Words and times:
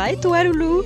va 0.00 0.12
et 0.12 0.18
toi 0.18 0.42
Loulou? 0.44 0.82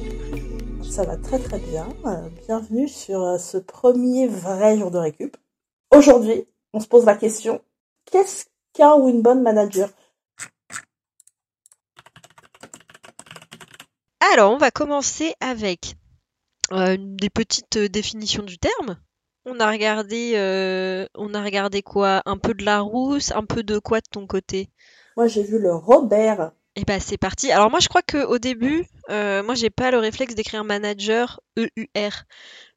Ça 0.83 1.05
va 1.05 1.17
très 1.17 1.39
très 1.39 1.61
bien. 1.61 1.87
Euh, 2.05 2.29
bienvenue 2.47 2.89
sur 2.89 3.23
euh, 3.23 3.39
ce 3.39 3.59
premier 3.59 4.27
vrai 4.27 4.77
jour 4.77 4.91
de 4.91 4.99
récup. 4.99 5.37
Aujourd'hui, 5.93 6.49
on 6.73 6.81
se 6.81 6.89
pose 6.89 7.05
la 7.05 7.15
question, 7.15 7.61
qu'est-ce 8.07 8.47
qu'un 8.73 8.97
ou 8.97 9.09
une 9.09 9.23
bonne 9.23 9.41
manager? 9.41 9.89
Alors, 14.33 14.53
on 14.53 14.59
va 14.59 14.73
commencer 14.73 15.35
avec 15.39 15.95
euh, 16.73 16.97
des 16.99 17.31
petites 17.31 17.79
définitions 17.79 18.43
du 18.43 18.59
terme. 18.59 18.97
On 19.47 19.61
a 19.61 19.71
regardé, 19.71 20.33
on 21.15 21.35
a 21.35 21.45
regardé 21.45 21.83
quoi? 21.83 22.21
Un 22.27 22.39
peu 22.39 22.53
de 22.53 22.65
la 22.65 22.81
rousse, 22.81 23.31
un 23.31 23.45
peu 23.45 23.63
de 23.63 23.79
quoi 23.79 24.01
de 24.01 24.09
ton 24.11 24.27
côté? 24.27 24.71
Moi, 25.17 25.29
j'ai 25.29 25.45
vu 25.45 25.61
le 25.61 25.73
Robert. 25.73 26.51
Et 26.77 26.85
bah 26.85 26.99
c'est 27.01 27.17
parti. 27.17 27.53
Alors 27.53 27.71
moi 27.71 27.81
je 27.81 27.89
crois 27.89 28.03
que 28.03 28.25
au 28.25 28.39
début, 28.39 28.87
euh, 29.11 29.43
moi 29.43 29.55
j'ai 29.55 29.71
pas 29.71 29.91
le 29.91 29.99
réflexe 29.99 30.35
d'écrire 30.35 30.65
manager 30.65 31.41
EUR. 31.57 32.25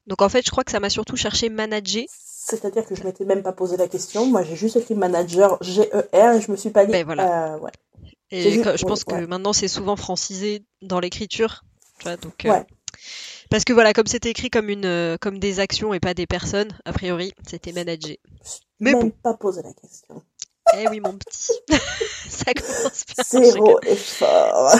Donc 0.06 0.22
en 0.22 0.28
fait 0.28 0.44
je 0.44 0.50
crois 0.50 0.64
que 0.64 0.70
ça 0.70 0.80
m'a 0.80 0.90
surtout 0.90 1.16
cherché 1.16 1.48
manager. 1.48 2.04
C'est-à-dire 2.08 2.86
que 2.86 2.94
je 2.94 3.02
m'étais 3.02 3.24
même 3.24 3.42
pas 3.42 3.52
posé 3.52 3.76
la 3.76 3.88
question. 3.88 4.26
Moi 4.26 4.44
j'ai 4.44 4.56
juste 4.56 4.76
écrit 4.76 4.94
manager 4.94 5.58
GER 5.62 5.84
et 6.12 6.40
je 6.40 6.50
me 6.50 6.56
suis 6.56 6.70
pas 6.70 6.86
dit. 6.86 6.92
Ben 6.92 7.04
voilà. 7.04 7.54
euh, 7.54 7.58
ouais. 7.58 7.72
Et 8.30 8.62
je 8.62 8.84
pense 8.84 9.04
que 9.04 9.26
maintenant 9.26 9.52
c'est 9.52 9.68
souvent 9.68 9.96
francisé 9.96 10.64
dans 10.82 11.00
l'écriture. 11.00 11.64
Donc, 12.04 12.44
euh, 12.44 12.50
Ouais. 12.50 12.66
Parce 13.50 13.64
que 13.64 13.72
voilà, 13.72 13.92
comme 13.92 14.06
c'était 14.06 14.30
écrit 14.30 14.50
comme 14.50 14.68
une, 14.68 14.84
euh, 14.84 15.16
comme 15.18 15.38
des 15.38 15.60
actions 15.60 15.94
et 15.94 16.00
pas 16.00 16.14
des 16.14 16.26
personnes, 16.26 16.76
a 16.84 16.92
priori, 16.92 17.32
c'était 17.46 17.72
manager. 17.72 18.16
Mais 18.80 18.92
même 18.92 19.00
bon. 19.00 19.10
pas 19.22 19.34
posé 19.34 19.62
la 19.62 19.72
question. 19.72 20.22
Eh 20.74 20.88
oui, 20.88 21.00
mon 21.00 21.16
petit. 21.18 21.52
ça 22.28 22.52
commence 22.54 23.04
bien. 23.06 23.42
Zéro 23.42 23.80
effort. 23.82 24.74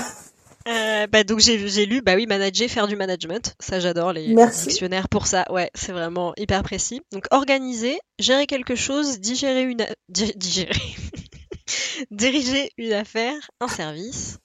Euh, 0.67 1.07
bah 1.07 1.25
donc 1.25 1.39
j'ai 1.39 1.67
j'ai 1.69 1.87
lu 1.87 2.03
bah 2.03 2.15
oui 2.15 2.27
manager 2.27 2.69
faire 2.69 2.87
du 2.89 2.95
management 2.97 3.55
ça 3.59 3.81
j'adore 3.81 4.13
les 4.13 4.35
Merci. 4.35 4.67
dictionnaires 4.67 5.09
pour 5.09 5.27
ça 5.27 5.47
ouais 5.51 5.71
c'est 5.75 5.93
vraiment 5.93 6.35
hyper 6.37 6.63
précis 6.63 7.01
donc 7.11 7.25
organiser 7.31 7.99
gérer 8.19 8.47
quelque 8.47 8.75
chose 8.75 9.19
digérer 9.19 9.63
une 9.63 9.81
a- 9.81 9.89
digérer 10.11 10.69
diriger 12.11 12.71
une 12.77 12.93
affaire 12.93 13.35
un 13.61 13.69
service 13.69 14.39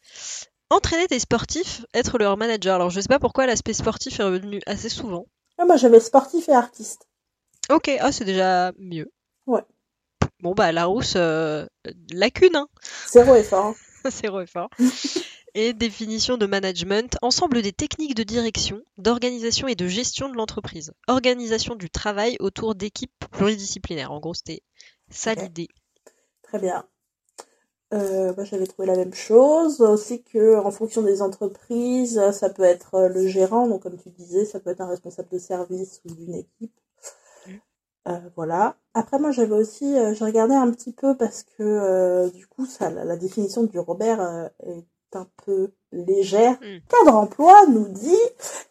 entraîner 0.69 1.07
des 1.07 1.19
sportifs 1.19 1.85
être 1.93 2.17
leur 2.17 2.37
manager 2.37 2.75
alors 2.75 2.89
je 2.89 3.01
sais 3.01 3.07
pas 3.09 3.19
pourquoi 3.19 3.45
l'aspect 3.45 3.73
sportif 3.73 4.17
est 4.19 4.23
revenu 4.23 4.61
assez 4.65 4.87
souvent 4.89 5.25
Ah, 5.57 5.65
moi 5.65 5.75
j'avais 5.75 5.99
sportif 5.99 6.47
et 6.47 6.53
artiste. 6.53 7.07
ok 7.69 7.91
ah 7.99 8.13
c'est 8.13 8.25
déjà 8.25 8.71
mieux 8.79 9.11
Ouais. 9.45 9.63
Bon 10.43 10.53
bah 10.53 10.71
Larousse 10.71 11.13
euh, 11.15 11.65
lacune 12.11 12.55
hein 12.55 12.67
Zéro 13.09 13.33
effort. 13.35 13.73
Zéro 14.09 14.41
effort. 14.41 14.69
Et 15.55 15.73
définition 15.73 16.37
de 16.37 16.45
management, 16.45 17.15
ensemble 17.21 17.61
des 17.61 17.71
techniques 17.71 18.15
de 18.15 18.23
direction, 18.23 18.81
d'organisation 18.97 19.67
et 19.67 19.75
de 19.75 19.87
gestion 19.87 20.29
de 20.29 20.35
l'entreprise. 20.35 20.91
Organisation 21.07 21.75
du 21.75 21.89
travail 21.89 22.35
autour 22.39 22.75
d'équipes 22.75 23.25
pluridisciplinaires. 23.31 24.11
En 24.11 24.19
gros, 24.19 24.33
c'était 24.33 24.63
ça 25.09 25.35
l'idée. 25.35 25.67
Très 26.41 26.59
bien. 26.59 26.85
Euh, 27.93 28.33
moi, 28.35 28.43
j'avais 28.45 28.65
trouvé 28.65 28.87
la 28.87 28.97
même 28.97 29.13
chose. 29.13 29.79
Aussi 29.81 30.23
que, 30.23 30.57
en 30.57 30.71
fonction 30.71 31.03
des 31.03 31.21
entreprises, 31.21 32.19
ça 32.31 32.49
peut 32.49 32.63
être 32.63 33.07
le 33.13 33.27
gérant. 33.27 33.67
Donc, 33.67 33.83
comme 33.83 33.97
tu 33.97 34.09
disais, 34.09 34.45
ça 34.45 34.59
peut 34.59 34.71
être 34.71 34.81
un 34.81 34.89
responsable 34.89 35.29
de 35.29 35.37
service 35.37 36.01
ou 36.03 36.15
d'une 36.15 36.33
équipe. 36.33 36.73
Euh, 38.07 38.19
voilà. 38.35 38.75
Après, 38.93 39.17
moi, 39.19 39.31
j'avais 39.31 39.55
aussi, 39.55 39.97
euh, 39.97 40.13
j'ai 40.13 40.25
regardé 40.25 40.53
un 40.53 40.69
petit 40.71 40.91
peu 40.91 41.15
parce 41.15 41.43
que, 41.43 41.63
euh, 41.63 42.29
du 42.29 42.47
coup, 42.47 42.65
ça, 42.65 42.89
la, 42.89 43.05
la 43.05 43.15
définition 43.15 43.63
du 43.63 43.79
Robert 43.79 44.21
euh, 44.21 44.47
est 44.65 45.15
un 45.15 45.27
peu 45.45 45.71
légère. 45.91 46.53
Mm. 46.61 46.79
Cadre 46.89 47.17
emploi 47.17 47.65
nous 47.67 47.87
dit 47.87 48.17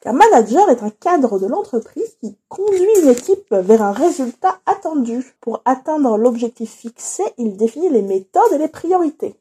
qu'un 0.01 0.13
manager 0.13 0.69
est 0.71 0.83
un 0.83 0.91
cadre 0.91 1.39
de 1.39 1.47
l'entreprise 1.47 2.17
qui 2.21 2.37
conduit 2.49 3.01
une 3.03 3.09
équipe 3.09 3.53
vers 3.55 3.83
un 3.83 3.93
résultat 3.93 4.59
attendu. 4.67 5.35
Pour 5.41 5.63
atteindre 5.65 6.17
l'objectif 6.19 6.71
fixé, 6.71 7.23
il 7.39 7.57
définit 7.57 7.91
les 7.91 8.03
méthodes 8.03 8.53
et 8.53 8.59
les 8.59 8.69
priorités. 8.69 9.37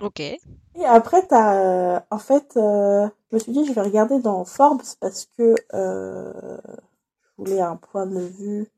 Ok. 0.00 0.20
Et 0.20 0.84
après, 0.84 1.26
t'as, 1.26 1.54
euh, 1.54 2.00
en 2.10 2.18
fait, 2.18 2.56
euh, 2.56 3.06
je 3.30 3.36
me 3.36 3.40
suis 3.40 3.52
dit, 3.52 3.66
je 3.66 3.72
vais 3.72 3.82
regarder 3.82 4.18
dans 4.18 4.44
Forbes 4.44 4.82
parce 5.00 5.28
que 5.36 5.54
euh, 5.74 6.32
je 6.64 7.28
voulais 7.36 7.60
un 7.60 7.76
point 7.76 8.06
de 8.06 8.20
vue 8.20 8.70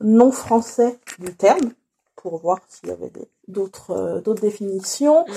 non 0.00 0.30
français 0.30 0.98
du 1.18 1.34
terme 1.34 1.72
pour 2.16 2.38
voir 2.38 2.58
s'il 2.68 2.88
y 2.88 2.92
avait 2.92 3.12
d'autres 3.46 3.90
euh, 3.90 4.20
d'autres 4.20 4.40
définitions. 4.42 5.24
Mm. 5.26 5.32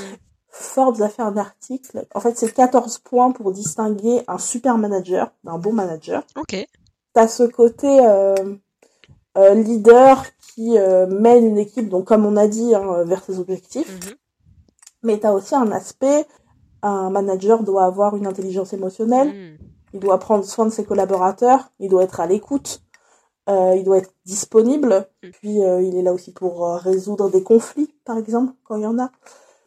Forbes 0.50 1.02
a 1.02 1.10
fait 1.10 1.22
un 1.22 1.38
article. 1.38 2.06
En 2.14 2.20
fait, 2.20 2.38
c'est 2.38 2.54
14 2.54 2.98
points 3.00 3.32
pour 3.32 3.52
distinguer 3.54 4.22
un 4.28 4.38
super 4.38 4.78
manager 4.78 5.32
d'un 5.46 5.58
bon 5.58 5.72
manager. 5.72 6.24
Ok. 6.36 6.68
T'as 7.14 7.28
ce 7.30 7.44
côté 7.44 7.88
euh, 8.06 8.36
euh, 9.38 9.54
leader 9.54 10.26
qui 10.54 10.72
mène 10.72 11.46
une 11.46 11.58
équipe, 11.58 11.88
donc 11.88 12.06
comme 12.06 12.26
on 12.26 12.36
a 12.36 12.48
dit, 12.48 12.76
hein, 12.76 13.06
vers 13.06 13.24
ses 13.24 13.40
objectifs. 13.40 13.90
Mhm. 13.90 14.16
Mais 15.04 15.20
tu 15.20 15.26
as 15.26 15.34
aussi 15.34 15.56
un 15.56 15.72
aspect, 15.72 16.28
un 16.82 17.10
manager 17.10 17.64
doit 17.64 17.86
avoir 17.86 18.18
une 18.18 18.28
intelligence 18.28 18.74
émotionnelle, 18.74 19.30
Mm. 19.30 19.58
il 19.94 20.00
doit 20.02 20.20
prendre 20.20 20.44
soin 20.44 20.66
de 20.66 20.72
ses 20.72 20.84
collaborateurs, 20.84 21.72
il 21.80 21.90
doit 21.90 22.04
être 22.04 22.20
à 22.20 22.28
l'écoute, 22.28 22.82
euh, 23.50 23.76
il 23.76 23.84
doit 23.84 23.98
être 23.98 24.12
disponible, 24.26 25.08
Mm. 25.24 25.30
puis 25.32 25.64
euh, 25.64 25.82
il 25.82 25.96
est 25.98 26.02
là 26.02 26.14
aussi 26.14 26.32
pour 26.32 26.66
euh, 26.66 26.78
résoudre 26.78 27.30
des 27.30 27.44
conflits, 27.44 27.94
par 28.06 28.18
exemple, 28.18 28.54
quand 28.64 28.76
il 28.78 28.84
y 28.84 28.88
en 28.88 29.00
a. 29.00 29.12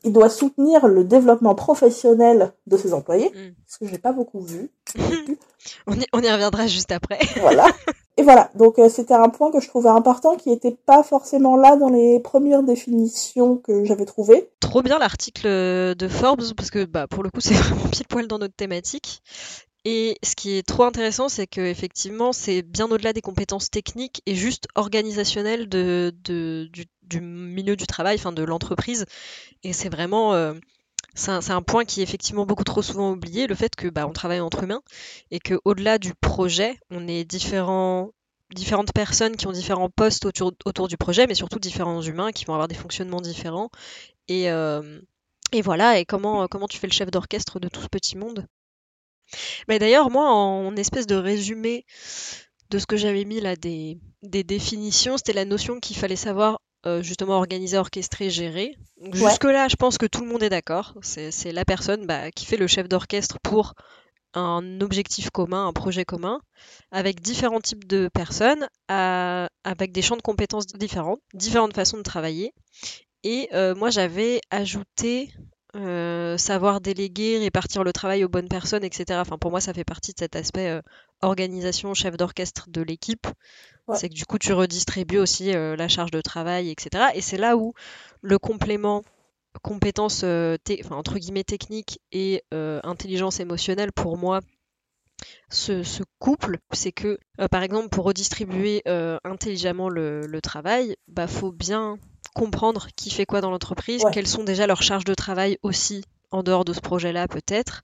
Il 0.06 0.12
doit 0.12 0.28
soutenir 0.28 0.86
le 0.86 1.02
développement 1.02 1.54
professionnel 1.54 2.52
de 2.66 2.76
ses 2.76 2.92
employés, 2.92 3.30
Mm. 3.34 3.54
ce 3.66 3.78
que 3.78 3.86
j'ai 3.86 3.98
pas 3.98 4.12
beaucoup 4.12 4.40
vu. 4.40 4.70
On 5.86 5.94
y, 5.94 6.04
on 6.12 6.20
y 6.20 6.30
reviendra 6.30 6.66
juste 6.66 6.92
après. 6.92 7.18
voilà. 7.40 7.64
Et 8.18 8.22
voilà, 8.22 8.50
donc 8.54 8.78
c'était 8.90 9.14
un 9.14 9.30
point 9.30 9.50
que 9.50 9.60
je 9.60 9.66
trouvais 9.68 9.88
important 9.88 10.36
qui 10.36 10.50
était 10.52 10.76
pas 10.86 11.02
forcément 11.02 11.56
là 11.56 11.76
dans 11.76 11.88
les 11.88 12.20
premières 12.20 12.62
définitions 12.62 13.56
que 13.56 13.82
j'avais 13.84 14.04
trouvées. 14.04 14.50
Trop 14.60 14.82
bien 14.82 14.98
l'article 14.98 15.48
de 15.48 16.08
Forbes 16.08 16.42
parce 16.54 16.70
que 16.70 16.84
bah, 16.84 17.06
pour 17.08 17.22
le 17.22 17.30
coup 17.30 17.40
c'est 17.40 17.54
vraiment 17.54 17.88
pile 17.90 18.06
poil 18.06 18.26
dans 18.28 18.38
notre 18.38 18.54
thématique. 18.54 19.22
Et 19.84 20.16
ce 20.22 20.34
qui 20.34 20.56
est 20.56 20.66
trop 20.66 20.84
intéressant, 20.84 21.28
c'est 21.28 21.46
que 21.46 21.60
effectivement 21.60 22.32
c'est 22.32 22.62
bien 22.62 22.90
au-delà 22.90 23.12
des 23.12 23.20
compétences 23.20 23.70
techniques 23.70 24.22
et 24.26 24.34
juste 24.34 24.66
organisationnelles 24.74 25.68
du, 25.68 27.20
milieu 27.20 27.76
du 27.76 27.86
travail, 27.86 28.16
enfin 28.16 28.32
de 28.32 28.42
l'entreprise. 28.42 29.04
Et 29.62 29.72
c'est 29.74 29.90
vraiment 29.90 30.32
euh, 30.34 30.54
c'est 31.14 31.50
un, 31.50 31.62
point 31.62 31.84
qui 31.84 32.00
est 32.00 32.02
effectivement 32.02 32.46
beaucoup 32.46 32.64
trop 32.64 32.82
souvent 32.82 33.12
oublié, 33.12 33.46
le 33.46 33.54
fait 33.54 33.76
que 33.76 33.88
bah, 33.88 34.06
on 34.08 34.12
travaille 34.12 34.40
entre 34.40 34.64
humains 34.64 34.82
et 35.30 35.38
que 35.38 35.60
au-delà 35.64 35.98
du 35.98 36.14
projet, 36.14 36.78
on 36.90 37.06
est 37.06 37.24
différents 37.24 38.10
différentes 38.54 38.92
personnes 38.92 39.36
qui 39.36 39.46
ont 39.46 39.52
différents 39.52 39.90
postes 39.90 40.26
autour, 40.26 40.52
autour 40.64 40.88
du 40.88 40.96
projet, 40.96 41.26
mais 41.26 41.34
surtout 41.34 41.58
différents 41.58 42.02
humains 42.02 42.32
qui 42.32 42.44
vont 42.44 42.54
avoir 42.54 42.68
des 42.68 42.74
fonctionnements 42.74 43.20
différents. 43.20 43.70
Et, 44.28 44.50
euh, 44.50 45.00
et 45.52 45.62
voilà, 45.62 45.98
et 45.98 46.04
comment, 46.04 46.46
comment 46.48 46.68
tu 46.68 46.78
fais 46.78 46.86
le 46.86 46.92
chef 46.92 47.10
d'orchestre 47.10 47.60
de 47.60 47.68
tout 47.68 47.80
ce 47.80 47.88
petit 47.88 48.16
monde? 48.16 48.46
Mais 49.68 49.78
d'ailleurs, 49.78 50.10
moi, 50.10 50.30
en 50.30 50.74
espèce 50.76 51.06
de 51.06 51.14
résumé 51.16 51.84
de 52.70 52.78
ce 52.78 52.86
que 52.86 52.96
j'avais 52.96 53.24
mis 53.24 53.40
là, 53.40 53.56
des, 53.56 53.98
des 54.22 54.42
définitions, 54.44 55.16
c'était 55.16 55.32
la 55.32 55.44
notion 55.44 55.80
qu'il 55.80 55.96
fallait 55.96 56.16
savoir 56.16 56.60
euh, 56.86 57.02
justement 57.02 57.34
organiser, 57.34 57.78
orchestrer, 57.78 58.30
gérer. 58.30 58.76
Donc, 59.00 59.14
Ouais. 59.14 59.20
Jusque-là, 59.30 59.68
je 59.68 59.76
pense 59.76 59.96
que 59.98 60.06
tout 60.06 60.20
le 60.22 60.28
monde 60.28 60.42
est 60.42 60.50
d'accord. 60.50 60.94
C'est 61.02 61.52
la 61.52 61.64
personne 61.64 62.06
bah, 62.06 62.30
qui 62.30 62.46
fait 62.46 62.56
le 62.56 62.66
chef 62.66 62.88
d'orchestre 62.88 63.38
pour 63.42 63.74
un 64.34 64.80
objectif 64.80 65.30
commun, 65.30 65.66
un 65.68 65.72
projet 65.72 66.04
commun, 66.04 66.40
avec 66.90 67.20
différents 67.20 67.60
types 67.60 67.86
de 67.86 68.08
personnes, 68.12 68.66
à- 68.88 69.48
avec 69.62 69.92
des 69.92 70.02
champs 70.02 70.16
de 70.16 70.22
compétences 70.22 70.66
différents, 70.66 71.18
différentes 71.34 71.74
façons 71.74 71.96
de 71.98 72.02
travailler. 72.02 72.52
Et 73.22 73.48
euh, 73.54 73.74
moi, 73.74 73.90
j'avais 73.90 74.40
ajouté 74.50 75.30
euh, 75.74 76.36
savoir 76.38 76.80
déléguer, 76.80 77.38
répartir 77.38 77.84
le 77.84 77.92
travail 77.92 78.24
aux 78.24 78.28
bonnes 78.28 78.48
personnes, 78.48 78.84
etc. 78.84 79.20
Enfin, 79.20 79.38
pour 79.38 79.50
moi, 79.50 79.60
ça 79.60 79.74
fait 79.74 79.84
partie 79.84 80.12
de 80.12 80.18
cet 80.18 80.36
aspect 80.36 80.68
euh, 80.68 80.82
organisation, 81.22 81.94
chef 81.94 82.16
d'orchestre 82.16 82.68
de 82.70 82.82
l'équipe. 82.82 83.26
Ouais. 83.88 83.96
C'est 83.96 84.08
que 84.08 84.14
du 84.14 84.24
coup, 84.26 84.38
tu 84.38 84.52
redistribues 84.52 85.18
aussi 85.18 85.54
euh, 85.54 85.76
la 85.76 85.88
charge 85.88 86.10
de 86.10 86.20
travail, 86.20 86.70
etc. 86.70 87.06
Et 87.14 87.20
c'est 87.20 87.38
là 87.38 87.56
où 87.56 87.74
le 88.22 88.38
complément 88.38 89.02
compétences, 89.62 90.24
entre 90.90 91.18
guillemets, 91.18 91.44
techniques 91.44 92.00
et 92.10 92.42
intelligence 92.50 93.38
émotionnelle, 93.38 93.92
pour 93.92 94.18
moi, 94.18 94.40
ce, 95.48 95.82
ce 95.82 96.02
couple, 96.18 96.58
c'est 96.72 96.92
que, 96.92 97.18
euh, 97.40 97.48
par 97.48 97.62
exemple, 97.62 97.88
pour 97.88 98.04
redistribuer 98.04 98.82
euh, 98.88 99.18
intelligemment 99.24 99.88
le, 99.88 100.26
le 100.26 100.40
travail, 100.40 100.96
bah, 101.08 101.26
faut 101.26 101.52
bien 101.52 101.98
comprendre 102.34 102.88
qui 102.96 103.10
fait 103.10 103.26
quoi 103.26 103.40
dans 103.40 103.50
l'entreprise, 103.50 104.04
Ouais. 104.04 104.10
quelles 104.12 104.26
sont 104.26 104.44
déjà 104.44 104.66
leurs 104.66 104.82
charges 104.82 105.04
de 105.04 105.14
travail 105.14 105.58
aussi 105.62 106.04
en 106.34 106.42
dehors 106.42 106.64
de 106.64 106.72
ce 106.72 106.80
projet-là 106.80 107.28
peut-être, 107.28 107.82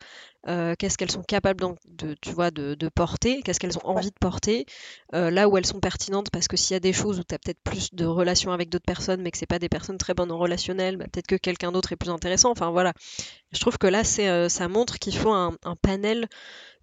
euh, 0.48 0.74
qu'est-ce 0.76 0.98
qu'elles 0.98 1.10
sont 1.10 1.22
capables 1.22 1.64
de, 1.86 2.16
tu 2.20 2.32
vois, 2.32 2.50
de, 2.50 2.76
porter, 2.92 3.42
qu'est-ce 3.42 3.60
qu'elles 3.60 3.78
ont 3.78 3.86
envie 3.86 4.10
de 4.10 4.18
porter, 4.20 4.66
euh, 5.14 5.30
là 5.30 5.48
où 5.48 5.56
elles 5.56 5.66
sont 5.66 5.78
pertinentes, 5.78 6.30
parce 6.30 6.48
que 6.48 6.56
s'il 6.56 6.74
y 6.74 6.76
a 6.76 6.80
des 6.80 6.92
choses 6.92 7.20
où 7.20 7.22
tu 7.22 7.34
as 7.34 7.38
peut-être 7.38 7.60
plus 7.62 7.94
de 7.94 8.04
relations 8.04 8.50
avec 8.50 8.68
d'autres 8.68 8.84
personnes, 8.84 9.22
mais 9.22 9.30
que 9.30 9.38
c'est 9.38 9.46
pas 9.46 9.60
des 9.60 9.68
personnes 9.68 9.98
très 9.98 10.14
bonnes 10.14 10.32
en 10.32 10.38
relationnel, 10.38 10.96
bah, 10.96 11.04
peut-être 11.12 11.28
que 11.28 11.36
quelqu'un 11.36 11.70
d'autre 11.70 11.92
est 11.92 11.96
plus 11.96 12.10
intéressant. 12.10 12.50
Enfin 12.50 12.70
voilà, 12.70 12.92
je 13.52 13.60
trouve 13.60 13.78
que 13.78 13.86
là, 13.86 14.02
c'est, 14.02 14.28
euh, 14.28 14.48
ça 14.48 14.66
montre 14.66 14.98
qu'il 14.98 15.16
faut 15.16 15.32
un, 15.32 15.56
panel 15.80 16.26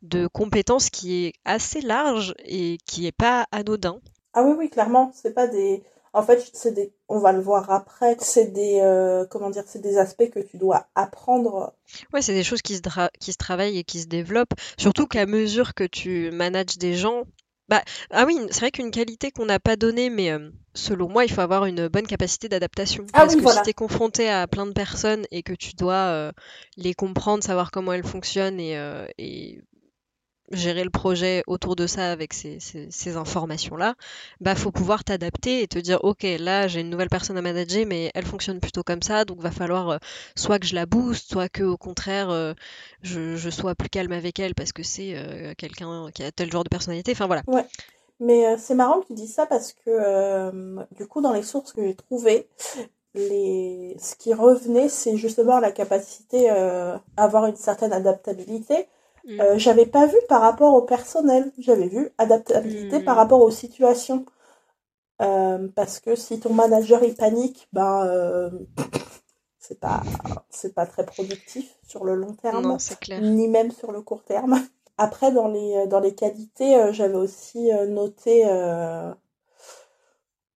de 0.02 0.28
compétences 0.28 0.90
qui 0.90 1.26
est 1.26 1.34
assez 1.44 1.82
large 1.82 2.34
et 2.46 2.78
qui 2.86 3.08
est 3.08 3.12
pas 3.12 3.46
anodin. 3.52 4.00
Ah 4.34 4.44
oui, 4.44 4.56
oui, 4.58 4.70
clairement, 4.70 5.12
c'est 5.14 5.34
pas 5.34 5.48
des 5.48 5.84
en 6.18 6.24
fait, 6.24 6.50
c'est 6.52 6.72
des, 6.72 6.92
on 7.10 7.20
va 7.20 7.32
le 7.32 7.40
voir 7.40 7.70
après, 7.70 8.18
c'est 8.20 8.48
des, 8.48 8.80
euh, 8.82 9.26
comment 9.30 9.52
dire, 9.52 9.64
c'est 9.68 9.82
des 9.82 10.00
aspects 10.00 10.32
que 10.32 10.40
tu 10.40 10.58
dois 10.58 10.88
apprendre. 10.96 11.76
Ouais, 12.12 12.24
c'est 12.24 12.34
des 12.34 12.44
choses 12.44 12.64
qui 12.64 12.76
se, 12.76 12.82
qui 13.20 13.34
se 13.34 13.38
travaillent 13.38 13.78
et 13.78 13.84
qui 13.84 14.02
se 14.02 14.08
développent. 14.08 14.56
Surtout 14.80 15.06
qu'à 15.06 15.28
mesure 15.28 15.76
que 15.76 15.84
tu 15.84 16.32
manages 16.32 16.80
des 16.80 16.96
gens, 16.96 17.26
bah, 17.70 17.84
ah 18.10 18.26
oui, 18.26 18.36
c'est 18.50 18.62
vrai 18.62 18.72
qu'une 18.72 18.90
qualité 18.90 19.30
qu'on 19.30 19.46
n'a 19.46 19.60
pas 19.60 19.76
donnée, 19.76 20.10
mais 20.10 20.32
euh, 20.32 20.50
selon 20.74 21.08
moi, 21.08 21.24
il 21.24 21.32
faut 21.32 21.42
avoir 21.42 21.66
une 21.66 21.88
bonne 21.88 22.08
capacité 22.08 22.50
d'adaptation. 22.50 23.06
Ah 23.14 23.20
Parce 23.20 23.36
que 23.36 23.48
si 23.48 23.62
tu 23.62 23.70
es 23.70 23.74
confronté 23.74 24.28
à 24.28 24.48
plein 24.48 24.66
de 24.66 24.74
personnes 24.74 25.28
et 25.30 25.44
que 25.44 25.54
tu 25.54 25.76
dois 25.76 25.94
euh, 25.94 26.32
les 26.78 26.96
comprendre, 26.96 27.44
savoir 27.44 27.70
comment 27.70 27.94
elles 27.94 28.08
fonctionnent 28.08 28.60
et, 28.60 28.74
et 29.20 29.62
gérer 30.52 30.84
le 30.84 30.90
projet 30.90 31.44
autour 31.48 31.76
de 31.76 31.88
ça 31.88 32.12
avec 32.12 32.34
ces, 32.34 32.60
ces, 32.60 33.18
informations-là, 33.18 33.96
bah 34.40 34.56
faut 34.56 34.72
pouvoir 34.72 35.04
t'adapter 35.04 35.62
et 35.62 35.68
te 35.68 35.80
dire 35.80 36.00
ok 36.04 36.26
là 36.40 36.68
j'ai 36.68 36.82
une 36.82 36.90
nouvelle 36.90 37.10
personne 37.10 37.38
à 37.38 37.42
manager 37.42 37.86
mais 37.86 38.12
elle 38.14 38.26
fonctionne 38.26 38.60
plutôt 38.60 38.84
comme 38.84 39.02
ça 39.02 39.26
donc 39.26 39.40
va 39.40 39.52
falloir 39.52 39.90
euh, 39.90 39.98
soit 40.36 40.60
que 40.60 40.66
je 40.66 40.76
la 40.76 40.86
booste 40.86 41.32
soit 41.32 41.50
que 41.50 41.64
au 41.64 41.78
contraire 41.78 42.30
euh, 42.30 42.54
je, 43.02 43.50
sois 43.50 43.76
plus 43.76 43.90
calme 43.90 44.12
avec 44.12 44.40
elle 44.40 44.56
parce 44.56 44.72
que 44.72 44.84
c'est 44.84 45.16
euh, 45.16 45.54
quelqu'un 45.58 46.10
qui 46.14 46.24
a 46.24 46.32
tel 46.32 46.52
genre 46.52 46.64
de 46.64 46.70
personnalité. 46.70 47.14
Enfin 47.14 47.28
voilà. 47.28 47.44
Ouais. 47.48 47.66
Mais 48.20 48.58
c'est 48.58 48.76
marrant 48.76 49.02
que 49.02 49.08
tu 49.08 49.14
dis 49.14 49.28
ça 49.28 49.46
parce 49.46 49.74
que 49.74 50.76
du 50.96 51.06
coup 51.06 51.22
dans 51.22 51.34
les 51.34 51.44
sources 51.44 51.72
que 51.72 51.84
j'ai 51.84 51.94
trouvées 51.94 52.48
les... 53.14 53.96
ce 54.00 54.16
qui 54.16 54.34
revenait 54.34 54.90
c'est 54.90 55.18
justement 55.18 55.60
la 55.60 55.72
capacité 55.72 56.50
à 56.50 57.00
avoir 57.16 57.46
une 57.46 57.56
certaine 57.56 57.94
adaptabilité 57.94 58.88
Mm. 59.28 59.42
Euh, 59.42 59.58
j'avais 59.58 59.86
pas 59.86 60.06
vu 60.06 60.18
par 60.30 60.42
rapport 60.42 60.74
au 60.74 60.82
personnel, 60.82 61.52
j'avais 61.58 61.88
vu 61.88 62.10
adaptabilité 62.18 63.02
par 63.02 63.16
mm. 63.16 63.20
rapport 63.20 63.42
aux 63.42 63.52
situations. 63.52 64.26
Euh, 65.22 65.68
parce 65.76 66.00
que 66.00 66.16
si 66.16 66.40
ton 66.40 66.54
manager 66.54 67.04
il 67.04 67.16
panique, 67.16 67.68
ben 67.74 68.06
euh, 68.06 68.52
c'est 69.58 69.80
pas 69.80 70.04
c'est 70.50 70.74
pas 70.74 70.86
très 70.86 71.06
productif 71.06 71.76
sur 71.88 72.06
le 72.06 72.16
long 72.16 72.34
terme, 72.34 72.78
ni 73.22 73.48
même 73.48 73.72
sur 73.72 73.92
le 73.92 74.02
court 74.02 74.24
terme. 74.24 74.62
Après 74.98 75.32
dans 75.32 75.48
les 75.48 75.88
dans 75.88 76.00
les 76.00 76.14
qualités, 76.14 76.94
j'avais 76.94 77.18
aussi 77.18 77.72
noté 77.88 78.46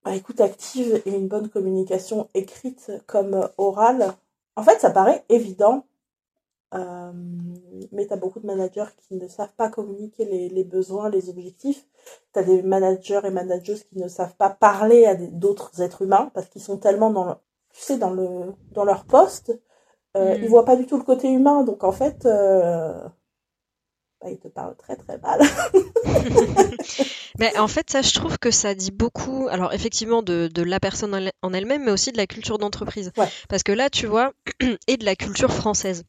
bah, 0.06 0.16
écoute 0.16 0.42
active 0.42 1.02
et 1.06 1.16
une 1.16 1.28
bonne 1.28 1.50
communication 1.50 2.30
écrite 2.34 2.92
comme 3.08 3.50
orale. 3.58 4.14
En 4.56 4.64
fait, 4.64 4.80
ça 4.80 4.92
paraît 4.92 5.24
évident, 5.30 5.86
euh, 6.74 7.12
mais 7.92 8.08
tu 8.08 8.14
as 8.14 8.18
beaucoup 8.18 8.40
de 8.40 8.46
managers 8.46 8.86
qui 8.98 9.16
ne 9.16 9.28
savent 9.28 9.54
pas 9.58 9.70
communiquer 9.70 10.26
les, 10.26 10.50
les 10.50 10.64
besoins, 10.64 11.10
les 11.10 11.30
objectifs. 11.30 11.86
Tu 12.34 12.40
as 12.40 12.44
des 12.44 12.62
managers 12.62 13.22
et 13.26 13.30
managers 13.30 13.80
qui 13.90 13.98
ne 14.00 14.08
savent 14.08 14.36
pas 14.36 14.50
parler 14.50 15.06
à 15.06 15.16
d'autres 15.16 15.82
êtres 15.82 16.04
humains 16.04 16.32
parce 16.34 16.48
qu'ils 16.48 16.62
sont 16.62 16.78
tellement 16.78 17.10
dans, 17.12 17.36
tu 17.74 17.82
sais, 17.82 17.98
dans, 17.98 18.12
le, 18.12 18.54
dans 18.72 18.86
leur 18.86 19.06
poste. 19.06 19.52
Euh, 20.16 20.36
Ils 20.38 20.46
mm. 20.46 20.48
voient 20.48 20.66
pas 20.66 20.78
du 20.78 20.86
tout 20.86 20.98
le 20.98 21.04
côté 21.04 21.30
humain. 21.30 21.64
Donc 21.64 21.84
en 21.84 21.92
fait, 21.92 22.26
euh, 22.26 22.94
bah, 24.22 24.30
ils 24.30 24.40
te 24.40 24.48
parlent 24.48 24.76
très 24.78 24.96
très 24.96 25.18
mal. 25.18 25.42
mais 27.40 27.58
en 27.58 27.68
fait, 27.68 27.90
ça, 27.90 28.02
je 28.02 28.14
trouve 28.14 28.38
que 28.40 28.52
ça 28.52 28.76
dit 28.76 28.92
beaucoup. 28.92 29.48
Alors 29.50 29.74
effectivement, 29.74 30.22
de, 30.22 30.48
de 30.48 30.64
la 30.64 30.80
personne 30.80 31.32
en 31.42 31.54
elle-même, 31.54 31.84
mais 31.84 31.92
aussi 31.92 32.14
de 32.14 32.18
la 32.18 32.28
culture 32.28 32.58
d'entreprise. 32.60 33.12
Parce 33.50 33.64
que 33.64 33.74
là, 33.74 33.90
tu 33.90 34.08
vois, 34.08 34.32
et 34.88 34.96
de 34.96 35.04
la 35.06 35.16
culture 35.16 35.52
française. 35.52 36.04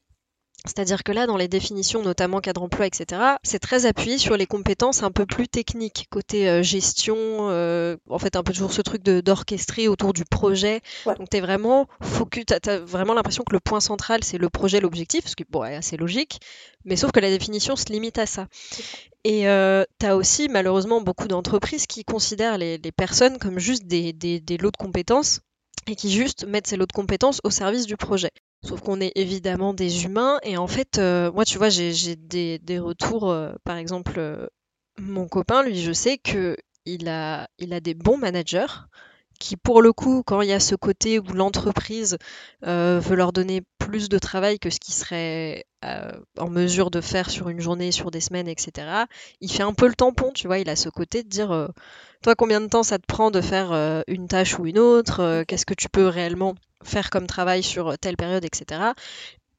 C'est-à-dire 0.64 1.02
que 1.02 1.10
là, 1.10 1.26
dans 1.26 1.36
les 1.36 1.48
définitions, 1.48 2.02
notamment 2.02 2.40
cadre 2.40 2.62
emploi, 2.62 2.86
etc., 2.86 3.20
c'est 3.42 3.58
très 3.58 3.84
appuyé 3.84 4.16
sur 4.16 4.36
les 4.36 4.46
compétences 4.46 5.02
un 5.02 5.10
peu 5.10 5.26
plus 5.26 5.48
techniques, 5.48 6.06
côté 6.08 6.48
euh, 6.48 6.62
gestion, 6.62 7.16
euh, 7.18 7.96
en 8.08 8.18
fait, 8.20 8.36
un 8.36 8.44
peu 8.44 8.52
toujours 8.52 8.72
ce 8.72 8.80
truc 8.80 9.02
d'orchestrer 9.02 9.88
autour 9.88 10.12
du 10.12 10.24
projet. 10.24 10.80
Donc, 11.04 11.28
tu 11.30 11.36
es 11.36 11.40
vraiment 11.40 11.88
focus, 12.00 12.44
tu 12.46 12.70
as, 12.70 12.78
vraiment 12.78 13.14
l'impression 13.14 13.42
que 13.42 13.52
le 13.52 13.60
point 13.60 13.80
central, 13.80 14.22
c'est 14.22 14.38
le 14.38 14.50
projet, 14.50 14.80
l'objectif, 14.80 15.26
ce 15.26 15.34
qui 15.34 15.44
bon, 15.50 15.64
est 15.64 15.74
assez 15.74 15.96
logique, 15.96 16.38
mais 16.84 16.94
sauf 16.94 17.10
que 17.10 17.20
la 17.20 17.30
définition 17.30 17.74
se 17.74 17.86
limite 17.86 18.18
à 18.18 18.26
ça. 18.26 18.46
Et 19.24 19.48
euh, 19.48 19.84
tu 19.98 20.06
as 20.06 20.16
aussi, 20.16 20.48
malheureusement, 20.48 21.00
beaucoup 21.00 21.26
d'entreprises 21.26 21.86
qui 21.86 22.04
considèrent 22.04 22.58
les, 22.58 22.78
les, 22.78 22.92
personnes 22.92 23.38
comme 23.38 23.58
juste 23.58 23.86
des, 23.86 24.12
des, 24.12 24.38
des 24.38 24.56
lots 24.58 24.70
de 24.70 24.76
compétences 24.76 25.40
et 25.88 25.96
qui 25.96 26.12
juste 26.12 26.46
mettent 26.46 26.68
ces 26.68 26.76
lots 26.76 26.86
de 26.86 26.92
compétences 26.92 27.40
au 27.42 27.50
service 27.50 27.86
du 27.86 27.96
projet. 27.96 28.30
Sauf 28.64 28.80
qu'on 28.80 29.00
est 29.00 29.12
évidemment 29.16 29.74
des 29.74 30.04
humains 30.04 30.38
et 30.44 30.56
en 30.56 30.68
fait, 30.68 30.98
euh, 30.98 31.32
moi 31.32 31.44
tu 31.44 31.58
vois, 31.58 31.68
j'ai 31.68 32.14
des, 32.14 32.60
des, 32.60 32.78
retours, 32.78 33.28
euh, 33.30 33.52
par 33.64 33.76
exemple, 33.76 34.14
euh, 34.18 34.46
mon 34.98 35.26
copain, 35.26 35.64
lui, 35.64 35.80
je 35.80 35.92
sais 35.92 36.16
que 36.16 36.56
il 36.86 37.08
a, 37.08 37.48
il 37.58 37.72
a 37.72 37.80
des 37.80 37.94
bons 37.94 38.18
managers 38.18 38.66
qui, 39.40 39.56
pour 39.56 39.82
le 39.82 39.92
coup, 39.92 40.22
quand 40.24 40.42
il 40.42 40.48
y 40.48 40.52
a 40.52 40.60
ce 40.60 40.76
côté 40.76 41.18
où 41.18 41.32
l'entreprise 41.32 42.18
veut 42.62 43.16
leur 43.16 43.32
donner 43.32 43.62
plus 43.78 44.08
de 44.08 44.18
travail 44.18 44.60
que 44.60 44.70
ce 44.70 44.78
qu'il 44.78 44.94
serait 44.94 45.64
en 46.38 46.48
mesure 46.48 46.90
de 46.92 47.00
faire 47.00 47.30
sur 47.30 47.48
une 47.48 47.60
journée, 47.60 47.90
sur 47.90 48.12
des 48.12 48.20
semaines, 48.20 48.46
etc., 48.46 49.06
il 49.40 49.50
fait 49.50 49.64
un 49.64 49.74
peu 49.74 49.88
le 49.88 49.94
tampon, 49.94 50.30
tu 50.32 50.46
vois, 50.46 50.58
il 50.58 50.68
a 50.68 50.76
ce 50.76 50.88
côté 50.88 51.24
de 51.24 51.28
dire, 51.28 51.68
toi, 52.22 52.34
combien 52.36 52.60
de 52.60 52.68
temps 52.68 52.84
ça 52.84 52.98
te 52.98 53.06
prend 53.06 53.32
de 53.32 53.40
faire 53.40 54.04
une 54.06 54.28
tâche 54.28 54.58
ou 54.60 54.66
une 54.66 54.78
autre, 54.78 55.42
qu'est-ce 55.48 55.66
que 55.66 55.74
tu 55.74 55.88
peux 55.88 56.06
réellement 56.06 56.54
faire 56.84 57.10
comme 57.10 57.26
travail 57.26 57.62
sur 57.62 57.98
telle 57.98 58.16
période, 58.16 58.44
etc. 58.44 58.92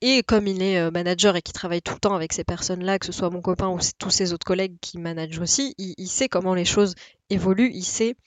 Et 0.06 0.22
comme 0.22 0.48
il 0.48 0.62
est 0.62 0.80
euh, 0.80 0.92
manager 0.92 1.38
et 1.38 1.42
qui 1.42 1.54
travaille 1.54 1.82
tout 1.82 1.94
le 1.94 2.00
temps 2.02 2.14
avec 2.14 2.34
ces 2.34 2.44
personnes-là, 2.44 3.00
que 3.00 3.06
ce 3.06 3.14
soit 3.14 3.30
mon 3.30 3.40
copain 3.40 3.70
ou 3.70 3.80
tous 3.98 4.10
ses 4.10 4.34
autres 4.34 4.46
collègues 4.46 4.76
qui 4.82 4.98
managent 4.98 5.40
aussi, 5.40 5.76
il, 5.78 6.10
sait 6.10 6.28
comment 6.28 6.54
les 6.54 6.66
choses 6.66 6.94
évoluent, 7.30 7.72
il 7.74 7.86
sait 7.86 8.18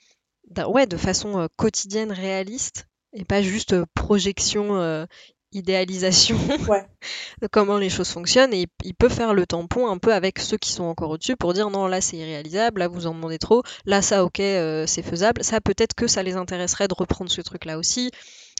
ouais, 0.66 0.86
de 0.86 0.96
façon 0.96 1.38
euh, 1.38 1.48
quotidienne, 1.56 2.12
réaliste, 2.12 2.86
et 3.12 3.26
pas 3.26 3.42
juste 3.42 3.74
euh, 3.74 3.84
projection, 3.94 5.06
idéalisation 5.52 6.38
de 7.42 7.46
comment 7.46 7.76
les 7.76 7.90
choses 7.90 8.08
fonctionnent. 8.08 8.54
Et 8.54 8.68
il 8.82 8.94
peut 8.94 9.10
faire 9.10 9.34
le 9.34 9.44
tampon 9.44 9.86
un 9.90 9.98
peu 9.98 10.14
avec 10.14 10.38
ceux 10.38 10.56
qui 10.56 10.72
sont 10.72 10.84
encore 10.84 11.10
au-dessus 11.10 11.36
pour 11.36 11.52
dire 11.52 11.68
non, 11.68 11.88
là 11.88 12.00
c'est 12.00 12.16
irréalisable, 12.16 12.78
là 12.78 12.88
vous 12.88 13.06
en 13.06 13.12
demandez 13.12 13.38
trop, 13.38 13.62
là 13.84 14.00
ça 14.00 14.24
ok, 14.24 14.38
c'est 14.38 15.04
faisable, 15.04 15.44
ça 15.44 15.60
peut-être 15.60 15.92
que 15.92 16.06
ça 16.06 16.22
les 16.22 16.36
intéresserait 16.36 16.88
de 16.88 16.94
reprendre 16.94 17.30
ce 17.30 17.42
truc-là 17.42 17.76
aussi. 17.76 18.10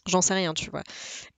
J'en 0.06 0.22
sais 0.22 0.34
rien, 0.34 0.54
tu 0.54 0.70
vois. 0.70 0.82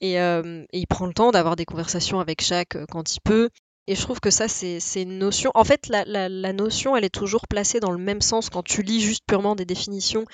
Euh, 0.02 0.64
et, 0.72 0.78
il 0.78 0.87
prend 0.87 1.06
le 1.06 1.14
temps 1.14 1.30
d'avoir 1.30 1.56
des 1.56 1.64
conversations 1.64 2.20
avec 2.20 2.42
chaque 2.42 2.76
euh, 2.76 2.87
quand 2.90 3.16
il 3.16 3.20
peut. 3.20 3.50
Et 3.87 3.94
je 3.94 4.02
trouve 4.02 4.20
que 4.20 4.30
ça, 4.30 4.48
c'est 4.48 5.02
une 5.02 5.18
notion. 5.18 5.50
En 5.54 5.64
fait, 5.64 5.88
la, 5.88 6.52
notion, 6.52 6.94
elle 6.94 7.04
est 7.04 7.14
toujours 7.14 7.48
placée 7.48 7.80
dans 7.80 7.90
le 7.90 7.98
même 7.98 8.20
sens 8.20 8.50
quand 8.50 8.62
tu 8.62 8.82
lis 8.82 9.00
juste 9.00 9.25
purement 9.26 9.56
des 9.56 9.64
définitions. 9.64 10.26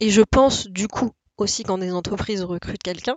Et 0.00 0.10
je 0.10 0.20
pense, 0.20 0.66
du 0.66 0.86
coup, 0.86 1.12
aussi 1.38 1.62
quand 1.62 1.78
des 1.78 1.92
entreprises 1.92 2.42
recrutent 2.42 2.82
quelqu'un. 2.82 3.16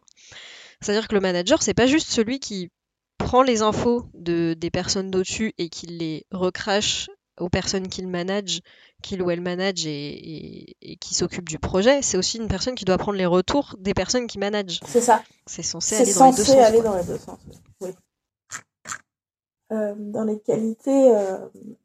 C'est-à-dire 0.79 1.09
que 1.09 1.15
le 1.15 1.19
manager, 1.19 1.61
c'est 1.61 1.73
pas 1.73 1.85
juste 1.85 2.09
celui 2.09 2.39
qui 2.39 2.69
prend 3.17 3.43
les 3.43 3.61
infos 3.61 4.05
de, 4.13 4.55
des 4.57 4.69
personnes 4.69 5.11
d'au-dessus 5.11 5.53
et 5.57 5.67
qui 5.67 5.87
les 5.87 6.25
recrache 6.31 7.09
aux 7.39 7.49
personnes 7.49 7.87
qu'il 7.87 8.07
manage, 8.07 8.61
qu'il 9.01 9.21
ou 9.21 9.31
elle 9.31 9.41
manage 9.41 9.85
et, 9.85 10.75
qui 10.99 11.15
s'occupe 11.15 11.49
du 11.49 11.59
projet, 11.59 12.01
c'est 12.01 12.17
aussi 12.17 12.37
une 12.37 12.47
personne 12.47 12.75
qui 12.75 12.85
doit 12.85 12.97
prendre 12.97 13.17
les 13.17 13.25
retours 13.25 13.75
des 13.79 13.93
personnes 13.93 14.27
qui 14.27 14.39
managent. 14.39 14.79
C'est 14.85 15.01
ça. 15.01 15.23
C'est 15.45 15.63
censé 15.63 15.95
aller, 15.95 16.13
dans, 16.13 16.25
les 16.29 16.35
deux 16.35 16.43
sens, 16.43 16.55
aller 16.55 16.81
dans 16.81 16.95
les 16.95 17.03
deux 17.03 17.17
sens. 17.17 17.39
Oui. 17.81 17.89
Euh, 19.71 19.95
dans 19.97 20.23
les 20.23 20.39
qualités 20.39 21.15
euh, 21.15 21.37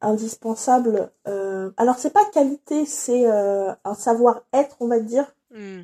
indispensables, 0.03 1.11
euh, 1.27 1.71
alors 1.79 1.97
c'est 1.97 2.13
pas 2.13 2.25
qualité, 2.35 2.85
c'est 2.85 3.27
un 3.27 3.95
savoir-être, 3.95 4.77
on 4.81 4.89
va 4.89 5.01
dire. 5.01 5.35
Hmm. 5.51 5.83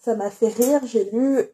Ça 0.00 0.16
m'a 0.16 0.30
fait 0.30 0.48
rire. 0.48 0.80
J'ai 0.84 1.10
lu 1.10 1.44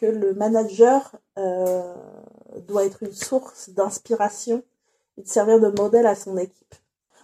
que 0.00 0.06
le 0.06 0.34
manager 0.34 1.16
doit 1.36 2.86
être 2.86 3.02
une 3.02 3.12
source 3.12 3.70
d'inspiration 3.70 4.62
et 5.18 5.22
de 5.22 5.28
servir 5.28 5.60
de 5.60 5.68
modèle 5.68 6.06
à 6.06 6.14
son 6.14 6.36
équipe. 6.38 6.74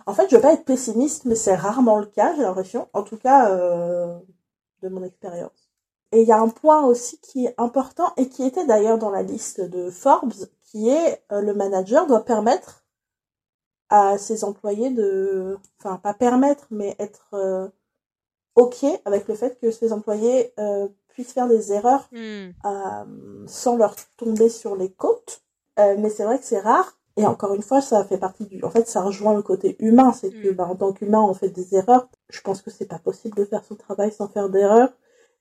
En 0.07 0.13
fait, 0.13 0.29
je 0.29 0.37
veux 0.37 0.43
pas 0.43 0.53
être 0.53 0.65
pessimiste, 0.65 1.25
mais 1.25 1.35
c'est 1.35 1.55
rarement 1.55 1.99
le 1.99 2.07
cas, 2.07 2.35
j'ai 2.37 2.43
l'impression. 2.43 2.89
En 2.93 3.03
tout 3.03 3.17
cas, 3.17 3.51
euh, 3.51 4.19
de 4.83 4.89
mon 4.89 5.03
expérience. 5.03 5.71
Et 6.13 6.23
il 6.23 6.29
y 6.29 6.33
a 6.33 6.41
un 6.41 6.49
point 6.49 6.85
aussi 6.85 7.19
qui 7.21 7.47
est 7.47 7.55
important 7.57 8.13
et 8.17 8.29
qui 8.29 8.45
était 8.45 8.67
d'ailleurs 8.67 8.99
dans 8.99 9.11
la 9.11 9.23
liste 9.23 9.61
de 9.61 9.91
Forbes, 9.91 10.35
qui 10.63 10.91
est 10.91 11.23
euh, 11.33 11.41
le 11.41 11.55
manager 11.55 12.07
doit 12.07 12.25
permettre 12.25 12.85
à 13.89 14.19
ses 14.19 14.45
employés 14.45 14.91
de, 14.91 15.59
enfin 15.79 15.97
pas 15.97 16.15
permettre, 16.15 16.67
mais 16.71 16.97
être 16.99 17.29
euh, 17.33 17.69
ok 18.57 18.85
avec 19.05 19.27
le 19.29 19.35
fait 19.35 19.59
que 19.59 19.71
ses 19.71 19.93
employés 19.93 20.53
puissent 21.09 21.33
faire 21.33 21.49
des 21.49 21.73
erreurs 21.73 22.09
Hmm. 22.13 23.47
sans 23.47 23.77
leur 23.77 23.95
tomber 24.17 24.49
sur 24.49 24.77
les 24.77 24.91
côtes. 24.91 25.43
Mais 25.77 26.11
c'est 26.11 26.25
vrai 26.25 26.39
que 26.39 26.45
c'est 26.45 26.61
rare. 26.61 26.97
Et 27.17 27.27
encore 27.27 27.55
une 27.55 27.63
fois, 27.63 27.81
ça 27.81 28.05
fait 28.05 28.19
partie 28.19 28.45
du. 28.47 28.63
En 28.65 28.71
fait, 28.71 28.89
ça 28.89 29.03
rejoint 29.03 29.35
le 29.35 29.43
côté 29.43 29.77
humain. 29.79 30.13
C'est 30.13 30.31
que, 30.31 30.51
Mm. 30.51 30.55
bah, 30.55 30.67
en 30.67 30.75
tant 30.77 30.93
qu'humain, 30.93 31.21
on 31.23 31.35
fait 31.35 31.49
des 31.51 31.75
erreurs. 31.77 32.09
Je 32.29 32.41
pense 32.41 32.61
que 32.63 32.71
c'est 32.71 32.87
pas 32.87 32.99
possible 32.99 33.37
de 33.37 33.45
faire 33.45 33.65
son 33.65 33.77
travail 33.77 34.11
sans 34.13 34.29
faire 34.29 34.49
d'erreurs. 34.49 34.93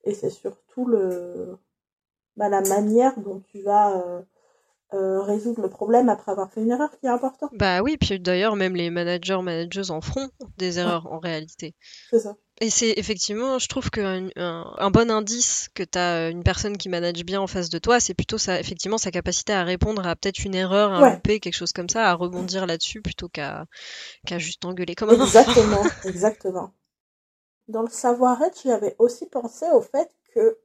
Et 0.04 0.14
c'est 0.14 0.30
surtout 0.30 0.86
le, 0.86 1.58
bah, 2.38 2.50
la 2.50 2.62
manière 2.62 3.20
dont 3.20 3.42
tu 3.52 3.62
vas 3.62 3.98
euh, 3.98 4.22
euh, 4.94 5.22
résoudre 5.22 5.62
le 5.64 5.70
problème 5.70 6.10
après 6.10 6.32
avoir 6.32 6.52
fait 6.52 6.62
une 6.62 6.72
erreur 6.72 6.92
qui 7.00 7.08
est 7.08 7.10
important. 7.10 7.50
Bah 7.54 7.82
oui, 7.82 7.98
puis 7.98 8.20
d'ailleurs, 8.20 8.56
même 8.56 8.76
les 8.76 8.92
managers, 8.92 9.42
manageuses 9.42 9.90
en 9.92 10.02
feront 10.02 10.30
des 10.58 10.78
erreurs 10.78 11.08
en 11.12 11.18
réalité. 11.20 11.74
C'est 12.12 12.20
ça. 12.20 12.36
Et 12.64 12.70
c'est 12.72 12.94
effectivement, 12.98 13.60
je 13.60 13.68
trouve 13.68 13.90
qu'un 13.92 14.30
un, 14.38 14.74
un 14.80 14.90
bon 14.90 15.12
indice 15.12 15.70
que 15.76 15.84
tu 15.84 15.98
as 16.00 16.30
une 16.30 16.44
personne 16.44 16.78
qui 16.78 16.90
manage 16.90 17.24
bien 17.26 17.40
en 17.42 17.46
face 17.48 17.70
de 17.70 17.78
toi, 17.78 18.00
c'est 18.00 18.14
plutôt 18.16 18.38
ça, 18.40 18.60
effectivement 18.60 18.98
sa 18.98 19.12
capacité 19.12 19.54
à 19.54 19.64
répondre 19.64 20.08
à 20.08 20.16
peut-être 20.16 20.44
une 20.46 20.56
erreur, 20.56 20.92
un 20.94 21.04
Ouais. 21.04 21.22
loupé, 21.22 21.40
quelque 21.40 21.54
chose 21.56 21.74
comme 21.74 21.90
ça, 21.90 22.10
à 22.10 22.14
rebondir 22.14 22.66
là-dessus 22.66 23.02
plutôt 23.02 23.30
qu'à 23.30 23.66
juste 24.38 24.66
engueuler 24.66 24.96
comme 24.96 25.12
un 25.12 25.20
enfant. 25.22 25.46
Exactement, 25.48 25.94
exactement. 26.04 26.74
Dans 27.68 27.84
le 27.84 27.90
savoir-être, 27.90 28.62
j'avais 28.64 28.96
aussi 29.00 29.28
pensé 29.28 29.66
au 29.74 29.82
fait 29.82 30.12
que 30.36 30.58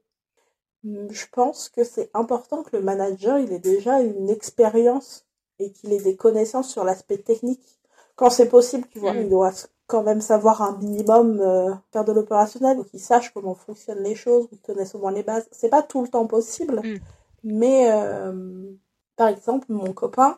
hum, 0.85 1.11
je 1.11 1.25
pense 1.31 1.69
que 1.69 1.83
c'est 1.83 2.11
important 2.15 2.63
que 2.63 2.75
le 2.77 2.83
manager 2.83 3.39
il 3.39 3.53
ait 3.53 3.59
déjà 3.59 4.01
une 4.01 4.29
expérience 4.29 5.25
et 5.59 5.71
qu'il 5.71 5.93
ait 5.93 6.01
des 6.01 6.15
connaissances 6.17 6.71
sur 6.71 6.83
l'aspect 6.85 7.19
technique. 7.19 7.79
Quand 8.17 8.29
c'est 8.31 8.49
possible, 8.49 8.87
tu 8.89 8.99
vois, 8.99 9.13
Mm. 9.13 9.19
il 9.19 9.29
doit 9.29 9.53
quand 9.89 10.03
même 10.03 10.21
savoir 10.21 10.61
un 10.61 10.77
minimum 10.77 11.39
euh, 11.41 11.73
faire 11.91 12.05
de 12.05 12.13
l'opérationnel, 12.13 12.79
ou 12.79 12.83
qu'il 12.83 12.99
sache 12.99 13.33
comment 13.33 13.55
fonctionnent 13.55 14.03
les 14.03 14.15
choses, 14.15 14.45
ou 14.45 14.47
qu'il 14.49 14.61
connaisse 14.61 14.93
au 14.93 14.99
moins 14.99 15.11
les 15.11 15.23
bases. 15.23 15.47
C'est 15.51 15.69
pas 15.69 15.81
tout 15.81 16.01
le 16.03 16.07
temps 16.07 16.27
possible, 16.27 16.81
Mm. 16.83 16.97
mais 17.43 17.91
euh, 17.91 18.71
par 19.15 19.29
exemple, 19.29 19.65
mon 19.69 19.91
copain 19.93 20.37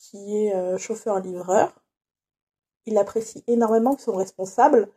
qui 0.00 0.38
est 0.38 0.54
euh, 0.54 0.78
chauffeur-livreur, 0.78 1.72
il 2.86 2.96
apprécie 2.96 3.44
énormément 3.46 3.94
que 3.94 4.00
son 4.02 4.16
responsable 4.16 4.88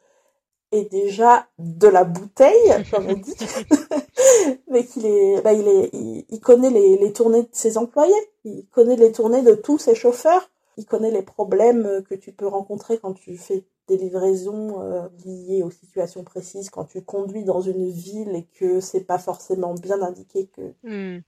ait 0.71 0.86
déjà 0.86 1.48
de 1.60 1.89
la 1.89 2.05
bouteille, 2.05 2.86
comme 2.91 3.07
on 3.07 3.13
dit, 3.15 3.36
mais 4.69 4.86
qu'il 4.86 5.05
est, 5.05 5.41
bah, 5.41 5.51
il 5.51 5.67
est, 5.67 5.89
il, 5.91 6.25
il 6.29 6.39
connaît 6.39 6.69
les, 6.69 6.98
les 6.98 7.12
tournées 7.12 7.43
de 7.43 7.50
ses 7.51 7.77
employés, 7.77 8.13
il 8.45 8.65
connaît 8.67 8.95
les 8.95 9.12
tournées 9.12 9.41
de 9.41 9.53
tous 9.53 9.79
ses 9.79 9.95
chauffeurs, 9.95 10.50
il 10.77 10.86
connaît 10.86 11.12
les 11.12 11.24
problèmes 11.24 12.03
que 12.10 12.15
tu 12.15 12.31
peux 12.31 12.48
rencontrer 12.48 12.98
quand 13.00 13.13
tu 13.13 13.38
fais 13.38 13.65
des 13.91 13.98
livraisons 13.98 14.81
euh, 14.81 15.07
liées 15.25 15.63
aux 15.63 15.71
situations 15.71 16.24
précises, 16.24 16.69
quand 16.69 16.86
tu 16.86 17.03
conduis 17.03 17.43
dans 17.45 17.62
une 17.62 17.89
ville 17.91 18.36
et 18.36 18.45
que 18.45 18.79
c'est 18.81 19.03
pas 19.05 19.19
forcément 19.19 19.74
bien 19.75 20.01
indiqué 20.01 20.48
que 20.48 20.74
Hmm. 20.83 21.21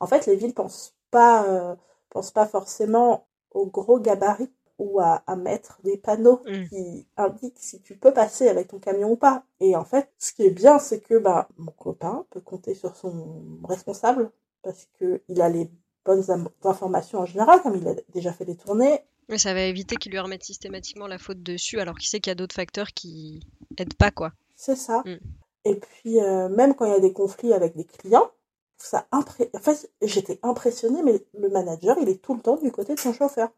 en 0.00 0.06
fait, 0.06 0.26
les 0.26 0.36
villes 0.36 0.54
pensent 0.54 0.94
pas, 1.10 1.44
euh, 1.46 1.76
pensent 2.10 2.30
pas 2.30 2.46
forcément 2.46 3.26
au 3.52 3.66
gros 3.66 3.98
gabarit 4.00 4.50
ou 4.78 5.00
à, 5.00 5.22
à 5.26 5.36
mettre 5.36 5.80
des 5.82 5.96
panneaux 5.96 6.42
Mm. 6.44 6.68
qui 6.68 7.06
indiquent 7.16 7.58
si 7.58 7.80
tu 7.80 7.96
peux 7.96 8.12
passer 8.12 8.48
avec 8.48 8.68
ton 8.68 8.78
camion 8.78 9.10
ou 9.12 9.16
pas. 9.16 9.44
Et 9.60 9.74
en 9.76 9.84
fait, 9.84 10.08
ce 10.18 10.32
qui 10.32 10.44
est 10.44 10.50
bien, 10.50 10.78
c'est 10.78 11.00
que 11.00 11.18
bah 11.18 11.48
mon 11.56 11.72
copain 11.72 12.26
peut 12.30 12.40
compter 12.40 12.74
sur 12.74 12.94
son 12.96 13.42
responsable 13.64 14.30
parce 14.62 14.86
que 14.98 15.22
il 15.28 15.40
a 15.42 15.48
les 15.48 15.70
bonnes 16.04 16.24
informations 16.64 17.20
en 17.20 17.26
général, 17.26 17.62
comme 17.62 17.74
il 17.76 17.88
a 17.88 17.94
déjà 18.12 18.32
fait 18.32 18.44
des 18.44 18.56
tournées. 18.56 19.02
Mais 19.28 19.38
ça 19.38 19.52
va 19.54 19.62
éviter 19.62 19.96
qu'il 19.96 20.12
lui 20.12 20.18
remette 20.18 20.44
systématiquement 20.44 21.06
la 21.06 21.18
faute 21.18 21.42
dessus, 21.42 21.80
alors 21.80 21.96
qu'il 21.96 22.08
sait 22.08 22.20
qu'il 22.20 22.30
y 22.30 22.32
a 22.32 22.34
d'autres 22.34 22.54
facteurs 22.54 22.88
qui 22.88 23.40
aident 23.76 23.94
pas, 23.94 24.10
quoi. 24.10 24.32
C'est 24.56 24.76
ça. 24.76 25.02
Mm. 25.04 25.18
Et 25.64 25.74
puis, 25.74 26.20
euh, 26.20 26.48
même 26.48 26.74
quand 26.74 26.86
il 26.86 26.92
y 26.92 26.96
a 26.96 27.00
des 27.00 27.12
conflits 27.12 27.52
avec 27.52 27.76
des 27.76 27.84
clients, 27.84 28.30
ça 28.78 29.06
impré... 29.12 29.50
en 29.54 29.58
fait, 29.58 29.90
j'étais 30.02 30.38
impressionnée, 30.42 31.02
mais 31.02 31.22
le 31.38 31.48
manager, 31.50 31.96
il 32.00 32.08
est 32.08 32.22
tout 32.22 32.34
le 32.34 32.40
temps 32.40 32.56
du 32.56 32.70
côté 32.70 32.94
de 32.94 33.00
son 33.00 33.12
chauffeur. 33.12 33.50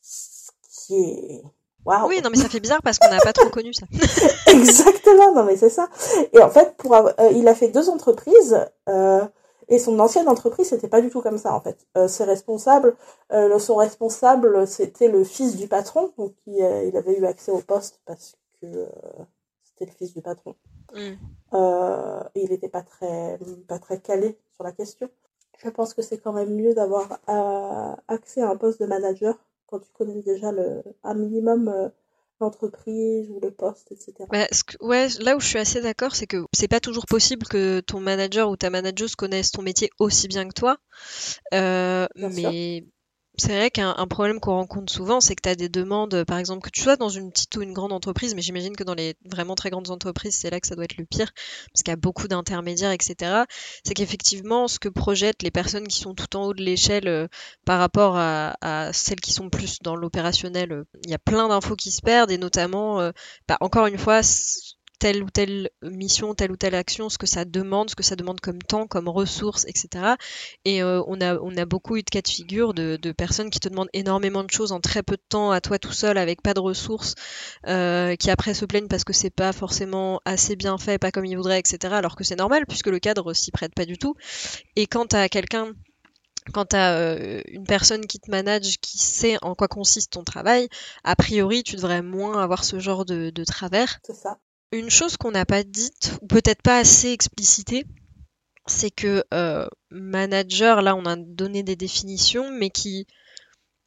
Ce 0.00 0.50
qui 0.70 0.94
est... 0.94 1.42
Waouh 1.84 2.08
Oui, 2.08 2.20
non, 2.22 2.30
mais 2.30 2.38
ça 2.38 2.48
fait 2.48 2.60
bizarre 2.60 2.80
parce 2.82 2.98
qu'on 2.98 3.10
n'a 3.10 3.18
pas 3.18 3.32
trop 3.32 3.50
connu 3.50 3.74
ça. 3.74 3.86
Exactement, 4.46 5.34
non 5.34 5.44
mais 5.44 5.56
c'est 5.56 5.68
ça. 5.68 5.88
Et 6.32 6.40
en 6.40 6.48
fait, 6.48 6.76
pour 6.76 6.94
avoir- 6.94 7.14
euh, 7.18 7.32
il 7.32 7.48
a 7.48 7.56
fait 7.56 7.68
deux 7.68 7.88
entreprises 7.88 8.56
euh, 8.88 9.26
et 9.72 9.78
son 9.78 9.98
ancienne 10.00 10.28
entreprise 10.28 10.68
c'était 10.68 10.88
pas 10.88 11.00
du 11.00 11.08
tout 11.08 11.22
comme 11.22 11.38
ça 11.38 11.54
en 11.54 11.60
fait. 11.60 11.86
Euh, 11.96 12.06
ses 12.06 12.24
responsables, 12.24 12.94
euh, 13.32 13.58
son 13.58 13.76
responsable 13.76 14.66
c'était 14.66 15.08
le 15.08 15.24
fils 15.24 15.56
du 15.56 15.66
patron, 15.66 16.12
donc 16.18 16.34
il, 16.46 16.62
euh, 16.62 16.84
il 16.84 16.96
avait 16.96 17.18
eu 17.18 17.24
accès 17.24 17.50
au 17.50 17.60
poste 17.60 18.00
parce 18.04 18.36
que 18.60 18.86
c'était 19.64 19.86
le 19.86 19.92
fils 19.92 20.12
du 20.12 20.20
patron. 20.20 20.54
Et 20.94 22.42
il 22.42 22.50
n'était 22.50 22.68
pas 22.68 22.82
très 22.82 23.38
pas 23.66 23.78
très 23.78 23.98
calé 23.98 24.38
sur 24.54 24.62
la 24.62 24.72
question. 24.72 25.08
Je 25.58 25.70
pense 25.70 25.94
que 25.94 26.02
c'est 26.02 26.18
quand 26.18 26.34
même 26.34 26.54
mieux 26.54 26.74
d'avoir 26.74 27.20
accès 28.08 28.42
à 28.42 28.50
un 28.50 28.56
poste 28.56 28.78
de 28.78 28.86
manager 28.86 29.38
quand 29.66 29.78
tu 29.78 29.90
connais 29.92 30.20
déjà 30.20 30.52
le 30.52 30.82
un 31.02 31.14
minimum 31.14 31.90
l'entreprise 32.42 33.30
ou 33.30 33.40
le 33.40 33.50
poste, 33.50 33.90
etc. 33.92 34.12
Bah, 34.30 34.46
ce 34.52 34.64
que- 34.64 34.76
ouais, 34.84 35.08
là 35.20 35.36
où 35.36 35.40
je 35.40 35.46
suis 35.46 35.58
assez 35.58 35.80
d'accord, 35.80 36.14
c'est 36.14 36.26
que 36.26 36.44
c'est 36.52 36.68
pas 36.68 36.80
toujours 36.80 37.06
possible 37.06 37.46
que 37.46 37.80
ton 37.80 38.00
manager 38.00 38.50
ou 38.50 38.56
ta 38.56 38.70
manageuse 38.70 39.14
connaisse 39.14 39.50
ton 39.50 39.62
métier 39.62 39.90
aussi 39.98 40.28
bien 40.28 40.46
que 40.48 40.54
toi. 40.54 40.76
Euh, 41.54 42.06
sûr. 42.16 42.50
C'est 43.38 43.56
vrai 43.56 43.70
qu'un 43.70 43.94
un 43.96 44.06
problème 44.06 44.40
qu'on 44.40 44.52
rencontre 44.52 44.92
souvent, 44.92 45.20
c'est 45.20 45.34
que 45.34 45.42
tu 45.42 45.48
as 45.48 45.54
des 45.54 45.68
demandes, 45.70 46.24
par 46.24 46.38
exemple, 46.38 46.60
que 46.62 46.70
tu 46.70 46.82
sois 46.82 46.96
dans 46.96 47.08
une 47.08 47.32
petite 47.32 47.56
ou 47.56 47.62
une 47.62 47.72
grande 47.72 47.92
entreprise, 47.92 48.34
mais 48.34 48.42
j'imagine 48.42 48.76
que 48.76 48.84
dans 48.84 48.94
les 48.94 49.16
vraiment 49.24 49.54
très 49.54 49.70
grandes 49.70 49.90
entreprises, 49.90 50.36
c'est 50.36 50.50
là 50.50 50.60
que 50.60 50.66
ça 50.66 50.74
doit 50.74 50.84
être 50.84 50.98
le 50.98 51.06
pire, 51.06 51.32
parce 51.72 51.82
qu'il 51.82 51.90
y 51.90 51.92
a 51.92 51.96
beaucoup 51.96 52.28
d'intermédiaires, 52.28 52.92
etc. 52.92 53.44
C'est 53.84 53.94
qu'effectivement, 53.94 54.68
ce 54.68 54.78
que 54.78 54.88
projettent 54.88 55.42
les 55.42 55.50
personnes 55.50 55.88
qui 55.88 55.98
sont 55.98 56.14
tout 56.14 56.36
en 56.36 56.44
haut 56.44 56.54
de 56.54 56.62
l'échelle 56.62 57.08
euh, 57.08 57.26
par 57.64 57.78
rapport 57.78 58.16
à, 58.16 58.56
à 58.60 58.92
celles 58.92 59.20
qui 59.20 59.32
sont 59.32 59.48
plus 59.48 59.78
dans 59.82 59.96
l'opérationnel, 59.96 60.72
euh, 60.72 60.84
il 61.04 61.10
y 61.10 61.14
a 61.14 61.18
plein 61.18 61.48
d'infos 61.48 61.76
qui 61.76 61.90
se 61.90 62.02
perdent, 62.02 62.30
et 62.30 62.38
notamment, 62.38 63.00
euh, 63.00 63.12
bah, 63.48 63.56
encore 63.60 63.86
une 63.86 63.98
fois, 63.98 64.20
telle 65.02 65.24
ou 65.24 65.30
telle 65.30 65.68
mission, 65.82 66.32
telle 66.32 66.52
ou 66.52 66.56
telle 66.56 66.76
action, 66.76 67.08
ce 67.08 67.18
que 67.18 67.26
ça 67.26 67.44
demande, 67.44 67.90
ce 67.90 67.96
que 67.96 68.04
ça 68.04 68.14
demande 68.14 68.40
comme 68.40 68.62
temps, 68.62 68.86
comme 68.86 69.08
ressources, 69.08 69.64
etc. 69.64 70.14
Et 70.64 70.80
euh, 70.80 71.02
on, 71.08 71.20
a, 71.20 71.64
beaucoup 71.66 71.96
eu 71.96 72.04
de 72.04 72.08
cas 72.08 72.22
de 72.22 72.28
figure 72.28 72.72
de, 72.72 73.10
personnes 73.10 73.50
qui 73.50 73.58
te 73.58 73.68
demandent 73.68 73.88
énormément 73.94 74.44
de 74.44 74.50
choses 74.52 74.70
en 74.70 74.78
très 74.78 75.02
peu 75.02 75.16
de 75.16 75.22
temps, 75.28 75.50
à 75.50 75.60
toi 75.60 75.80
tout 75.80 75.90
seul, 75.90 76.18
avec 76.18 76.40
pas 76.40 76.54
de 76.54 76.60
ressources, 76.60 77.16
euh, 77.66 78.14
qui 78.14 78.30
après 78.30 78.54
se 78.54 78.64
plaignent 78.64 78.86
parce 78.86 79.02
que 79.02 79.12
c'est 79.12 79.34
pas 79.34 79.52
forcément 79.52 80.20
assez 80.24 80.54
bien 80.54 80.78
fait, 80.78 80.98
pas 80.98 81.10
comme 81.10 81.24
ils 81.24 81.36
voudraient, 81.36 81.58
etc. 81.58 81.94
Alors 81.94 82.14
que 82.14 82.22
c'est 82.22 82.38
normal, 82.38 82.64
puisque 82.68 82.86
le 82.86 83.00
cadre 83.00 83.32
s'y 83.32 83.50
prête 83.50 83.74
pas 83.74 83.86
du 83.86 83.98
tout. 83.98 84.14
Et 84.76 84.86
quand 84.86 85.06
t'as 85.06 85.28
quelqu'un 85.28 85.72
quand 86.52 86.66
tu 86.66 86.76
as 86.76 87.42
une 87.48 87.64
personne 87.64 88.06
qui 88.06 88.20
te 88.20 88.30
manage, 88.30 88.78
qui 88.80 88.98
sait 88.98 89.36
en 89.42 89.56
quoi 89.56 89.66
consiste 89.66 90.12
ton 90.12 90.22
travail, 90.22 90.68
a 91.02 91.16
priori, 91.16 91.64
tu 91.64 91.74
devrais 91.74 92.02
moins 92.02 92.40
avoir 92.40 92.62
ce 92.62 92.78
genre 92.78 93.04
de, 93.04 93.30
de 93.30 93.44
travers. 93.44 93.98
C'est 94.04 94.14
ça. 94.14 94.38
Une 94.72 94.88
chose 94.88 95.18
qu'on 95.18 95.32
n'a 95.32 95.44
pas 95.44 95.64
dite, 95.64 96.16
ou 96.22 96.26
peut-être 96.26 96.62
pas 96.62 96.78
assez 96.78 97.10
explicitée, 97.10 97.84
c'est 98.66 98.90
que 98.90 99.22
euh, 99.34 99.66
manager, 99.90 100.80
là 100.80 100.96
on 100.96 101.04
a 101.04 101.16
donné 101.16 101.62
des 101.62 101.76
définitions, 101.76 102.50
mais 102.50 102.70
qui 102.70 103.06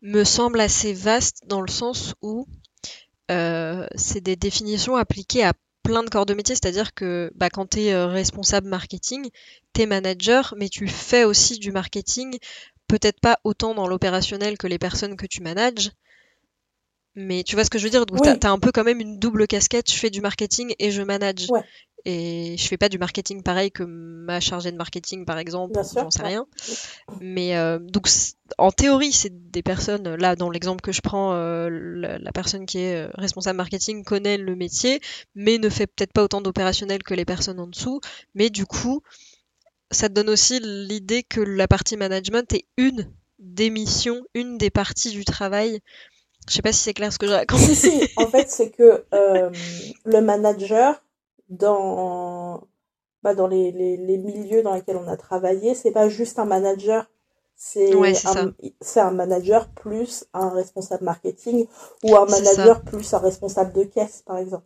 me 0.01 0.23
semblent 0.23 0.59
assez 0.59 0.93
vastes 0.93 1.41
dans 1.47 1.61
le 1.61 1.71
sens 1.71 2.13
où 2.21 2.47
euh, 3.31 3.87
c'est 3.95 4.21
des 4.21 4.35
définitions 4.35 4.95
appliquées 4.95 5.43
à 5.43 5.53
plein 5.81 6.03
de 6.03 6.09
corps 6.09 6.27
de 6.27 6.35
métier, 6.35 6.53
c'est-à-dire 6.53 6.93
que 6.93 7.31
bah, 7.35 7.49
quand 7.49 7.71
tu 7.71 7.81
es 7.81 8.05
responsable 8.05 8.67
marketing, 8.67 9.29
tu 9.73 9.81
es 9.81 9.85
manager, 9.87 10.53
mais 10.57 10.69
tu 10.69 10.87
fais 10.87 11.23
aussi 11.23 11.57
du 11.57 11.71
marketing, 11.71 12.37
peut-être 12.87 13.19
pas 13.19 13.39
autant 13.43 13.73
dans 13.73 13.87
l'opérationnel 13.87 14.57
que 14.57 14.67
les 14.67 14.79
personnes 14.79 15.15
que 15.15 15.25
tu 15.25 15.41
manages, 15.41 15.91
mais 17.15 17.43
tu 17.43 17.55
vois 17.55 17.63
ce 17.63 17.69
que 17.69 17.77
je 17.77 17.83
veux 17.83 17.89
dire? 17.89 18.05
Donc, 18.05 18.19
Oui. 18.21 18.39
tu 18.39 18.47
as, 18.47 18.51
un 18.51 18.59
peu 18.59 18.71
quand 18.71 18.83
même 18.83 18.99
une 18.99 19.19
double 19.19 19.47
casquette, 19.47 19.91
je 19.91 19.97
fais 19.97 20.09
du 20.09 20.21
marketing 20.21 20.73
et 20.79 20.91
je 20.91 21.01
manage. 21.01 21.49
Ouais. 21.49 21.63
Et 22.07 22.55
je 22.57 22.67
fais 22.67 22.77
pas 22.77 22.87
du 22.87 22.99
marketing 22.99 23.41
pareil 23.41 23.71
que 23.71 23.81
ma 23.81 24.39
chargée 24.39 24.71
de 24.71 24.77
marketing, 24.77 25.25
par 25.25 25.39
exemple, 25.39 25.73
j'en 25.73 26.11
sais 26.11 26.21
ouais. 26.21 26.27
rien. 26.27 26.45
Mais 27.19 27.57
euh, 27.57 27.79
donc, 27.79 28.07
en 28.59 28.71
théorie, 28.71 29.11
c'est 29.11 29.49
des 29.49 29.63
personnes, 29.63 30.13
là, 30.13 30.35
dans 30.35 30.51
l'exemple 30.51 30.81
que 30.81 30.91
je 30.91 31.01
prends, 31.01 31.33
euh, 31.33 31.67
la, 31.71 32.19
la 32.19 32.31
personne 32.31 32.67
qui 32.67 32.77
est 32.77 32.95
euh, 32.95 33.09
responsable 33.15 33.57
marketing 33.57 34.03
connaît 34.03 34.37
le 34.37 34.55
métier, 34.55 34.99
mais 35.33 35.57
ne 35.57 35.67
fait 35.67 35.87
peut-être 35.87 36.13
pas 36.13 36.23
autant 36.23 36.41
d'opérationnel 36.41 37.01
que 37.01 37.15
les 37.15 37.25
personnes 37.25 37.59
en 37.59 37.65
dessous. 37.65 38.01
Mais 38.35 38.51
du 38.51 38.67
coup, 38.67 39.01
ça 39.89 40.07
te 40.07 40.13
donne 40.13 40.29
aussi 40.29 40.59
l'idée 40.61 41.23
que 41.23 41.41
la 41.41 41.67
partie 41.67 41.97
management 41.97 42.53
est 42.53 42.65
une 42.77 43.11
des 43.39 43.69
missions, 43.69 44.23
une 44.33 44.57
des 44.57 44.69
parties 44.69 45.11
du 45.11 45.25
travail. 45.25 45.81
Je 46.47 46.53
sais 46.53 46.61
pas 46.61 46.71
si 46.71 46.79
c'est 46.79 46.93
clair 46.93 47.11
ce 47.11 47.17
que 47.17 47.27
je 47.27 47.33
raconte. 47.33 47.59
Si, 47.59 47.75
si, 47.75 48.07
en 48.17 48.27
fait, 48.27 48.49
c'est 48.49 48.69
que 48.69 49.05
euh, 49.13 49.49
le 50.05 50.21
manager, 50.21 51.01
dans, 51.49 52.61
bah, 53.23 53.35
dans 53.35 53.47
les, 53.47 53.71
les, 53.71 53.97
les 53.97 54.17
milieux 54.17 54.61
dans 54.61 54.73
lesquels 54.73 54.97
on 54.97 55.07
a 55.07 55.17
travaillé, 55.17 55.75
c'est 55.75 55.91
pas 55.91 56.09
juste 56.09 56.39
un 56.39 56.45
manager, 56.45 57.07
c'est 57.55 57.95
Ouais, 57.95 58.13
un, 58.25 58.53
un 58.97 59.11
manager 59.11 59.69
plus 59.69 60.25
un 60.33 60.49
responsable 60.49 61.03
marketing 61.05 61.67
ou 62.03 62.15
un 62.15 62.25
manager 62.25 62.81
plus 62.81 63.13
un 63.13 63.19
responsable 63.19 63.73
de 63.73 63.83
caisse, 63.83 64.23
par 64.25 64.37
exemple. 64.37 64.65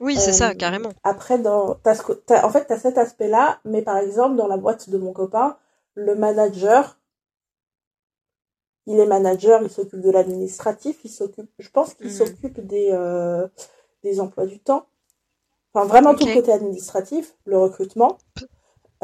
Oui, 0.00 0.16
c'est 0.16 0.32
ça, 0.32 0.50
Euh, 0.50 0.54
carrément. 0.54 0.90
Après, 1.02 1.38
dans, 1.38 1.70
en 1.84 2.50
fait, 2.50 2.66
tu 2.66 2.72
as 2.72 2.78
cet 2.78 2.98
aspect-là, 2.98 3.58
mais 3.64 3.82
par 3.82 3.98
exemple, 3.98 4.36
dans 4.36 4.46
la 4.46 4.56
boîte 4.56 4.90
de 4.90 4.98
mon 4.98 5.12
copain, 5.12 5.56
le 5.94 6.14
manager, 6.14 6.98
il 8.88 8.98
est 8.98 9.06
manager, 9.06 9.62
il 9.62 9.70
s'occupe 9.70 10.00
de 10.00 10.10
l'administratif, 10.10 10.98
il 11.04 11.10
s'occupe, 11.10 11.48
je 11.58 11.68
pense 11.70 11.94
qu'il 11.94 12.06
Mhm. 12.06 12.16
s'occupe 12.16 12.66
des, 12.66 12.88
euh, 12.92 13.46
des 14.02 14.18
emplois 14.18 14.46
du 14.46 14.58
temps. 14.58 14.86
Enfin, 15.74 15.86
vraiment 15.86 16.14
tout 16.14 16.26
le 16.26 16.34
côté 16.34 16.50
administratif, 16.50 17.34
le 17.44 17.58
recrutement. 17.58 18.18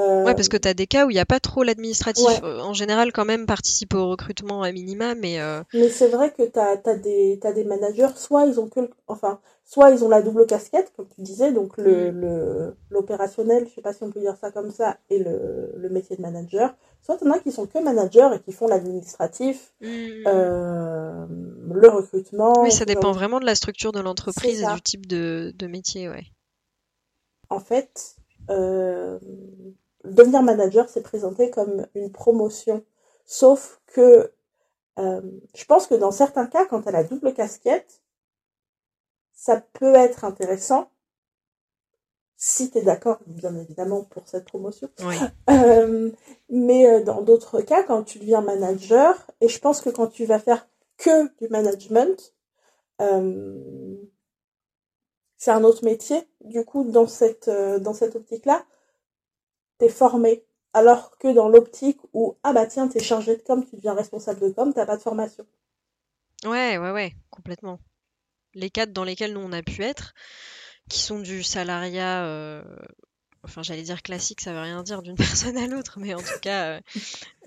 Euh, 0.00 0.24
Ouais, 0.24 0.34
parce 0.34 0.48
que 0.48 0.56
t'as 0.56 0.74
des 0.74 0.86
cas 0.86 1.06
où 1.06 1.10
il 1.10 1.14
n'y 1.14 1.20
a 1.20 1.26
pas 1.26 1.38
trop 1.38 1.62
l'administratif. 1.62 2.26
Ouais. 2.26 2.40
Euh, 2.42 2.60
En 2.60 2.72
général, 2.72 3.12
quand 3.12 3.24
même, 3.24 3.46
participe 3.46 3.94
au 3.94 4.08
recrutement 4.08 4.62
à 4.62 4.72
minima, 4.72 5.14
mais 5.14 5.40
euh, 5.40 5.62
Mais 5.72 5.88
c'est 5.88 6.08
vrai 6.08 6.32
que 6.32 6.42
t'as, 6.42 6.76
t'as 6.78 6.94
des, 6.96 7.38
managers, 7.64 8.08
soit 8.16 8.46
ils 8.46 8.58
ont 8.58 8.68
que, 8.68 8.80
le- 8.80 8.90
enfin, 9.06 9.38
soit 9.64 9.90
ils 9.90 10.02
ont 10.02 10.08
la 10.08 10.22
double 10.22 10.46
casquette, 10.46 10.92
comme 10.96 11.06
tu 11.14 11.20
disais, 11.20 11.52
donc 11.52 11.76
le, 11.76 12.10
Mm. 12.10 12.20
le, 12.20 12.76
l'opérationnel, 12.90 13.68
je 13.68 13.74
sais 13.74 13.82
pas 13.82 13.92
si 13.92 14.02
on 14.02 14.10
peut 14.10 14.20
dire 14.20 14.36
ça 14.40 14.50
comme 14.50 14.70
ça, 14.70 14.96
et 15.10 15.18
le, 15.18 15.72
le 15.76 15.88
métier 15.90 16.16
de 16.16 16.22
manager. 16.22 16.74
Soit 17.04 17.18
t'en 17.18 17.30
as 17.32 17.38
qui 17.38 17.52
sont 17.52 17.66
que 17.66 17.78
managers 17.78 18.30
et 18.34 18.40
qui 18.40 18.52
font 18.52 18.66
l'administratif, 18.66 19.74
hmm. 19.82 20.26
euh, 20.26 21.26
le 21.28 21.88
recrutement. 21.90 22.62
oui, 22.62 22.72
ça 22.72 22.78
genre 22.78 22.86
dépend 22.86 23.12
vraiment 23.12 23.40
de 23.40 23.44
la 23.44 23.54
structure 23.54 23.92
de 23.92 24.00
l'entreprise 24.00 24.62
et 24.62 24.66
du 24.66 24.80
type 24.80 25.06
de, 25.06 25.52
de 25.54 25.66
métier, 25.66 26.08
ouais. 26.08 26.24
En 27.50 27.60
fait, 27.60 28.16
euh, 28.48 29.18
devenir 30.04 30.42
manager, 30.42 30.88
c'est 30.88 31.02
présenté 31.02 31.50
comme 31.50 31.86
une 31.94 32.10
promotion. 32.10 32.82
Sauf 33.26 33.82
que, 33.86 34.32
euh, 34.98 35.20
je 35.54 35.64
pense 35.66 35.86
que 35.86 35.94
dans 35.94 36.10
certains 36.10 36.46
cas, 36.46 36.64
quand 36.64 36.80
tu 36.80 36.88
as 36.88 36.92
la 36.92 37.04
double 37.04 37.34
casquette, 37.34 38.00
ça 39.34 39.60
peut 39.60 39.94
être 39.94 40.24
intéressant. 40.24 40.88
Si 42.46 42.70
tu 42.70 42.76
es 42.76 42.82
d'accord, 42.82 43.20
bien 43.26 43.56
évidemment, 43.56 44.04
pour 44.04 44.28
cette 44.28 44.44
promotion. 44.44 44.90
Oui. 45.00 45.16
Euh, 45.50 46.10
mais 46.50 46.86
euh, 46.86 47.02
dans 47.02 47.22
d'autres 47.22 47.62
cas, 47.62 47.84
quand 47.84 48.02
tu 48.02 48.18
deviens 48.18 48.42
manager, 48.42 49.30
et 49.40 49.48
je 49.48 49.58
pense 49.58 49.80
que 49.80 49.88
quand 49.88 50.08
tu 50.08 50.26
vas 50.26 50.38
faire 50.38 50.68
que 50.98 51.34
du 51.38 51.48
management, 51.48 52.34
euh, 53.00 53.96
c'est 55.38 55.52
un 55.52 55.64
autre 55.64 55.84
métier. 55.84 56.28
Du 56.42 56.64
coup, 56.66 56.84
dans 56.84 57.06
cette, 57.06 57.48
euh, 57.48 57.78
dans 57.78 57.94
cette 57.94 58.14
optique-là, 58.14 58.66
t'es 59.78 59.88
formé. 59.88 60.44
Alors 60.74 61.16
que 61.16 61.32
dans 61.32 61.48
l'optique 61.48 62.00
où, 62.12 62.36
ah 62.42 62.52
bah 62.52 62.66
tiens, 62.66 62.88
t'es 62.88 63.02
chargé 63.02 63.36
de 63.36 63.42
com, 63.42 63.64
tu 63.64 63.76
deviens 63.76 63.94
responsable 63.94 64.40
de 64.40 64.50
com, 64.50 64.74
t'as 64.74 64.84
pas 64.84 64.98
de 64.98 65.02
formation. 65.02 65.46
Ouais, 66.44 66.76
ouais, 66.76 66.90
ouais, 66.90 67.14
complètement. 67.30 67.78
Les 68.52 68.68
cadres 68.68 68.92
dans 68.92 69.04
lesquels 69.04 69.32
nous 69.32 69.40
on 69.40 69.52
a 69.52 69.62
pu 69.62 69.82
être, 69.82 70.12
qui 70.88 71.00
sont 71.00 71.18
du 71.18 71.42
salariat, 71.42 72.24
euh, 72.26 72.62
enfin 73.42 73.62
j'allais 73.62 73.82
dire 73.82 74.02
classique, 74.02 74.40
ça 74.40 74.52
veut 74.52 74.60
rien 74.60 74.82
dire 74.82 75.02
d'une 75.02 75.16
personne 75.48 75.56
à 75.58 75.66
l'autre, 75.66 75.98
mais 76.00 76.14
en 76.14 76.22
tout 76.22 76.38
cas 76.40 76.78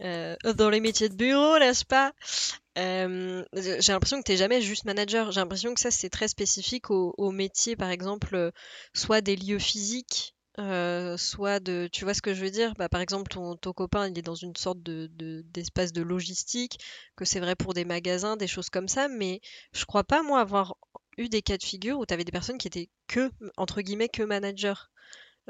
euh, 0.01 0.35
euh, 0.45 0.53
dans 0.53 0.69
les 0.69 0.79
métiers 0.81 1.09
de 1.09 1.15
bureau, 1.15 1.59
n'est-ce 1.59 1.85
pas? 1.85 2.13
J'ai 2.75 3.91
l'impression 3.93 4.17
que 4.19 4.23
t'es 4.23 4.37
jamais 4.37 4.61
juste 4.61 4.85
manager. 4.85 5.31
J'ai 5.31 5.39
l'impression 5.39 5.73
que 5.73 5.79
ça 5.79 5.91
c'est 5.91 6.09
très 6.09 6.27
spécifique 6.27 6.89
au, 6.91 7.13
au 7.17 7.31
métier, 7.31 7.75
par 7.75 7.89
exemple, 7.89 8.51
soit 8.93 9.21
des 9.21 9.35
lieux 9.35 9.59
physiques. 9.59 10.35
soit 10.57 11.59
de, 11.59 11.89
tu 11.91 12.03
vois 12.03 12.13
ce 12.13 12.21
que 12.21 12.33
je 12.33 12.43
veux 12.43 12.51
dire? 12.51 12.73
Bah, 12.75 12.89
par 12.89 13.01
exemple, 13.01 13.29
ton, 13.31 13.55
ton 13.55 13.73
copain, 13.73 14.07
il 14.09 14.17
est 14.17 14.21
dans 14.21 14.35
une 14.35 14.55
sorte 14.55 14.81
de, 14.83 15.07
de- 15.13 15.43
d'espace 15.53 15.93
de 15.93 16.01
logistique, 16.01 16.79
que 17.15 17.25
c'est 17.25 17.39
vrai 17.39 17.55
pour 17.55 17.73
des 17.73 17.85
magasins, 17.85 18.37
des 18.37 18.47
choses 18.47 18.69
comme 18.69 18.87
ça, 18.87 19.07
mais 19.07 19.41
je 19.73 19.85
crois 19.85 20.03
pas, 20.03 20.23
moi, 20.23 20.39
avoir 20.41 20.75
eu 21.17 21.29
des 21.29 21.41
cas 21.41 21.57
de 21.57 21.63
figure 21.63 21.99
où 21.99 22.05
tu 22.05 22.13
avais 22.13 22.23
des 22.23 22.31
personnes 22.31 22.57
qui 22.57 22.67
étaient 22.67 22.89
que, 23.07 23.31
entre 23.57 23.81
guillemets, 23.81 24.09
que 24.09 24.23
managers. 24.23 24.73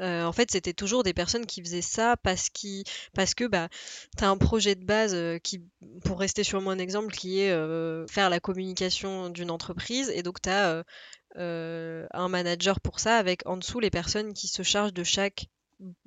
Euh, 0.00 0.24
en 0.24 0.32
fait, 0.32 0.50
c'était 0.52 0.74
toujours 0.74 1.02
des 1.02 1.14
personnes 1.14 1.46
qui 1.46 1.62
faisaient 1.62 1.82
ça 1.82 2.16
parce, 2.18 2.50
qu'ils- 2.50 2.84
parce 3.14 3.34
que 3.34 3.44
bah, 3.46 3.68
tu 4.16 4.24
as 4.24 4.30
un 4.30 4.36
projet 4.38 4.74
de 4.76 4.84
base 4.84 5.14
euh, 5.14 5.38
qui, 5.38 5.62
pour 6.04 6.20
rester 6.20 6.44
sur 6.44 6.60
mon 6.60 6.78
exemple, 6.78 7.12
qui 7.14 7.40
est 7.40 7.50
euh, 7.52 8.06
faire 8.08 8.30
la 8.30 8.40
communication 8.40 9.30
d'une 9.30 9.50
entreprise. 9.50 10.10
Et 10.10 10.22
donc, 10.22 10.40
tu 10.42 10.50
as 10.50 10.84
un 11.36 12.28
manager 12.28 12.80
pour 12.80 13.00
ça 13.00 13.16
avec 13.16 13.46
en 13.46 13.56
dessous 13.56 13.80
les 13.80 13.90
personnes 13.90 14.34
qui 14.34 14.48
se 14.48 14.62
chargent 14.62 14.92
de 14.92 15.04
chaque 15.04 15.46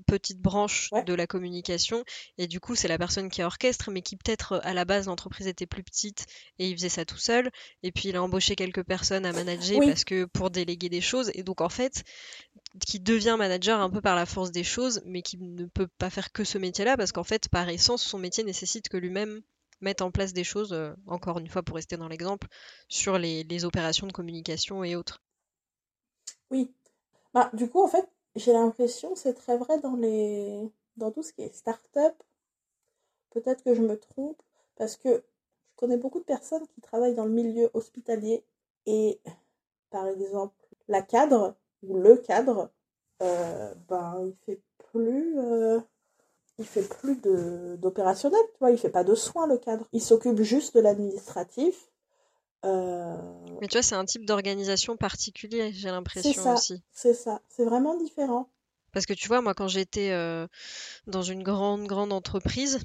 petite 0.07 0.39
branche 0.39 0.89
Ouais. 0.91 1.03
de 1.03 1.13
la 1.13 1.27
communication. 1.27 2.03
Et 2.37 2.47
du 2.47 2.59
coup, 2.59 2.75
c'est 2.75 2.87
la 2.87 2.97
personne 2.97 3.29
qui 3.29 3.41
orchestre, 3.43 3.91
mais 3.91 4.01
qui 4.01 4.17
peut-être 4.17 4.59
à 4.63 4.73
la 4.73 4.85
base, 4.85 5.07
l'entreprise 5.07 5.47
était 5.47 5.65
plus 5.67 5.83
petite 5.83 6.25
et 6.59 6.67
il 6.69 6.75
faisait 6.75 6.89
ça 6.89 7.05
tout 7.05 7.17
seul. 7.17 7.49
Et 7.83 7.91
puis, 7.91 8.09
il 8.09 8.15
a 8.15 8.23
embauché 8.23 8.55
quelques 8.55 8.83
personnes 8.83 9.25
à 9.25 9.31
manager 9.33 9.79
Oui. 9.79 9.87
parce 9.87 10.03
que 10.03 10.25
pour 10.25 10.49
déléguer 10.49 10.89
des 10.89 11.01
choses. 11.01 11.31
Et 11.33 11.43
donc, 11.43 11.61
en 11.61 11.69
fait, 11.69 12.03
qui 12.85 12.99
devient 12.99 13.35
manager 13.37 13.79
un 13.79 13.89
peu 13.89 14.01
par 14.01 14.15
la 14.15 14.25
force 14.25 14.51
des 14.51 14.63
choses, 14.63 15.01
mais 15.05 15.21
qui 15.21 15.37
ne 15.37 15.65
peut 15.65 15.87
pas 15.97 16.09
faire 16.09 16.31
que 16.31 16.43
ce 16.43 16.57
métier-là, 16.57 16.97
parce 16.97 17.11
qu'en 17.11 17.23
fait, 17.23 17.47
par 17.49 17.67
essence, 17.69 18.03
son 18.03 18.17
métier 18.19 18.43
nécessite 18.43 18.89
que 18.89 18.97
lui-même 18.97 19.41
mette 19.79 20.01
en 20.01 20.11
place 20.11 20.31
des 20.33 20.43
choses, 20.43 20.73
euh, 20.73 20.93
encore 21.07 21.39
une 21.39 21.49
fois 21.49 21.63
pour 21.63 21.75
rester 21.75 21.97
dans 21.97 22.07
l'exemple, 22.07 22.47
sur 22.87 23.17
les, 23.17 23.43
les 23.45 23.65
opérations 23.65 24.05
de 24.05 24.11
communication 24.13 24.83
et 24.83 24.95
autres. 24.95 25.23
Oui. 26.49 26.71
Bah, 27.33 27.49
du 27.53 27.69
coup, 27.69 27.83
en 27.83 27.87
fait, 27.87 28.07
j'ai 28.35 28.53
l'impression, 28.53 29.15
c'est 29.15 29.33
très 29.33 29.57
vrai 29.57 29.79
dans 29.79 29.95
les, 29.95 30.69
dans 30.97 31.11
tout 31.11 31.23
ce 31.23 31.33
qui 31.33 31.43
est 31.43 31.53
start-up. 31.53 32.15
Peut-être 33.31 33.63
que 33.63 33.73
je 33.73 33.81
me 33.81 33.97
trompe, 33.97 34.41
parce 34.75 34.97
que 34.97 35.09
je 35.09 35.75
connais 35.75 35.97
beaucoup 35.97 36.19
de 36.19 36.25
personnes 36.25 36.65
qui 36.67 36.81
travaillent 36.81 37.15
dans 37.15 37.25
le 37.25 37.31
milieu 37.31 37.69
hospitalier 37.73 38.43
et, 38.85 39.19
par 39.89 40.07
exemple, 40.07 40.55
la 40.87 41.01
cadre 41.01 41.55
ou 41.83 41.97
le 41.97 42.17
cadre, 42.17 42.69
euh, 43.21 43.73
ben, 43.87 44.23
il 44.25 44.35
fait 44.45 44.61
plus, 44.91 45.39
euh, 45.39 45.79
il 46.57 46.65
fait 46.65 46.87
plus 46.87 47.15
d'opérationnel, 47.77 48.41
tu 48.53 48.59
vois, 48.59 48.71
il 48.71 48.77
fait 48.77 48.89
pas 48.89 49.03
de 49.03 49.15
soins 49.15 49.47
le 49.47 49.57
cadre. 49.57 49.87
Il 49.93 50.01
s'occupe 50.01 50.41
juste 50.41 50.75
de 50.75 50.81
l'administratif. 50.81 51.90
Euh, 52.65 53.17
Mais 53.59 53.67
tu 53.67 53.73
vois, 53.73 53.83
c'est 53.83 53.95
un 53.95 54.05
type 54.05 54.25
d'organisation 54.25 54.97
particulier, 54.97 55.71
j'ai 55.73 55.89
l'impression 55.89 56.53
aussi. 56.53 56.83
c'est 56.91 57.13
ça, 57.13 57.41
c'est 57.49 57.65
vraiment 57.65 57.97
différent. 57.97 58.49
Parce 58.91 59.05
que 59.05 59.13
tu 59.13 59.27
vois, 59.27 59.41
moi, 59.41 59.53
quand 59.53 59.67
j'étais 59.67 60.11
euh, 60.11 60.47
dans 61.07 61.21
une 61.21 61.43
grande, 61.43 61.87
grande 61.87 62.11
entreprise, 62.11 62.79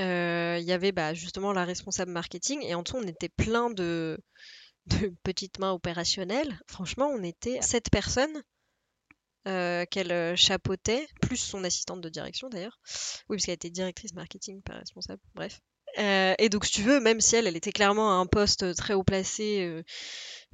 euh, 0.00 0.56
il 0.58 0.64
y 0.64 0.72
avait 0.72 0.92
bah, 0.92 1.14
justement 1.14 1.52
la 1.52 1.64
responsable 1.64 2.10
marketing 2.10 2.62
et 2.62 2.74
en 2.74 2.82
dessous, 2.82 2.96
on 2.96 3.06
était 3.06 3.28
plein 3.28 3.70
de, 3.70 4.18
de 4.86 5.14
petites 5.22 5.58
mains 5.58 5.72
opérationnelles. 5.72 6.58
Franchement, 6.66 7.08
on 7.08 7.22
était 7.22 7.60
sept 7.60 7.90
personnes 7.90 8.42
euh, 9.46 9.84
qu'elle 9.90 10.36
chapeautait, 10.36 11.06
plus 11.20 11.36
son 11.36 11.62
assistante 11.64 12.00
de 12.00 12.08
direction 12.08 12.48
d'ailleurs. 12.48 12.80
Oui, 13.28 13.36
parce 13.36 13.44
qu'elle 13.44 13.54
était 13.54 13.70
directrice 13.70 14.14
marketing, 14.14 14.62
pas 14.62 14.74
responsable, 14.74 15.20
bref. 15.34 15.60
Euh, 15.98 16.34
et 16.38 16.48
donc, 16.48 16.64
si 16.66 16.72
tu 16.72 16.82
veux, 16.82 17.00
même 17.00 17.20
si 17.20 17.36
elle, 17.36 17.46
elle 17.46 17.56
était 17.56 17.72
clairement 17.72 18.10
à 18.10 18.14
un 18.14 18.26
poste 18.26 18.74
très 18.74 18.94
haut 18.94 19.04
placé 19.04 19.60
euh, 19.62 19.82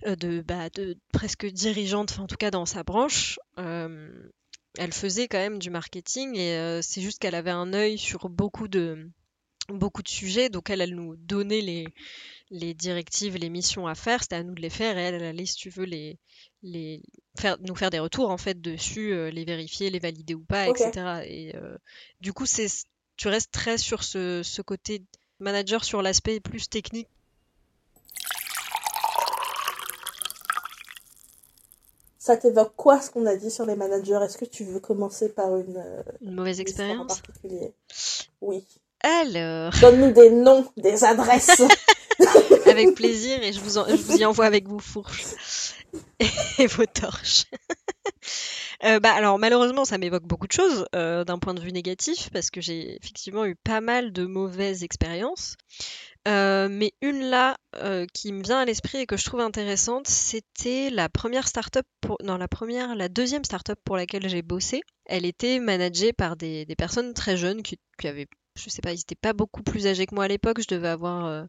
euh, 0.06 0.16
de, 0.16 0.40
bah, 0.40 0.70
de 0.70 0.96
presque 1.12 1.46
dirigeante, 1.46 2.12
enfin, 2.12 2.22
en 2.22 2.26
tout 2.26 2.36
cas 2.36 2.50
dans 2.50 2.66
sa 2.66 2.82
branche, 2.82 3.38
euh, 3.58 4.10
elle 4.78 4.92
faisait 4.92 5.28
quand 5.28 5.38
même 5.38 5.58
du 5.58 5.70
marketing 5.70 6.36
et 6.36 6.56
euh, 6.56 6.80
c'est 6.82 7.00
juste 7.02 7.18
qu'elle 7.18 7.34
avait 7.34 7.50
un 7.50 7.72
œil 7.74 7.98
sur 7.98 8.28
beaucoup 8.28 8.68
de, 8.68 9.10
beaucoup 9.68 10.02
de 10.02 10.08
sujets. 10.08 10.48
Donc, 10.48 10.70
elle, 10.70 10.80
elle 10.80 10.94
nous 10.94 11.16
donnait 11.16 11.60
les, 11.60 11.86
les 12.50 12.74
directives, 12.74 13.36
les 13.36 13.50
missions 13.50 13.86
à 13.86 13.94
faire, 13.94 14.22
c'était 14.22 14.36
à 14.36 14.42
nous 14.42 14.54
de 14.54 14.62
les 14.62 14.70
faire 14.70 14.96
et 14.96 15.02
elle, 15.02 15.14
elle 15.16 15.24
allait, 15.24 15.46
si 15.46 15.56
tu 15.56 15.70
veux, 15.70 15.84
les, 15.84 16.18
les 16.62 17.02
faire, 17.38 17.56
nous 17.60 17.74
faire 17.74 17.90
des 17.90 17.98
retours 17.98 18.30
en 18.30 18.38
fait 18.38 18.60
dessus, 18.60 19.12
euh, 19.12 19.30
les 19.30 19.44
vérifier, 19.44 19.90
les 19.90 19.98
valider 19.98 20.34
ou 20.34 20.44
pas, 20.44 20.68
etc. 20.68 21.24
Et 21.26 21.56
euh, 21.56 21.76
du 22.20 22.32
coup, 22.32 22.46
c'est, 22.46 22.68
tu 23.16 23.28
restes 23.28 23.52
très 23.52 23.76
sur 23.78 24.04
ce, 24.04 24.42
ce 24.42 24.62
côté 24.62 25.02
manager 25.42 25.84
sur 25.84 26.00
l'aspect 26.02 26.40
plus 26.40 26.68
technique. 26.68 27.08
Ça 32.18 32.36
t'évoque 32.36 32.74
quoi 32.76 33.00
ce 33.00 33.10
qu'on 33.10 33.26
a 33.26 33.34
dit 33.34 33.50
sur 33.50 33.66
les 33.66 33.74
managers? 33.74 34.18
Est-ce 34.24 34.38
que 34.38 34.44
tu 34.44 34.64
veux 34.64 34.78
commencer 34.78 35.28
par 35.28 35.56
une, 35.56 35.76
euh, 35.76 36.02
Une 36.20 36.34
mauvaise 36.34 36.60
une 36.60 36.68
histoire 36.68 36.88
en 36.88 37.04
expérience? 37.04 37.20
particulier? 37.20 37.72
Oui. 38.40 38.64
Alors, 39.02 39.72
Donne-nous 39.80 40.12
des 40.12 40.30
noms, 40.30 40.64
des 40.76 41.02
adresses. 41.02 41.62
avec 42.66 42.94
plaisir 42.94 43.42
et 43.42 43.52
je 43.52 43.60
vous, 43.60 43.78
en- 43.78 43.88
je 43.88 43.96
vous 43.96 44.16
y 44.18 44.24
envoie 44.24 44.44
avec 44.44 44.68
vos 44.68 44.78
fourches 44.78 45.24
et 46.58 46.66
vos 46.68 46.86
torches. 46.86 47.46
Euh, 48.84 48.98
bah 48.98 49.12
alors 49.12 49.38
malheureusement 49.38 49.84
ça 49.84 49.96
m'évoque 49.96 50.26
beaucoup 50.26 50.48
de 50.48 50.52
choses 50.52 50.86
euh, 50.96 51.22
d'un 51.22 51.38
point 51.38 51.54
de 51.54 51.60
vue 51.60 51.70
négatif 51.70 52.30
parce 52.30 52.50
que 52.50 52.60
j'ai 52.60 52.96
effectivement 52.96 53.44
eu 53.44 53.54
pas 53.54 53.80
mal 53.80 54.12
de 54.12 54.26
mauvaises 54.26 54.82
expériences. 54.82 55.56
Euh, 56.26 56.68
mais 56.68 56.92
une 57.00 57.20
là 57.22 57.56
qui 58.12 58.32
me 58.32 58.42
vient 58.42 58.60
à 58.60 58.64
l'esprit 58.64 58.98
et 58.98 59.06
que 59.06 59.16
je 59.16 59.24
trouve 59.24 59.40
intéressante, 59.40 60.06
c'était 60.06 60.90
la 60.90 61.08
première 61.08 61.48
startup 61.48 61.86
pour 62.00 62.16
non 62.22 62.36
la 62.36 62.48
première 62.48 62.94
la 62.94 63.08
deuxième 63.08 63.44
startup 63.44 63.78
pour 63.84 63.96
laquelle 63.96 64.28
j'ai 64.28 64.42
bossé. 64.42 64.82
Elle 65.06 65.24
était 65.24 65.58
managée 65.58 66.12
par 66.12 66.36
des, 66.36 66.66
personnes 66.76 67.14
très 67.14 67.36
jeunes 67.36 67.62
qui, 67.62 67.78
avaient 68.04 68.28
je 68.56 68.68
sais 68.68 68.82
pas 68.82 68.92
ils 68.92 69.00
étaient 69.00 69.14
pas 69.14 69.32
beaucoup 69.32 69.62
plus 69.62 69.86
âgés 69.86 70.06
que 70.06 70.14
moi 70.14 70.24
à 70.24 70.28
l'époque. 70.28 70.60
Je 70.60 70.74
devais 70.74 70.88
avoir 70.88 71.26
euh, 71.26 71.44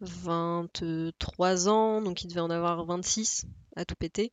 23 0.00 1.68
ans 1.68 2.02
donc 2.02 2.22
ils 2.24 2.28
devaient 2.28 2.40
en 2.40 2.50
avoir 2.50 2.84
26 2.84 3.46
à 3.76 3.84
tout 3.84 3.94
péter. 3.96 4.30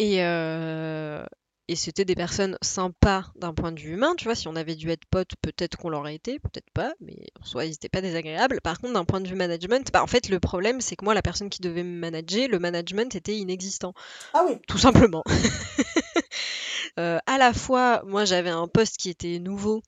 Et, 0.00 0.24
euh, 0.24 1.22
et 1.68 1.76
c'était 1.76 2.06
des 2.06 2.14
personnes 2.14 2.56
sympas 2.62 3.26
d'un 3.36 3.52
point 3.52 3.70
de 3.70 3.78
vue 3.78 3.92
humain, 3.92 4.14
tu 4.16 4.24
vois. 4.24 4.34
Si 4.34 4.48
on 4.48 4.56
avait 4.56 4.74
dû 4.74 4.88
être 4.88 5.04
potes, 5.10 5.32
peut-être 5.42 5.76
qu'on 5.76 5.90
l'aurait 5.90 6.14
été, 6.14 6.38
peut-être 6.38 6.70
pas, 6.72 6.94
mais 7.00 7.18
en 7.38 7.44
soi, 7.44 7.66
ils 7.66 7.72
n'étaient 7.72 7.90
pas 7.90 8.00
désagréables. 8.00 8.62
Par 8.62 8.80
contre, 8.80 8.94
d'un 8.94 9.04
point 9.04 9.20
de 9.20 9.28
vue 9.28 9.34
management, 9.34 9.86
bah, 9.92 10.02
en 10.02 10.06
fait, 10.06 10.30
le 10.30 10.40
problème, 10.40 10.80
c'est 10.80 10.96
que 10.96 11.04
moi, 11.04 11.12
la 11.12 11.20
personne 11.20 11.50
qui 11.50 11.60
devait 11.60 11.82
me 11.82 11.98
manager, 11.98 12.48
le 12.48 12.58
management 12.58 13.14
était 13.14 13.36
inexistant. 13.36 13.92
Ah 14.32 14.42
oui. 14.48 14.56
Tout 14.66 14.78
simplement. 14.78 15.22
euh, 16.98 17.18
à 17.26 17.36
la 17.36 17.52
fois, 17.52 18.02
moi, 18.06 18.24
j'avais 18.24 18.48
un 18.48 18.68
poste 18.68 18.96
qui 18.96 19.10
était 19.10 19.38
nouveau 19.38 19.82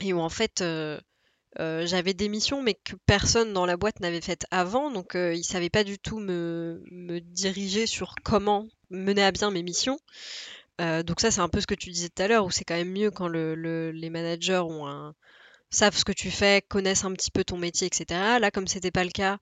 et 0.00 0.14
où, 0.14 0.18
en 0.18 0.30
fait, 0.30 0.62
euh, 0.62 0.98
euh, 1.60 1.86
j'avais 1.86 2.14
des 2.14 2.28
missions, 2.28 2.62
mais 2.62 2.74
que 2.74 2.94
personne 3.06 3.52
dans 3.52 3.66
la 3.66 3.76
boîte 3.76 4.00
n'avait 4.00 4.20
faites 4.20 4.46
avant, 4.50 4.90
donc 4.90 5.14
euh, 5.14 5.34
ils 5.34 5.44
savaient 5.44 5.70
pas 5.70 5.82
du 5.82 5.98
tout 5.98 6.18
me, 6.18 6.82
me 6.90 7.20
diriger 7.20 7.86
sur 7.86 8.14
comment 8.22 8.68
mener 8.90 9.22
à 9.24 9.32
bien 9.32 9.50
mes 9.50 9.62
missions. 9.62 9.98
Euh, 10.80 11.02
donc 11.02 11.20
ça, 11.20 11.30
c'est 11.30 11.40
un 11.40 11.48
peu 11.48 11.60
ce 11.60 11.66
que 11.66 11.74
tu 11.74 11.90
disais 11.90 12.08
tout 12.08 12.22
à 12.22 12.28
l'heure, 12.28 12.44
où 12.44 12.50
c'est 12.50 12.64
quand 12.64 12.76
même 12.76 12.92
mieux 12.92 13.10
quand 13.10 13.28
le, 13.28 13.54
le- 13.54 13.90
les 13.90 14.10
managers 14.10 14.58
ont 14.64 14.86
un, 14.86 15.14
savent 15.70 15.96
ce 15.96 16.04
que 16.04 16.12
tu 16.12 16.30
fais, 16.30 16.62
connaissent 16.68 17.04
un 17.04 17.12
petit 17.12 17.30
peu 17.30 17.44
ton 17.44 17.58
métier, 17.58 17.88
etc. 17.88 18.38
Là, 18.40 18.50
comme 18.50 18.68
c'était 18.68 18.90
pas 18.92 19.04
le 19.04 19.10
cas 19.10 19.38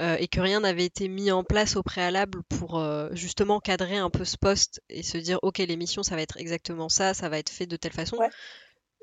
euh, 0.00 0.16
et 0.20 0.28
que 0.28 0.40
rien 0.40 0.60
n'avait 0.60 0.84
été 0.86 1.08
mis 1.08 1.30
en 1.32 1.44
place 1.44 1.76
au 1.76 1.82
préalable 1.82 2.42
pour 2.44 2.78
euh, 2.78 3.08
justement 3.12 3.60
cadrer 3.60 3.98
un 3.98 4.10
peu 4.10 4.24
ce 4.24 4.36
poste 4.38 4.82
et 4.88 5.02
se 5.02 5.18
dire, 5.18 5.38
ok, 5.42 5.58
les 5.58 5.76
missions, 5.76 6.02
ça 6.02 6.16
va 6.16 6.22
être 6.22 6.38
exactement 6.38 6.88
ça, 6.88 7.14
ça 7.14 7.28
va 7.28 7.38
être 7.38 7.50
fait 7.50 7.66
de 7.66 7.76
telle 7.76 7.92
façon. 7.92 8.16
Ouais. 8.18 8.30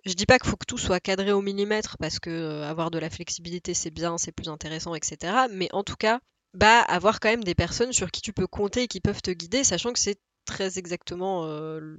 Je 0.06 0.14
dis 0.14 0.26
pas 0.26 0.40
qu'il 0.40 0.50
faut 0.50 0.58
que 0.58 0.66
tout 0.66 0.78
soit 0.78 1.00
cadré 1.00 1.32
au 1.32 1.42
millimètre 1.42 1.98
parce 2.00 2.20
que 2.20 2.62
avoir 2.64 2.92
de 2.92 3.00
la 3.00 3.10
flexibilité, 3.10 3.74
c'est 3.74 3.92
bien, 3.92 4.18
c'est 4.18 4.32
plus 4.32 4.50
intéressant, 4.50 4.96
etc. 4.96 5.48
Mais 5.52 5.70
en 5.74 5.84
tout 5.84 5.96
cas, 5.96 6.20
bah 6.54 6.82
avoir 6.82 7.20
quand 7.20 7.30
même 7.30 7.44
des 7.44 7.56
personnes 7.56 7.94
sur 7.94 8.12
qui 8.12 8.22
tu 8.22 8.34
peux 8.34 8.48
compter 8.48 8.84
et 8.84 8.88
qui 8.88 9.02
peuvent 9.02 9.22
te 9.22 9.32
guider, 9.32 9.64
sachant 9.64 9.94
que 9.94 10.00
c'est 10.00 10.20
très 10.46 10.80
exactement 10.80 11.46
euh, 11.46 11.98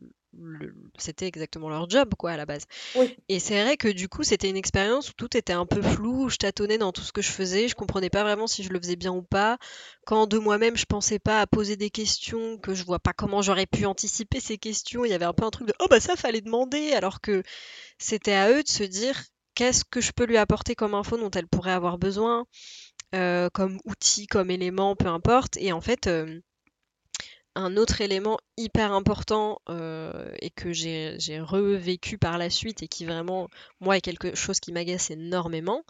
c'était 0.99 1.27
exactement 1.27 1.69
leur 1.69 1.89
job 1.89 2.15
quoi 2.19 2.33
à 2.33 2.37
la 2.37 2.47
base. 2.47 2.65
Oui. 2.97 3.17
Et 3.29 3.39
c'est 3.39 3.63
vrai 3.63 3.77
que 3.77 3.89
du 3.89 4.09
coup, 4.09 4.23
c'était 4.23 4.49
une 4.49 4.57
expérience 4.57 5.11
où 5.11 5.13
tout 5.13 5.37
était 5.37 5.53
un 5.53 5.67
peu 5.67 5.83
flou, 5.83 6.25
où 6.25 6.29
je 6.31 6.37
tâtonnais 6.37 6.79
dans 6.79 6.93
tout 6.93 7.03
ce 7.03 7.13
que 7.13 7.23
je 7.23 7.31
faisais, 7.31 7.69
je 7.69 7.75
comprenais 7.75 8.11
pas 8.11 8.23
vraiment 8.23 8.47
si 8.47 8.63
je 8.63 8.71
le 8.71 8.81
faisais 8.81 8.97
bien 8.97 9.13
ou 9.13 9.23
pas. 9.23 9.59
Quand 10.07 10.27
de 10.27 10.39
moi-même, 10.39 10.77
je 10.77 10.87
pensais 10.87 11.19
pas 11.19 11.41
à 11.41 11.47
poser 11.47 11.77
des 11.77 11.91
questions, 11.91 12.59
que 12.59 12.75
je 12.75 12.85
vois 12.85 12.99
pas 12.99 13.13
comment 13.13 13.43
j'aurais 13.43 13.67
pu 13.67 13.85
anticiper 13.85 14.41
ces 14.41 14.59
questions, 14.59 15.05
il 15.05 15.11
y 15.11 15.15
avait 15.15 15.27
un 15.27 15.35
peu 15.35 15.45
un 15.45 15.51
truc 15.51 15.69
de 15.69 15.75
oh 15.81 15.87
bah 15.91 16.01
ça 16.01 16.17
fallait 16.17 16.41
demander, 16.41 16.93
alors 16.93 17.21
que 17.21 17.43
c'était 17.99 18.33
à 18.33 18.51
eux 18.51 18.63
de 18.63 18.69
se 18.69 18.85
dire 18.85 19.23
qu'est-ce 19.55 19.85
que 19.85 20.01
je 20.01 20.13
peux 20.13 20.25
lui 20.25 20.39
apporter 20.39 20.75
comme 20.75 20.95
info 20.95 21.19
dont 21.19 21.31
elle 21.31 21.47
pourrait 21.47 21.73
avoir 21.73 21.99
besoin, 21.99 22.47
euh, 23.15 23.51
comme 23.51 23.79
outil, 23.85 24.27
comme 24.27 24.51
élément, 24.51 24.97
peu 24.97 25.07
importe. 25.07 25.57
Et 25.59 25.73
en 25.73 25.81
fait, 25.81 26.07
euh, 26.07 26.41
un 27.55 27.77
autre 27.77 28.01
élément 28.01 28.39
hyper 28.57 28.93
important 28.93 29.61
euh, 29.69 30.33
et 30.41 30.51
que 30.51 30.73
j'ai 30.73 31.41
revécu 31.41 32.17
par 32.19 32.39
la 32.39 32.51
suite 32.51 32.83
et 32.83 32.89
qui 32.89 33.05
vraiment, 33.05 33.49
moi, 33.81 33.97
est 33.97 34.01
quelque 34.01 34.35
chose 34.35 34.61
qui 34.61 34.73
m'agace 34.73 35.11
énormément, 35.11 35.85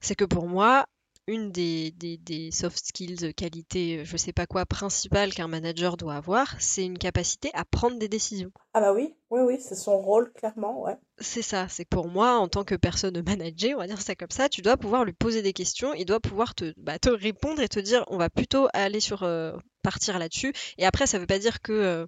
c'est 0.00 0.16
que 0.16 0.24
pour 0.24 0.48
moi, 0.48 0.86
une 1.28 1.52
des, 1.52 2.50
soft 2.52 2.84
skills, 2.84 3.32
qualités, 3.34 4.04
je 4.04 4.16
sais 4.16 4.32
pas 4.32 4.46
quoi, 4.46 4.66
principales 4.66 5.32
qu'un 5.32 5.46
manager 5.46 5.96
doit 5.96 6.14
avoir, 6.14 6.56
c'est 6.58 6.84
une 6.84 6.98
capacité 6.98 7.50
à 7.54 7.64
prendre 7.64 7.98
des 7.98 8.08
décisions. 8.08 8.50
Ah 8.74 8.80
bah 8.80 8.92
oui, 8.92 9.14
oui, 9.30 9.40
oui, 9.42 9.60
c'est 9.60 9.76
son 9.76 9.98
rôle, 9.98 10.32
clairement, 10.32 10.82
ouais. 10.82 10.98
C'est 11.22 11.42
ça, 11.42 11.68
c'est 11.68 11.84
pour 11.84 12.08
moi, 12.08 12.36
en 12.38 12.48
tant 12.48 12.64
que 12.64 12.74
personne 12.74 13.22
managée, 13.22 13.74
on 13.74 13.78
va 13.78 13.86
dire 13.86 14.00
ça 14.00 14.14
comme 14.14 14.30
ça, 14.30 14.48
tu 14.48 14.60
dois 14.60 14.76
pouvoir 14.76 15.04
lui 15.04 15.12
poser 15.12 15.40
des 15.40 15.52
questions, 15.52 15.94
il 15.94 16.04
doit 16.04 16.20
pouvoir 16.20 16.54
te, 16.54 16.74
bah, 16.76 16.96
répondre 17.04 17.62
et 17.62 17.68
te 17.68 17.78
dire, 17.78 18.04
on 18.08 18.18
va 18.18 18.28
plutôt 18.28 18.68
aller 18.72 19.00
sur 19.00 19.22
euh, 19.22 19.52
partir 19.82 20.18
là-dessus. 20.18 20.52
Et 20.78 20.84
après, 20.84 21.06
ça 21.06 21.18
veut 21.18 21.26
pas 21.26 21.38
dire 21.38 21.62
que 21.62 21.72
euh, 21.72 22.06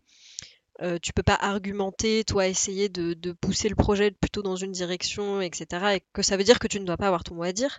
euh, 0.83 0.99
tu 1.01 1.13
peux 1.13 1.23
pas 1.23 1.39
argumenter, 1.41 2.25
toi, 2.25 2.49
essayer 2.49 2.89
de, 2.89 3.15
de 3.15 3.33
pousser 3.33 3.69
le 3.69 3.77
projet 3.77 4.11
plutôt 4.11 4.43
dans 4.43 4.57
une 4.57 4.73
direction, 4.73 5.41
etc. 5.41 5.97
Et 5.97 6.03
que 6.13 6.23
ça 6.23 6.37
veut 6.37 6.45
dire 6.45 6.59
que 6.59 6.67
tu 6.67 6.81
ne 6.81 6.85
dois 6.85 6.97
pas 6.97 7.07
avoir 7.07 7.23
ton 7.25 7.37
mot 7.37 7.45
à 7.45 7.53
dire. 7.53 7.79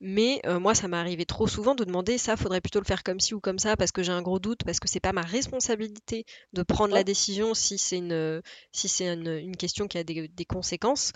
Mais 0.00 0.40
euh, 0.46 0.58
moi, 0.58 0.74
ça 0.74 0.88
m'est 0.88 0.96
arrivé 0.96 1.26
trop 1.26 1.46
souvent 1.46 1.74
de 1.74 1.84
demander 1.84 2.18
ça, 2.18 2.36
faudrait 2.36 2.60
plutôt 2.60 2.80
le 2.80 2.84
faire 2.84 3.02
comme 3.02 3.20
ci 3.20 3.34
ou 3.34 3.40
comme 3.40 3.58
ça, 3.58 3.76
parce 3.76 3.92
que 3.92 4.02
j'ai 4.02 4.12
un 4.12 4.22
gros 4.22 4.38
doute, 4.38 4.64
parce 4.64 4.80
que 4.80 4.88
c'est 4.88 5.00
pas 5.00 5.12
ma 5.12 5.22
responsabilité 5.22 6.24
de 6.52 6.62
prendre 6.62 6.94
la 6.94 7.04
décision 7.04 7.54
si 7.54 7.78
c'est 7.78 7.98
une, 7.98 8.42
si 8.72 8.88
c'est 8.88 9.08
une, 9.12 9.28
une 9.28 9.56
question 9.56 9.86
qui 9.86 9.98
a 9.98 10.04
des, 10.04 10.28
des 10.28 10.44
conséquences, 10.44 11.12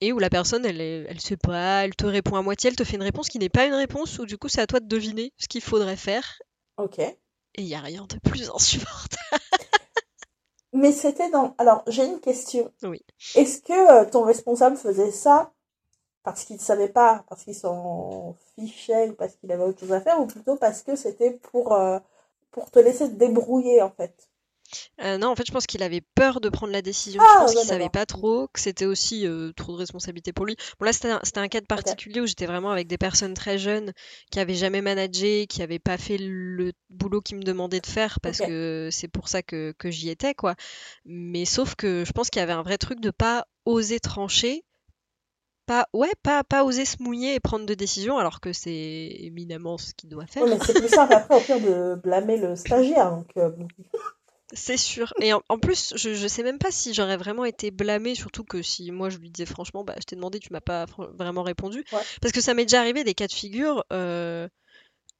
et 0.00 0.12
où 0.12 0.18
la 0.18 0.30
personne, 0.30 0.66
elle, 0.66 0.80
elle 0.80 1.20
sait 1.20 1.36
pas, 1.36 1.84
elle 1.84 1.94
te 1.96 2.06
répond 2.06 2.36
à 2.36 2.42
moitié, 2.42 2.70
elle 2.70 2.76
te 2.76 2.84
fait 2.84 2.96
une 2.96 3.02
réponse 3.02 3.28
qui 3.28 3.38
n'est 3.38 3.48
pas 3.48 3.66
une 3.66 3.74
réponse, 3.74 4.18
ou 4.18 4.26
du 4.26 4.36
coup, 4.36 4.48
c'est 4.48 4.60
à 4.60 4.66
toi 4.66 4.80
de 4.80 4.88
deviner 4.88 5.32
ce 5.38 5.48
qu'il 5.48 5.62
faudrait 5.62 5.96
faire, 5.96 6.38
Ok. 6.76 6.98
et 6.98 7.16
il 7.56 7.66
y 7.66 7.74
a 7.74 7.80
rien 7.80 8.06
de 8.06 8.18
plus 8.30 8.50
insupportable. 8.54 9.42
Mais 10.76 10.92
c'était 10.92 11.30
dans... 11.30 11.54
Alors, 11.56 11.82
j'ai 11.88 12.04
une 12.04 12.20
question. 12.20 12.70
Oui. 12.82 13.02
Est-ce 13.34 13.62
que 13.62 13.72
euh, 13.72 14.04
ton 14.04 14.22
responsable 14.22 14.76
faisait 14.76 15.10
ça 15.10 15.50
parce 16.22 16.44
qu'il 16.44 16.56
ne 16.56 16.60
savait 16.60 16.88
pas, 16.88 17.24
parce 17.28 17.44
qu'il 17.44 17.54
s'en 17.54 18.34
fichait 18.56 19.10
ou 19.10 19.14
parce 19.14 19.36
qu'il 19.36 19.50
avait 19.52 19.62
autre 19.62 19.80
chose 19.80 19.92
à 19.92 20.00
faire, 20.00 20.20
ou 20.20 20.26
plutôt 20.26 20.56
parce 20.56 20.82
que 20.82 20.96
c'était 20.96 21.30
pour, 21.30 21.72
euh, 21.72 21.98
pour 22.50 22.70
te 22.70 22.80
laisser 22.80 23.08
te 23.08 23.14
débrouiller, 23.14 23.80
en 23.80 23.90
fait? 23.90 24.28
Euh, 25.02 25.18
non, 25.18 25.28
en 25.28 25.36
fait, 25.36 25.46
je 25.46 25.52
pense 25.52 25.66
qu'il 25.66 25.82
avait 25.82 26.02
peur 26.14 26.40
de 26.40 26.48
prendre 26.48 26.72
la 26.72 26.82
décision. 26.82 27.22
Ah, 27.22 27.28
je 27.32 27.38
pense 27.40 27.50
ouais, 27.50 27.60
qu'il 27.60 27.68
savait 27.68 27.88
pas 27.88 28.06
trop, 28.06 28.48
que 28.48 28.60
c'était 28.60 28.86
aussi 28.86 29.26
euh, 29.26 29.52
trop 29.52 29.72
de 29.72 29.78
responsabilité 29.78 30.32
pour 30.32 30.46
lui. 30.46 30.56
Bon, 30.78 30.86
là, 30.86 30.92
c'était 30.92 31.10
un, 31.10 31.48
cas 31.48 31.60
de 31.60 31.66
particulier 31.66 32.20
où 32.20 32.26
j'étais 32.26 32.46
vraiment 32.46 32.70
avec 32.70 32.86
des 32.88 32.98
personnes 32.98 33.34
très 33.34 33.58
jeunes 33.58 33.92
qui 34.30 34.40
avaient 34.40 34.54
jamais 34.54 34.82
managé, 34.82 35.46
qui 35.46 35.62
avaient 35.62 35.78
pas 35.78 35.98
fait 35.98 36.18
le 36.18 36.72
boulot 36.90 37.20
qu'ils 37.20 37.38
me 37.38 37.42
demandaient 37.42 37.80
de 37.80 37.86
faire 37.86 38.20
parce 38.20 38.38
que 38.38 38.88
c'est 38.90 39.08
pour 39.08 39.28
ça 39.28 39.42
que, 39.42 39.74
que 39.78 39.90
j'y 39.90 40.10
étais, 40.10 40.34
quoi. 40.34 40.54
Mais 41.04 41.44
sauf 41.44 41.74
que 41.74 42.04
je 42.04 42.12
pense 42.12 42.30
qu'il 42.30 42.40
y 42.40 42.42
avait 42.42 42.52
un 42.52 42.62
vrai 42.62 42.78
truc 42.78 43.00
de 43.00 43.10
pas 43.10 43.46
oser 43.64 44.00
trancher, 44.00 44.64
pas, 45.66 45.88
ouais, 45.92 46.12
pas, 46.22 46.44
pas 46.44 46.64
oser 46.64 46.84
se 46.84 47.02
mouiller 47.02 47.34
et 47.34 47.40
prendre 47.40 47.66
de 47.66 47.74
décisions 47.74 48.18
alors 48.18 48.40
que 48.40 48.52
c'est 48.52 49.16
éminemment 49.18 49.78
ce 49.78 49.92
qu'il 49.94 50.08
doit 50.08 50.26
faire. 50.26 50.44
Oui, 50.44 50.50
mais 50.50 50.64
c'est 50.64 50.74
plus 50.74 50.88
simple 50.88 51.12
après, 51.12 51.36
au 51.36 51.40
pire, 51.40 51.60
de 51.60 51.96
blâmer 51.96 52.36
le 52.36 52.54
stagiaire. 52.56 53.10
Donc, 53.10 53.28
euh, 53.36 53.50
bon. 53.50 53.66
C'est 54.52 54.76
sûr. 54.76 55.12
Et 55.20 55.32
en, 55.32 55.42
en 55.48 55.58
plus, 55.58 55.92
je, 55.96 56.14
je 56.14 56.28
sais 56.28 56.42
même 56.42 56.58
pas 56.58 56.70
si 56.70 56.94
j'aurais 56.94 57.16
vraiment 57.16 57.44
été 57.44 57.70
blâmée, 57.70 58.14
surtout 58.14 58.44
que 58.44 58.62
si 58.62 58.92
moi 58.92 59.10
je 59.10 59.18
lui 59.18 59.30
disais 59.30 59.46
franchement, 59.46 59.82
bah 59.82 59.94
je 59.98 60.04
t'ai 60.04 60.14
demandé, 60.14 60.38
tu 60.38 60.52
m'as 60.52 60.60
pas 60.60 60.86
vraiment 61.14 61.42
répondu. 61.42 61.84
Ouais. 61.92 62.00
Parce 62.20 62.32
que 62.32 62.40
ça 62.40 62.54
m'est 62.54 62.64
déjà 62.64 62.80
arrivé 62.80 63.02
des 63.02 63.14
cas 63.14 63.26
de 63.26 63.32
figure 63.32 63.84
euh, 63.92 64.48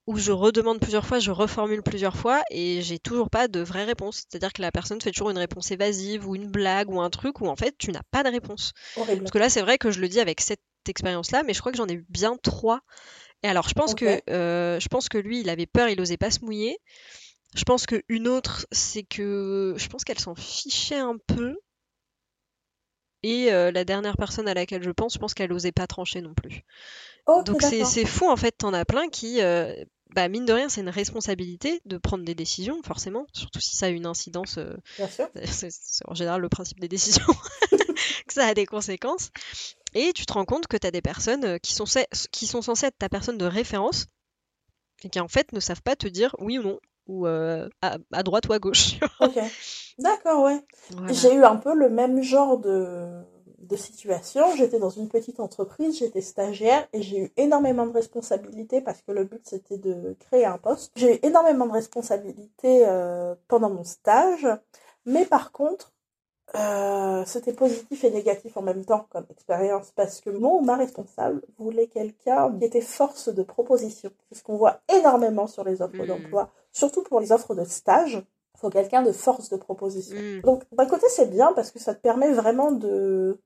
où 0.06 0.16
je 0.16 0.30
redemande 0.30 0.78
plusieurs 0.78 1.04
fois, 1.04 1.18
je 1.18 1.32
reformule 1.32 1.82
plusieurs 1.82 2.16
fois 2.16 2.42
et 2.50 2.82
j'ai 2.82 3.00
toujours 3.00 3.28
pas 3.28 3.48
de 3.48 3.58
vraie 3.60 3.84
réponse. 3.84 4.18
C'est-à-dire 4.28 4.52
que 4.52 4.62
la 4.62 4.70
personne 4.70 5.00
fait 5.00 5.10
toujours 5.10 5.30
une 5.30 5.38
réponse 5.38 5.72
évasive 5.72 6.28
ou 6.28 6.36
une 6.36 6.48
blague 6.48 6.88
ou 6.90 7.00
un 7.00 7.10
truc 7.10 7.40
où 7.40 7.48
en 7.48 7.56
fait 7.56 7.74
tu 7.78 7.90
n'as 7.90 8.04
pas 8.12 8.22
de 8.22 8.28
réponse. 8.30 8.72
horrible. 8.96 9.22
Parce 9.22 9.32
que 9.32 9.38
là, 9.38 9.48
c'est 9.48 9.62
vrai 9.62 9.78
que 9.78 9.90
je 9.90 10.00
le 10.00 10.08
dis 10.08 10.20
avec 10.20 10.40
cette 10.40 10.60
expérience-là, 10.88 11.42
mais 11.42 11.52
je 11.52 11.58
crois 11.58 11.72
que 11.72 11.78
j'en 11.78 11.88
ai 11.88 11.94
eu 11.94 12.06
bien 12.08 12.36
trois. 12.40 12.80
Et 13.42 13.48
alors, 13.48 13.68
je 13.68 13.74
pense 13.74 13.94
que 13.94 14.20
euh, 14.30 14.78
je 14.80 14.88
pense 14.88 15.08
que 15.08 15.18
lui, 15.18 15.40
il 15.40 15.50
avait 15.50 15.66
peur, 15.66 15.88
il 15.88 16.00
osait 16.00 16.16
pas 16.16 16.30
se 16.30 16.40
mouiller. 16.44 16.78
Je 17.56 17.64
pense 17.64 17.86
que 17.86 18.02
une 18.08 18.28
autre, 18.28 18.66
c'est 18.70 19.02
que 19.02 19.74
je 19.76 19.88
pense 19.88 20.04
qu'elle 20.04 20.18
s'en 20.20 20.34
fichait 20.34 20.98
un 20.98 21.16
peu. 21.26 21.58
Et 23.22 23.52
euh, 23.52 23.72
la 23.72 23.84
dernière 23.84 24.16
personne 24.16 24.46
à 24.46 24.54
laquelle 24.54 24.82
je 24.82 24.90
pense, 24.90 25.14
je 25.14 25.18
pense 25.18 25.34
qu'elle 25.34 25.52
osait 25.52 25.72
pas 25.72 25.86
trancher 25.86 26.20
non 26.20 26.34
plus. 26.34 26.62
Donc 27.44 27.62
c'est 27.62 28.04
fou 28.06 28.28
en 28.28 28.36
fait, 28.36 28.52
t'en 28.52 28.72
as 28.72 28.84
plein 28.84 29.08
qui, 29.08 29.40
euh, 29.40 29.74
bah 30.14 30.28
mine 30.28 30.44
de 30.44 30.52
rien, 30.52 30.68
c'est 30.68 30.82
une 30.82 30.90
responsabilité 30.90 31.80
de 31.86 31.96
prendre 31.98 32.24
des 32.24 32.34
décisions, 32.36 32.80
forcément, 32.84 33.26
surtout 33.32 33.58
si 33.60 33.74
ça 33.74 33.86
a 33.86 33.88
une 33.88 34.06
incidence. 34.06 34.58
euh, 34.58 34.76
Bien 34.98 35.08
sûr. 35.08 35.28
c'est 35.44 35.70
en 36.06 36.14
général 36.14 36.40
le 36.40 36.48
principe 36.48 36.78
des 36.78 36.88
décisions, 36.88 37.26
que 38.28 38.32
ça 38.32 38.46
a 38.46 38.54
des 38.54 38.66
conséquences. 38.66 39.30
Et 39.94 40.12
tu 40.12 40.26
te 40.26 40.32
rends 40.34 40.44
compte 40.44 40.66
que 40.68 40.76
tu 40.76 40.86
as 40.86 40.90
des 40.90 41.02
personnes 41.02 41.44
euh, 41.44 41.58
qui 41.58 41.72
sont, 41.72 41.86
qui 42.30 42.46
sont 42.46 42.62
censées 42.62 42.86
être 42.86 42.98
ta 42.98 43.08
personne 43.08 43.38
de 43.38 43.46
référence 43.46 44.06
et 45.02 45.08
qui 45.08 45.18
en 45.20 45.28
fait 45.28 45.52
ne 45.52 45.60
savent 45.60 45.82
pas 45.82 45.96
te 45.96 46.06
dire 46.06 46.36
oui 46.38 46.58
ou 46.58 46.62
non, 46.62 46.78
ou 47.06 47.26
euh, 47.26 47.68
à, 47.82 47.98
à 48.12 48.22
droite 48.22 48.46
ou 48.48 48.52
à 48.52 48.58
gauche. 48.58 48.98
Ok. 49.20 49.38
D'accord, 49.98 50.44
ouais. 50.44 50.60
Voilà. 50.90 51.12
J'ai 51.12 51.34
eu 51.34 51.44
un 51.44 51.56
peu 51.56 51.74
le 51.74 51.88
même 51.88 52.22
genre 52.22 52.58
de, 52.58 53.22
de 53.58 53.76
situation. 53.76 54.44
J'étais 54.56 54.78
dans 54.78 54.90
une 54.90 55.08
petite 55.08 55.40
entreprise, 55.40 55.98
j'étais 55.98 56.20
stagiaire 56.20 56.86
et 56.92 57.02
j'ai 57.02 57.18
eu 57.18 57.32
énormément 57.36 57.86
de 57.86 57.92
responsabilités 57.92 58.80
parce 58.80 59.02
que 59.02 59.12
le 59.12 59.24
but 59.24 59.40
c'était 59.44 59.78
de 59.78 60.16
créer 60.20 60.44
un 60.44 60.58
poste. 60.58 60.92
J'ai 60.96 61.16
eu 61.16 61.18
énormément 61.22 61.66
de 61.66 61.72
responsabilités 61.72 62.86
euh, 62.86 63.34
pendant 63.48 63.70
mon 63.70 63.84
stage, 63.84 64.46
mais 65.04 65.24
par 65.24 65.52
contre, 65.52 65.92
euh, 66.56 67.24
c'était 67.26 67.52
positif 67.52 68.04
et 68.04 68.10
négatif 68.10 68.56
en 68.56 68.62
même 68.62 68.84
temps 68.84 69.06
comme 69.10 69.26
expérience 69.30 69.92
parce 69.94 70.20
que 70.20 70.30
mon 70.30 70.62
ma 70.62 70.76
responsable 70.76 71.42
voulait 71.58 71.88
quelqu'un 71.88 72.56
qui 72.58 72.64
était 72.64 72.80
force 72.80 73.28
de 73.28 73.42
proposition. 73.42 74.10
C'est 74.28 74.38
ce 74.38 74.42
qu'on 74.42 74.56
voit 74.56 74.80
énormément 74.88 75.46
sur 75.46 75.64
les 75.64 75.82
offres 75.82 76.02
Mm. 76.02 76.06
d'emploi, 76.06 76.50
surtout 76.72 77.02
pour 77.02 77.20
les 77.20 77.32
offres 77.32 77.54
de 77.54 77.64
stage. 77.64 78.22
Il 78.54 78.58
faut 78.58 78.70
quelqu'un 78.70 79.02
de 79.02 79.12
force 79.12 79.50
de 79.50 79.56
proposition. 79.56 80.16
Mm. 80.16 80.40
Donc, 80.42 80.62
d'un 80.72 80.86
côté, 80.86 81.06
c'est 81.10 81.30
bien 81.30 81.52
parce 81.52 81.70
que 81.70 81.78
ça 81.78 81.94
te 81.94 82.00
permet 82.00 82.32
vraiment 82.32 82.72
de, 82.72 83.38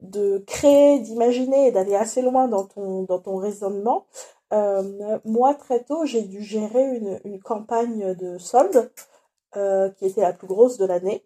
de 0.00 0.38
créer, 0.46 1.00
d'imaginer 1.00 1.68
et 1.68 1.72
d'aller 1.72 1.94
assez 1.94 2.20
loin 2.20 2.48
dans 2.48 2.64
ton, 2.64 3.04
dans 3.04 3.20
ton 3.20 3.36
raisonnement. 3.36 4.06
Euh, 4.52 5.18
moi, 5.24 5.54
très 5.54 5.82
tôt, 5.82 6.04
j'ai 6.04 6.22
dû 6.22 6.42
gérer 6.42 6.96
une, 6.96 7.20
une 7.24 7.40
campagne 7.40 8.14
de 8.14 8.38
soldes 8.38 8.90
euh, 9.56 9.88
qui 9.90 10.06
était 10.06 10.20
la 10.20 10.32
plus 10.34 10.46
grosse 10.46 10.76
de 10.76 10.84
l'année. 10.84 11.24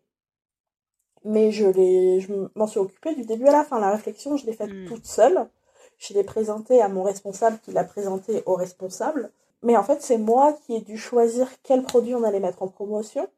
Mais 1.25 1.51
je 1.53 1.67
l'ai, 1.67 2.21
je 2.21 2.33
m'en 2.55 2.67
suis 2.67 2.79
occupée 2.81 3.15
du 3.15 3.25
début 3.25 3.47
à 3.47 3.53
la 3.53 3.65
fin. 3.65 3.79
La 3.79 3.91
réflexion, 3.91 4.37
je 4.37 4.47
l'ai 4.47 4.53
faite 4.55 4.71
Hmm. 4.71 4.87
toute 4.87 5.07
seule. 5.07 5.49
Je 5.99 6.15
l'ai 6.15 6.25
présentée 6.25 6.81
à 6.81 6.89
mon 6.89 7.03
responsable 7.03 7.59
qui 7.63 7.73
l'a 7.73 7.85
présentée 7.85 8.43
au 8.47 8.55
responsable. 8.55 9.31
Mais 9.63 9.77
en 9.77 9.83
fait, 9.83 10.01
c'est 10.01 10.17
moi 10.17 10.55
qui 10.65 10.75
ai 10.77 10.81
dû 10.81 10.97
choisir 10.97 11.47
quel 11.63 11.83
produit 11.83 12.15
on 12.15 12.25
allait 12.25 12.41
mettre 12.41 12.63
en 12.63 12.69
promotion. 12.69 13.29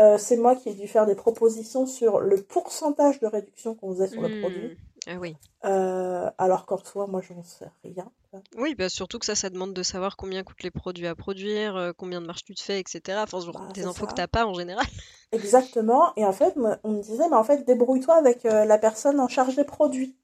Euh, 0.00 0.18
c'est 0.18 0.36
moi 0.36 0.54
qui 0.54 0.68
ai 0.68 0.74
dû 0.74 0.86
faire 0.86 1.06
des 1.06 1.14
propositions 1.14 1.86
sur 1.86 2.20
le 2.20 2.36
pourcentage 2.42 3.18
de 3.20 3.26
réduction 3.26 3.74
qu'on 3.74 3.92
faisait 3.94 4.08
sur 4.08 4.20
le 4.20 4.28
Hmm. 4.28 4.40
produit. 4.40 4.78
Ah 5.06 5.16
oui. 5.18 5.36
Euh, 5.64 6.30
alors 6.36 6.66
qu'en 6.66 6.76
soi, 6.78 7.06
moi, 7.06 7.22
j'en 7.22 7.42
sais 7.42 7.66
rien. 7.82 8.10
Oui, 8.56 8.74
bah 8.74 8.88
surtout 8.88 9.18
que 9.18 9.24
ça, 9.26 9.34
ça 9.34 9.48
demande 9.50 9.72
de 9.72 9.82
savoir 9.82 10.16
combien 10.16 10.42
coûtent 10.44 10.62
les 10.62 10.70
produits 10.70 11.06
à 11.06 11.14
produire, 11.14 11.76
euh, 11.76 11.92
combien 11.96 12.20
de 12.20 12.26
marge 12.26 12.44
tu 12.44 12.54
te 12.54 12.60
fais, 12.62 12.78
etc. 12.80 13.18
Enfin, 13.22 13.40
genre 13.40 13.54
Bah, 13.54 13.72
des 13.72 13.84
infos 13.86 14.04
que 14.04 14.10
ça. 14.10 14.16
t'as 14.16 14.26
pas 14.26 14.44
en 14.46 14.54
général. 14.54 14.84
Exactement. 15.32 16.12
Et 16.16 16.24
en 16.24 16.32
fait, 16.32 16.54
on 16.84 16.92
me 16.92 17.02
disait, 17.02 17.28
mais 17.28 17.36
en 17.36 17.44
fait, 17.44 17.64
débrouille-toi 17.64 18.14
avec 18.16 18.44
euh, 18.44 18.64
la 18.64 18.78
personne 18.78 19.18
en 19.20 19.28
charge 19.28 19.56
des 19.56 19.64
produits. 19.64 20.16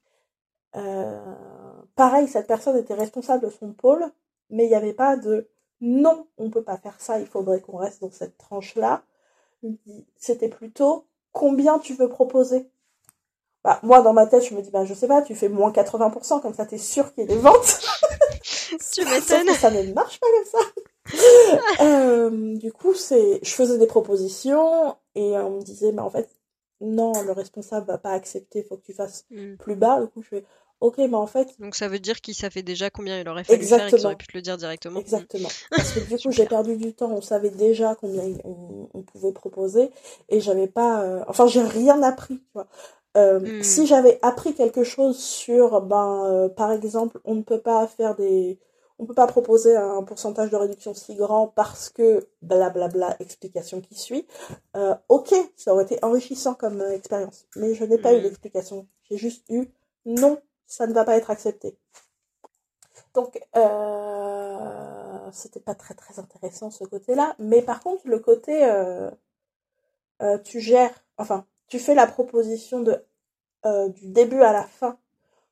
Euh, 0.75 1.19
pareil, 1.95 2.27
cette 2.27 2.47
personne 2.47 2.77
était 2.77 2.93
responsable 2.93 3.45
de 3.45 3.49
son 3.49 3.71
pôle, 3.73 4.05
mais 4.49 4.65
il 4.65 4.69
n'y 4.69 4.75
avait 4.75 4.93
pas 4.93 5.15
de 5.17 5.49
non, 5.81 6.27
on 6.37 6.49
peut 6.49 6.63
pas 6.63 6.77
faire 6.77 6.99
ça, 6.99 7.19
il 7.19 7.27
faudrait 7.27 7.61
qu'on 7.61 7.77
reste 7.77 8.01
dans 8.01 8.11
cette 8.11 8.37
tranche-là. 8.37 9.03
C'était 10.17 10.49
plutôt 10.49 11.05
combien 11.31 11.79
tu 11.79 11.93
veux 11.93 12.09
proposer? 12.09 12.69
Bah, 13.63 13.79
moi, 13.83 14.01
dans 14.01 14.13
ma 14.13 14.27
tête, 14.27 14.43
je 14.43 14.53
me 14.53 14.61
dis, 14.61 14.69
bah, 14.69 14.85
je 14.85 14.93
sais 14.93 15.07
pas, 15.07 15.21
tu 15.23 15.33
fais 15.33 15.49
moins 15.49 15.71
80%, 15.71 16.39
comme 16.41 16.53
ça, 16.53 16.65
t'es 16.65 16.77
sûr 16.77 17.13
qu'il 17.13 17.23
y 17.23 17.25
ait 17.25 17.35
des 17.35 17.41
ventes. 17.41 17.79
tu 18.93 19.05
m'étonnes. 19.05 19.53
ça 19.55 19.71
ne 19.71 19.93
marche 19.93 20.19
pas 20.19 20.27
comme 20.27 20.61
ça. 20.61 20.67
Euh, 21.81 22.55
du 22.57 22.71
coup, 22.73 22.93
c'est, 22.95 23.39
je 23.43 23.51
faisais 23.51 23.77
des 23.77 23.85
propositions 23.87 24.95
et 25.13 25.37
on 25.37 25.57
me 25.57 25.61
disait, 25.61 25.91
mais 25.91 26.01
en 26.01 26.09
fait, 26.09 26.27
non, 26.81 27.11
le 27.21 27.31
responsable 27.31 27.85
va 27.87 27.97
pas 27.97 28.11
accepter, 28.11 28.63
faut 28.63 28.77
que 28.77 28.85
tu 28.85 28.93
fasses 28.93 29.25
Hmm. 29.29 29.55
plus 29.57 29.75
bas. 29.75 30.01
Du 30.01 30.07
coup, 30.07 30.21
je 30.23 30.27
fais, 30.29 30.45
ok, 30.81 30.97
mais 30.97 31.13
en 31.13 31.27
fait, 31.27 31.49
Donc 31.59 31.75
ça 31.75 31.87
veut 31.87 31.99
dire 31.99 32.21
qu'il 32.21 32.33
savait 32.33 32.63
déjà 32.63 32.89
combien 32.89 33.19
il 33.19 33.29
aurait 33.29 33.43
fallu 33.43 33.63
faire 33.63 33.79
et 33.79 33.83
Exactement. 33.83 34.05
auraient 34.05 34.15
pu 34.15 34.27
te 34.27 34.35
le 34.35 34.41
dire 34.41 34.57
directement. 34.57 34.99
Exactement. 34.99 35.49
Parce 35.69 35.91
que 35.91 35.99
du 35.99 36.17
coup, 36.21 36.31
j'ai 36.31 36.45
perdu 36.47 36.75
du 36.75 36.93
temps. 36.93 37.11
On 37.11 37.21
savait 37.21 37.51
déjà 37.51 37.95
combien 37.95 38.23
on, 38.43 38.89
on 38.93 39.01
pouvait 39.03 39.31
proposer 39.31 39.91
et 40.29 40.41
j'avais 40.41 40.67
pas, 40.67 41.03
euh, 41.03 41.23
enfin, 41.27 41.45
j'ai 41.47 41.61
rien 41.61 42.01
appris, 42.03 42.39
tu 42.39 42.49
vois. 42.55 42.67
Euh, 43.15 43.39
Hmm. 43.39 43.63
Si 43.63 43.85
j'avais 43.87 44.19
appris 44.23 44.53
quelque 44.55 44.83
chose 44.83 45.17
sur, 45.19 45.81
ben, 45.81 46.25
euh, 46.25 46.49
par 46.49 46.71
exemple, 46.73 47.19
on 47.25 47.35
ne 47.35 47.43
peut 47.43 47.61
pas 47.61 47.87
faire 47.87 48.15
des, 48.15 48.59
on 48.97 49.05
peut 49.05 49.13
pas 49.13 49.27
proposer 49.27 49.75
un 49.75 50.03
pourcentage 50.03 50.49
de 50.51 50.55
réduction 50.55 50.93
si 50.93 51.15
grand 51.15 51.47
parce 51.47 51.89
que 51.89 52.27
blablabla 52.41 53.17
explication 53.19 53.81
qui 53.81 53.95
suit. 53.95 54.25
Euh, 54.75 54.95
ok, 55.09 55.33
ça 55.57 55.73
aurait 55.73 55.83
été 55.83 55.99
enrichissant 56.01 56.53
comme 56.53 56.81
euh, 56.81 56.93
expérience, 56.93 57.45
mais 57.55 57.73
je 57.75 57.83
n'ai 57.83 57.97
pas 57.97 58.13
eu 58.13 58.19
Mm. 58.19 58.23
d'explication. 58.23 58.87
J'ai 59.03 59.17
juste 59.17 59.43
eu 59.49 59.69
non, 60.05 60.39
ça 60.65 60.87
ne 60.87 60.93
va 60.93 61.03
pas 61.03 61.17
être 61.17 61.29
accepté. 61.31 61.77
Donc, 63.13 63.39
euh, 63.55 65.29
c'était 65.31 65.59
pas 65.59 65.75
très 65.75 65.93
très 65.93 66.19
intéressant 66.19 66.69
ce 66.71 66.83
côté-là, 66.83 67.35
mais 67.39 67.61
par 67.61 67.81
contre 67.81 68.07
le 68.07 68.19
côté, 68.19 68.65
euh, 68.65 69.09
euh, 70.21 70.37
tu 70.39 70.59
gères, 70.59 70.93
enfin, 71.17 71.45
tu 71.67 71.79
fais 71.79 71.95
la 71.95 72.07
proposition 72.07 72.81
de 72.81 73.03
euh, 73.65 73.89
du 73.89 74.07
début 74.07 74.41
à 74.41 74.53
la 74.53 74.63
fin 74.63 74.97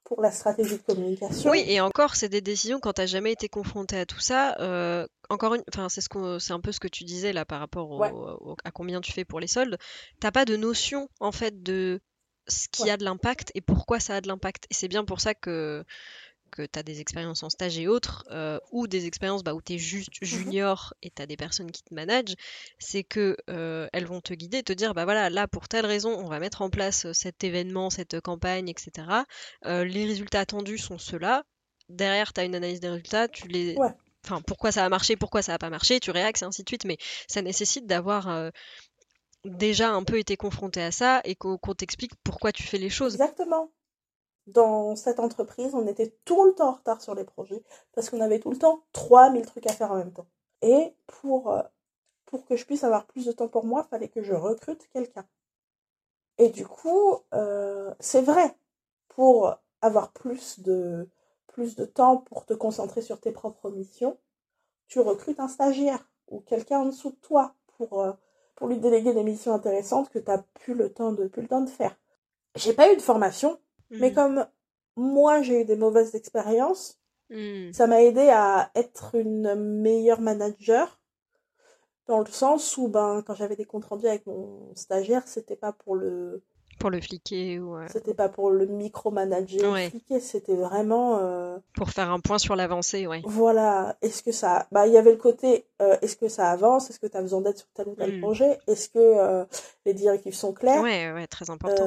pour 0.05 0.21
la 0.21 0.31
stratégie 0.31 0.77
de 0.77 0.81
communication. 0.83 1.49
Oui, 1.51 1.63
et 1.67 1.79
encore, 1.81 2.15
c'est 2.15 2.29
des 2.29 2.41
décisions 2.41 2.79
quand 2.79 2.93
t'as 2.93 3.05
jamais 3.05 3.31
été 3.31 3.47
confronté 3.49 3.97
à 3.97 4.05
tout 4.05 4.19
ça. 4.19 4.55
euh, 4.59 5.07
encore 5.29 5.55
une, 5.55 5.63
enfin, 5.73 5.89
c'est 5.89 6.01
ce 6.01 6.09
qu'on, 6.09 6.37
c'est 6.39 6.53
un 6.53 6.59
peu 6.59 6.71
ce 6.71 6.79
que 6.79 6.87
tu 6.89 7.03
disais 7.05 7.31
là 7.33 7.45
par 7.45 7.59
rapport 7.59 7.89
au- 7.89 7.99
Ouais. 7.99 8.11
au- 8.11 8.55
à 8.63 8.71
combien 8.71 9.01
tu 9.01 9.11
fais 9.13 9.25
pour 9.25 9.39
les 9.39 9.47
soldes. 9.47 9.77
T'as 10.19 10.31
pas 10.31 10.45
de 10.45 10.55
notion 10.55 11.09
en 11.19 11.31
fait 11.31 11.63
de 11.63 12.01
ce 12.47 12.67
qui 12.69 12.83
Ouais. 12.83 12.89
a 12.91 12.97
de 12.97 13.05
l'impact 13.05 13.51
et 13.55 13.61
pourquoi 13.61 13.99
ça 14.01 14.15
a 14.17 14.21
de 14.21 14.27
l'impact. 14.27 14.65
Et 14.69 14.73
c'est 14.73 14.89
bien 14.89 15.05
pour 15.05 15.21
ça 15.21 15.33
que 15.33 15.83
que 16.55 16.65
tu 16.65 16.79
as 16.79 16.83
des 16.83 17.01
expériences 17.01 17.43
en 17.43 17.49
stage 17.49 17.77
et 17.79 17.87
autres, 17.87 18.23
euh, 18.31 18.59
ou 18.71 18.87
des 18.87 19.05
expériences 19.07 19.43
bah, 19.43 19.53
où 19.53 19.61
tu 19.61 19.73
es 19.73 19.77
juste 19.77 20.11
Mhm. 20.21 20.21
junior 20.25 20.93
et 21.01 21.09
tu 21.11 21.21
as 21.21 21.25
des 21.25 21.37
personnes 21.37 21.71
qui 21.71 21.83
te 21.83 21.93
managent, 21.93 22.35
c'est 22.79 23.03
que 23.03 23.35
euh, 23.49 23.87
elles 23.93 24.05
vont 24.05 24.21
te 24.21 24.33
guider, 24.33 24.63
te 24.63 24.73
dire 24.73 24.93
bah 24.93 25.05
voilà, 25.05 25.29
là 25.29 25.47
pour 25.47 25.67
telle 25.67 25.85
raison, 25.85 26.11
on 26.17 26.27
va 26.27 26.39
mettre 26.39 26.61
en 26.61 26.69
place 26.69 27.05
euh, 27.05 27.13
cet 27.13 27.43
événement, 27.43 27.89
cette 27.89 28.19
campagne, 28.21 28.69
etc. 28.69 29.25
Euh, 29.65 29.83
les 29.83 30.05
résultats 30.05 30.41
attendus 30.41 30.77
sont 30.77 30.97
ceux-là. 30.97 31.43
Derrière, 31.89 32.31
tu 32.33 32.41
as 32.41 32.45
une 32.45 32.55
analyse 32.55 32.79
des 32.79 32.89
résultats, 32.89 33.27
tu 33.27 33.47
les 33.47 33.75
Ouais. 33.77 33.89
enfin 34.25 34.41
pourquoi 34.41 34.71
ça 34.71 34.85
a 34.85 34.89
marché, 34.89 35.17
pourquoi 35.17 35.41
ça 35.41 35.53
a 35.53 35.57
pas 35.57 35.69
marché, 35.69 35.99
tu 35.99 36.11
réaxes 36.11 36.43
et 36.43 36.45
ainsi 36.45 36.63
de 36.63 36.69
suite, 36.69 36.85
mais 36.85 36.97
ça 37.27 37.41
nécessite 37.41 37.85
d'avoir 37.87 38.51
déjà 39.45 39.91
un 39.91 40.03
peu 40.03 40.17
été 40.19 40.37
confronté 40.37 40.81
à 40.81 40.91
ça 40.91 41.21
et 41.25 41.35
qu'on 41.35 41.57
qu'on 41.57 41.73
t'explique 41.73 42.13
pourquoi 42.23 42.51
tu 42.51 42.63
fais 42.63 42.77
les 42.77 42.89
choses. 42.89 43.13
Exactement. 43.13 43.71
Dans 44.47 44.95
cette 44.95 45.19
entreprise, 45.19 45.73
on 45.73 45.87
était 45.87 46.15
tout 46.25 46.43
le 46.45 46.53
temps 46.53 46.69
en 46.69 46.73
retard 46.73 47.01
sur 47.01 47.15
les 47.15 47.23
projets 47.23 47.63
parce 47.93 48.09
qu'on 48.09 48.21
avait 48.21 48.39
tout 48.39 48.51
le 48.51 48.57
temps 48.57 48.83
3000 48.93 49.45
trucs 49.45 49.67
à 49.67 49.73
faire 49.73 49.91
en 49.91 49.97
même 49.97 50.11
temps. 50.11 50.27
Et 50.61 50.93
pour, 51.07 51.51
euh, 51.51 51.61
pour 52.25 52.45
que 52.45 52.55
je 52.55 52.65
puisse 52.65 52.83
avoir 52.83 53.05
plus 53.05 53.25
de 53.25 53.31
temps 53.31 53.47
pour 53.47 53.65
moi, 53.65 53.83
il 53.85 53.89
fallait 53.89 54.09
que 54.09 54.21
je 54.21 54.33
recrute 54.33 54.87
quelqu'un. 54.89 55.25
Et 56.37 56.49
du 56.49 56.65
coup, 56.65 57.17
euh, 57.33 57.93
c'est 57.99 58.21
vrai, 58.21 58.57
pour 59.07 59.55
avoir 59.81 60.11
plus 60.11 60.59
de, 60.59 61.07
plus 61.47 61.75
de 61.75 61.85
temps 61.85 62.17
pour 62.17 62.45
te 62.45 62.53
concentrer 62.53 63.01
sur 63.01 63.19
tes 63.19 63.31
propres 63.31 63.69
missions, 63.69 64.17
tu 64.87 64.99
recrutes 64.99 65.39
un 65.39 65.47
stagiaire 65.47 66.09
ou 66.27 66.39
quelqu'un 66.41 66.79
en 66.79 66.85
dessous 66.85 67.11
de 67.11 67.15
toi 67.17 67.55
pour, 67.77 68.01
euh, 68.01 68.11
pour 68.55 68.67
lui 68.67 68.77
déléguer 68.77 69.13
des 69.13 69.23
missions 69.23 69.53
intéressantes 69.53 70.09
que 70.09 70.19
tu 70.19 70.29
n'as 70.29 70.43
plus 70.53 70.73
le 70.73 70.91
temps 70.91 71.13
de, 71.13 71.27
plus 71.27 71.43
le 71.43 71.47
temps 71.47 71.61
de 71.61 71.69
faire. 71.69 71.95
J'ai 72.55 72.73
pas 72.73 72.91
eu 72.91 72.95
de 72.95 73.01
formation, 73.01 73.59
mais 73.99 74.11
Mm. 74.11 74.15
comme 74.15 74.45
moi 74.95 75.41
j'ai 75.41 75.61
eu 75.61 75.65
des 75.65 75.75
mauvaises 75.75 76.15
expériences, 76.15 76.99
Mm. 77.29 77.71
ça 77.71 77.87
m'a 77.87 78.01
aidé 78.03 78.29
à 78.29 78.69
être 78.75 79.15
une 79.15 79.55
meilleure 79.55 80.21
manager 80.21 80.99
dans 82.07 82.19
le 82.19 82.25
sens 82.27 82.75
où 82.77 82.89
ben 82.89 83.23
quand 83.25 83.33
j'avais 83.33 83.55
des 83.55 83.65
comptes 83.65 83.85
rendus 83.85 84.07
avec 84.07 84.25
mon 84.27 84.73
stagiaire, 84.75 85.25
c'était 85.27 85.55
pas 85.55 85.71
pour 85.71 85.95
le 85.95 86.43
Pour 86.79 86.89
le 86.89 86.99
fliquer 86.99 87.59
ou 87.59 87.77
euh, 87.77 87.87
c'était 87.89 88.13
pas 88.13 88.27
pour 88.29 88.51
le 88.51 88.65
micromanager, 88.65 89.71
Ouais. 89.71 89.83
expliquer, 89.85 90.19
c'était 90.19 90.55
vraiment 90.57 91.19
euh, 91.19 91.57
pour 91.75 91.89
faire 91.91 92.11
un 92.11 92.19
point 92.19 92.37
sur 92.39 92.55
l'avancée, 92.57 93.07
ouais. 93.07 93.21
voilà, 93.23 93.95
est-ce 94.01 94.21
que 94.21 94.33
ça 94.33 94.67
bah 94.71 94.85
il 94.85 94.93
y 94.93 94.97
avait 94.97 95.11
le 95.11 95.17
côté 95.17 95.65
euh, 95.81 95.97
est-ce 96.01 96.17
que 96.17 96.27
ça 96.27 96.51
avance, 96.51 96.89
est-ce 96.89 96.99
que 96.99 97.07
tu 97.07 97.15
as 97.17 97.21
besoin 97.21 97.39
d'aide 97.41 97.57
sur 97.57 97.67
tel 97.73 97.87
ou 97.87 97.95
tel 97.95 98.17
Mm. 98.17 98.19
projet, 98.19 98.59
est-ce 98.67 98.89
que 98.89 98.99
euh, 98.99 99.45
les 99.85 99.93
directives 99.93 100.35
sont 100.35 100.51
claires 100.53 100.81
Ouais, 100.83 101.11
ouais, 101.13 101.25
très 101.27 101.49
important. 101.49 101.85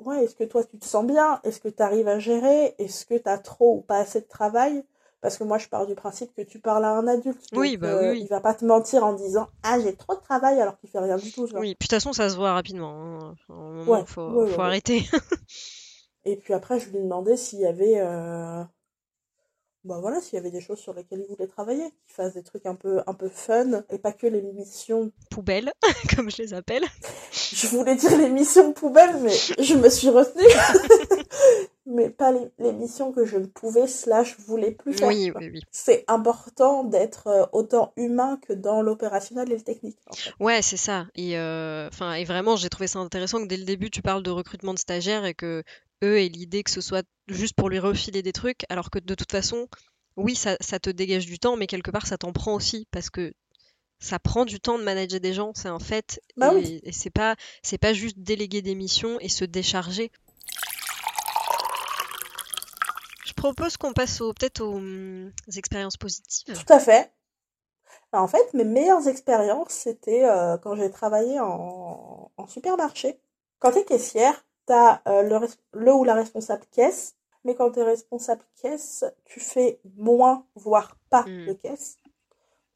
Ouais, 0.00 0.24
est-ce 0.24 0.34
que 0.34 0.44
toi 0.44 0.64
tu 0.64 0.78
te 0.78 0.84
sens 0.86 1.04
bien? 1.06 1.40
Est-ce 1.44 1.60
que 1.60 1.68
tu 1.68 1.82
arrives 1.82 2.08
à 2.08 2.18
gérer? 2.18 2.74
Est-ce 2.78 3.04
que 3.06 3.14
tu 3.16 3.28
as 3.28 3.38
trop 3.38 3.76
ou 3.76 3.80
pas 3.82 3.98
assez 3.98 4.20
de 4.20 4.26
travail? 4.26 4.84
Parce 5.20 5.36
que 5.36 5.44
moi 5.44 5.58
je 5.58 5.68
pars 5.68 5.86
du 5.86 5.94
principe 5.94 6.34
que 6.34 6.40
tu 6.42 6.58
parles 6.58 6.84
à 6.84 6.92
un 6.92 7.06
adulte. 7.06 7.38
Oui, 7.52 7.72
donc, 7.72 7.80
bah 7.82 7.88
euh, 7.88 8.12
oui. 8.12 8.20
Il 8.22 8.28
va 8.28 8.40
pas 8.40 8.54
te 8.54 8.64
mentir 8.64 9.04
en 9.04 9.12
disant 9.12 9.48
Ah, 9.62 9.78
j'ai 9.78 9.94
trop 9.94 10.14
de 10.14 10.20
travail 10.20 10.58
alors 10.60 10.78
qu'il 10.78 10.88
fait 10.88 10.98
rien 10.98 11.16
du 11.18 11.30
tout. 11.30 11.46
genre. 11.46 11.60
Oui, 11.60 11.74
puis 11.78 11.86
de 11.86 11.90
toute 11.90 11.90
façon, 11.90 12.12
ça 12.14 12.30
se 12.30 12.36
voit 12.36 12.52
rapidement. 12.54 12.94
hein. 13.20 13.34
Moment, 13.48 13.84
Ouais, 13.92 14.04
faut, 14.06 14.26
ouais, 14.28 14.44
ouais, 14.44 14.46
faut 14.46 14.60
ouais. 14.60 14.66
arrêter. 14.66 15.04
Et 16.24 16.36
puis 16.36 16.54
après, 16.54 16.78
je 16.80 16.88
lui 16.90 16.98
demandais 17.00 17.36
s'il 17.36 17.60
y 17.60 17.66
avait. 17.66 18.00
Euh... 18.00 18.62
Bah 19.84 19.98
voilà, 19.98 20.20
s'il 20.20 20.34
y 20.34 20.38
avait 20.38 20.50
des 20.50 20.60
choses 20.60 20.78
sur 20.78 20.92
lesquelles 20.92 21.24
il 21.26 21.34
voulait 21.34 21.48
travailler, 21.48 21.84
qu'il 21.84 22.14
fasse 22.14 22.34
des 22.34 22.42
trucs 22.42 22.66
un 22.66 22.74
peu, 22.74 23.00
un 23.06 23.14
peu 23.14 23.30
fun, 23.30 23.82
et 23.90 23.98
pas 23.98 24.12
que 24.12 24.26
les 24.26 24.42
missions. 24.42 25.10
Poubelle, 25.30 25.72
comme 26.14 26.30
je 26.30 26.42
les 26.42 26.52
appelle. 26.52 26.84
Je 27.32 27.66
voulais 27.68 27.96
dire 27.96 28.16
les 28.18 28.28
missions 28.28 28.72
poubelles, 28.74 29.16
mais 29.22 29.32
je 29.58 29.74
me 29.74 29.88
suis 29.88 30.10
retenue. 30.10 30.44
mais 31.86 32.10
pas 32.10 32.30
les, 32.30 32.50
les 32.58 32.72
missions 32.72 33.10
que 33.10 33.24
je 33.24 33.38
ne 33.38 33.46
pouvais 33.46 33.86
slash 33.86 34.36
voulais 34.38 34.70
plus 34.70 34.92
faire. 34.92 35.08
Oui, 35.08 35.32
oui, 35.34 35.50
oui. 35.50 35.62
c'est 35.70 36.04
important 36.08 36.84
d'être 36.84 37.26
euh, 37.28 37.46
autant 37.52 37.92
humain 37.96 38.38
que 38.46 38.52
dans 38.52 38.82
l'opérationnel 38.82 39.50
et 39.50 39.56
le 39.56 39.62
technique. 39.62 39.98
en 40.10 40.14
fait. 40.14 40.32
Ouais, 40.40 40.62
c'est 40.62 40.76
ça. 40.76 41.06
Et, 41.14 41.38
euh, 41.38 41.88
et 42.16 42.24
vraiment, 42.24 42.56
j'ai 42.56 42.68
trouvé 42.68 42.86
ça 42.86 42.98
intéressant 42.98 43.42
que 43.42 43.46
dès 43.48 43.56
le 43.56 43.64
début, 43.64 43.90
tu 43.90 44.02
parles 44.02 44.22
de 44.22 44.30
recrutement 44.30 44.74
de 44.74 44.78
stagiaires 44.78 45.24
et 45.24 45.34
que 45.34 45.62
eux 46.02 46.18
aient 46.18 46.28
l'idée 46.28 46.62
que 46.62 46.70
ce 46.70 46.80
soit 46.80 47.06
juste 47.28 47.54
pour 47.54 47.68
lui 47.68 47.78
refiler 47.78 48.22
des 48.22 48.32
trucs, 48.32 48.64
alors 48.68 48.90
que 48.90 48.98
de 48.98 49.14
toute 49.14 49.30
façon, 49.30 49.68
oui, 50.16 50.34
ça, 50.34 50.56
ça 50.60 50.78
te 50.78 50.90
dégage 50.90 51.26
du 51.26 51.38
temps, 51.38 51.56
mais 51.56 51.66
quelque 51.66 51.90
part, 51.90 52.06
ça 52.06 52.18
t'en 52.18 52.32
prend 52.32 52.54
aussi 52.54 52.86
parce 52.90 53.10
que 53.10 53.32
ça 53.98 54.18
prend 54.18 54.44
du 54.44 54.60
temps 54.60 54.78
de 54.78 54.84
manager 54.84 55.20
des 55.20 55.34
gens, 55.34 55.52
c'est 55.54 55.68
un 55.68 55.78
fait. 55.78 56.20
Bah 56.36 56.52
et 56.52 56.56
oui. 56.56 56.80
et 56.82 56.92
c'est 56.92 57.10
pas, 57.10 57.36
c'est 57.62 57.78
pas 57.78 57.92
juste 57.92 58.18
déléguer 58.18 58.62
des 58.62 58.74
missions 58.74 59.20
et 59.20 59.28
se 59.28 59.44
décharger. 59.44 60.10
Je 63.26 63.32
propose 63.34 63.76
qu'on 63.76 63.92
passe 63.92 64.20
au, 64.20 64.32
peut-être 64.32 64.60
aux 64.60 64.76
hum, 64.76 65.32
expériences 65.54 65.96
positives. 65.96 66.54
Tout 66.54 66.72
à 66.72 66.80
fait. 66.80 67.12
Alors, 68.12 68.24
en 68.24 68.28
fait, 68.28 68.54
mes 68.54 68.64
meilleures 68.64 69.06
expériences, 69.06 69.70
c'était 69.70 70.24
euh, 70.24 70.58
quand 70.58 70.74
j'ai 70.74 70.90
travaillé 70.90 71.38
en, 71.38 72.30
en 72.36 72.46
supermarché. 72.46 73.20
Quand 73.58 73.72
tu 73.72 73.78
es 73.78 73.84
caissière, 73.84 74.44
tu 74.70 74.74
as 74.74 75.02
le, 75.74 75.92
ou 75.92 76.04
la 76.04 76.14
responsable 76.14 76.64
caisse 76.70 77.14
Mais 77.44 77.54
quand 77.54 77.70
tu 77.72 77.80
es 77.80 77.82
responsable 77.82 78.42
caisse, 78.60 79.04
tu 79.24 79.40
fais 79.40 79.80
moins, 79.96 80.44
voire 80.54 80.96
pas 81.10 81.22
Hmm. 81.26 81.46
de 81.46 81.52
caisse. 81.54 81.96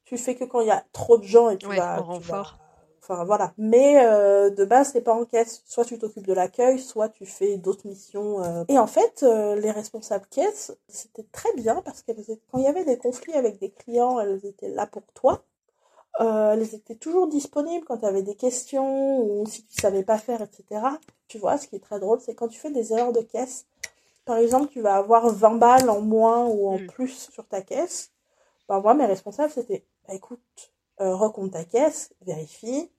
Tu 0.05 0.17
fais 0.17 0.35
que 0.35 0.43
quand 0.43 0.61
il 0.61 0.67
y 0.67 0.71
a 0.71 0.83
trop 0.91 1.17
de 1.17 1.23
gens 1.23 1.49
et 1.49 1.57
tu 1.57 1.67
Ouais, 1.67 1.77
vas, 1.77 2.01
en 2.01 2.17
tu 2.17 2.21
vas- 2.23 2.37
renfort. 2.37 2.59
Enfin 3.01 3.23
voilà. 3.23 3.53
Mais 3.57 4.03
euh, 4.03 4.49
de 4.49 4.65
base, 4.65 4.89
c'est 4.93 5.01
pas 5.01 5.13
en 5.13 5.25
caisse. 5.25 5.61
Soit 5.65 5.85
tu 5.85 5.99
t'occupes 5.99 6.25
de 6.25 6.33
l'accueil, 6.33 6.79
soit 6.79 7.09
tu 7.09 7.25
fais 7.27 7.57
d'autres 7.57 7.85
missions. 7.87 8.43
euh. 8.43 8.63
Et 8.67 8.79
en 8.79 8.87
fait, 8.87 9.21
euh, 9.21 9.55
les 9.55 9.69
responsables 9.69 10.25
caisse, 10.31 10.75
c'était 10.87 11.25
très 11.31 11.53
bien 11.53 11.81
parce 11.83 12.01
que 12.01 12.11
quand 12.51 12.57
il 12.57 12.63
y 12.63 12.67
avait 12.67 12.83
des 12.85 12.97
conflits 12.97 13.33
avec 13.33 13.59
des 13.59 13.69
clients, 13.69 14.19
elles 14.19 14.43
étaient 14.45 14.69
là 14.69 14.87
pour 14.87 15.03
toi. 15.13 15.43
Euh, 16.21 16.53
elles 16.53 16.73
étaient 16.75 16.95
toujours 16.95 17.27
disponibles 17.27 17.85
quand 17.85 17.97
tu 17.97 18.05
avais 18.05 18.23
des 18.23 18.35
questions 18.35 19.19
ou 19.21 19.45
si 19.47 19.65
tu 19.65 19.81
savais 19.81 20.03
pas 20.03 20.17
faire, 20.17 20.41
etc. 20.41 20.99
Tu 21.27 21.37
vois, 21.39 21.57
ce 21.57 21.67
qui 21.67 21.75
est 21.75 21.79
très 21.83 21.99
drôle, 21.99 22.21
c'est 22.21 22.35
quand 22.35 22.47
tu 22.47 22.59
fais 22.59 22.71
des 22.71 22.93
erreurs 22.93 23.11
de 23.13 23.21
caisse. 23.21 23.65
Par 24.25 24.37
exemple, 24.37 24.69
tu 24.71 24.81
vas 24.81 24.95
avoir 24.97 25.29
20 25.29 25.55
balles 25.57 25.89
en 25.89 26.01
moins 26.01 26.45
ou 26.45 26.69
en 26.69 26.79
Mm. 26.79 26.87
plus 26.87 27.29
sur 27.31 27.47
ta 27.47 27.61
caisse. 27.61 28.11
Ben, 28.69 28.79
moi, 28.81 28.93
mes 28.95 29.05
responsables, 29.07 29.51
c'était, 29.53 29.85
bah, 30.07 30.15
écoute, 30.15 30.41
euh, 31.01 31.15
recompte 31.15 31.53
ta 31.53 31.65
caisse, 31.65 32.13
vérifie, 32.21 32.91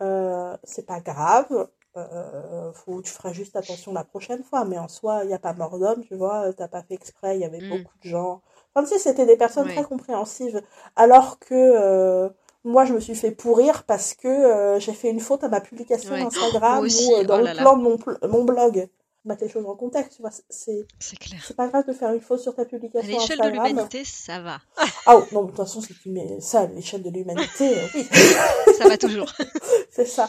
euh, 0.00 0.56
c'est 0.64 0.86
pas 0.86 1.00
grave, 1.00 1.68
euh, 1.96 2.72
faut, 2.72 3.02
tu 3.02 3.10
feras 3.12 3.32
juste 3.32 3.56
attention 3.56 3.92
la 3.92 4.04
prochaine 4.04 4.42
fois, 4.42 4.64
mais 4.64 4.78
en 4.78 4.88
soi, 4.88 5.20
il 5.24 5.28
n'y 5.28 5.34
a 5.34 5.38
pas 5.38 5.52
mort 5.52 5.78
d'homme, 5.78 6.04
tu 6.04 6.14
vois, 6.16 6.52
t'as 6.54 6.68
pas 6.68 6.82
fait 6.82 6.94
exprès, 6.94 7.36
il 7.36 7.40
y 7.42 7.44
avait 7.44 7.60
Mm. 7.60 7.68
beaucoup 7.68 7.98
de 8.02 8.08
gens. 8.08 8.42
Enfin, 8.74 8.86
sais, 8.86 8.98
c'était 8.98 9.26
des 9.26 9.36
personnes 9.36 9.68
très 9.68 9.84
compréhensives, 9.84 10.62
alors 10.96 11.38
que 11.38 11.54
euh, 11.54 12.28
moi, 12.64 12.84
je 12.84 12.94
me 12.94 13.00
suis 13.00 13.14
fait 13.14 13.30
pourrir 13.32 13.84
parce 13.84 14.14
que 14.14 14.28
euh, 14.28 14.78
j'ai 14.78 14.92
fait 14.92 15.10
une 15.10 15.20
faute 15.20 15.44
à 15.44 15.48
ma 15.48 15.60
publication 15.60 16.14
Ouais. 16.14 16.22
Instagram 16.22 16.82
aussi, 16.84 17.06
ou 17.12 17.16
euh, 17.16 17.24
dans 17.24 17.34
oh 17.36 17.38
le 17.38 17.44
là 17.44 17.54
là. 17.54 17.62
plan 17.62 17.76
de 17.76 17.82
mon, 17.82 17.96
pl- 17.98 18.18
mon 18.28 18.44
blog. 18.44 18.88
Mettre 19.24 19.44
les 19.44 19.48
choses 19.50 19.66
en 19.66 19.76
contexte, 19.76 20.16
tu 20.16 20.22
vois, 20.22 20.32
c'est- 20.48 20.84
pas 21.56 21.68
grave 21.68 21.86
de 21.86 21.92
faire 21.92 22.12
une 22.12 22.20
faute 22.20 22.40
sur 22.40 22.56
ta 22.56 22.62
À 22.62 22.64
publication 22.64 23.06
l'échelle 23.20 23.38
de 23.38 23.48
l'humanité, 23.50 24.02
ça 24.04 24.40
va. 24.40 24.58
Ah 25.06 25.16
oh, 25.16 25.22
non, 25.30 25.42
de 25.42 25.46
toute 25.48 25.56
façon, 25.58 25.80
si 25.80 25.94
tu 25.94 26.08
mets 26.10 26.40
ça 26.40 26.62
à 26.62 26.66
l'échelle 26.66 27.04
de 27.04 27.10
l'humanité, 27.10 27.78
euh, 27.78 27.86
oui. 27.94 28.08
Ça 28.78 28.88
va 28.88 28.96
toujours. 28.98 29.32
C'est 29.92 30.06
ça. 30.06 30.28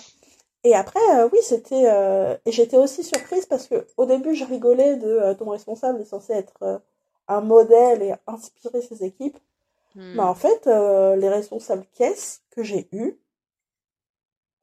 Et 0.64 0.76
après, 0.76 1.00
euh, 1.16 1.28
oui, 1.34 1.40
c'était. 1.42 1.86
euh, 1.88 2.36
Et 2.46 2.52
j'étais 2.52 2.78
aussi 2.78 3.04
surprise 3.04 3.48
parce 3.48 3.66
que 3.68 3.88
au 3.98 4.06
début, 4.06 4.36
je 4.36 4.46
rigolais 4.46 4.96
de 4.98 5.08
euh, 5.08 5.34
ton 5.34 5.50
responsable 5.50 6.00
est 6.02 6.06
censé 6.06 6.34
être 6.34 6.54
euh, 6.62 6.78
un 7.28 7.42
modèle 7.42 8.02
et 8.04 8.14
inspirer 8.28 8.82
ses 8.82 9.04
équipes. 9.04 9.38
Hmm. 9.96 10.14
Mais 10.16 10.24
en 10.24 10.36
fait, 10.36 10.68
euh, 10.68 11.16
les 11.16 11.30
responsables 11.30 11.86
caisse 11.94 12.44
que 12.52 12.64
j'ai 12.64 12.88
eus, 12.92 13.20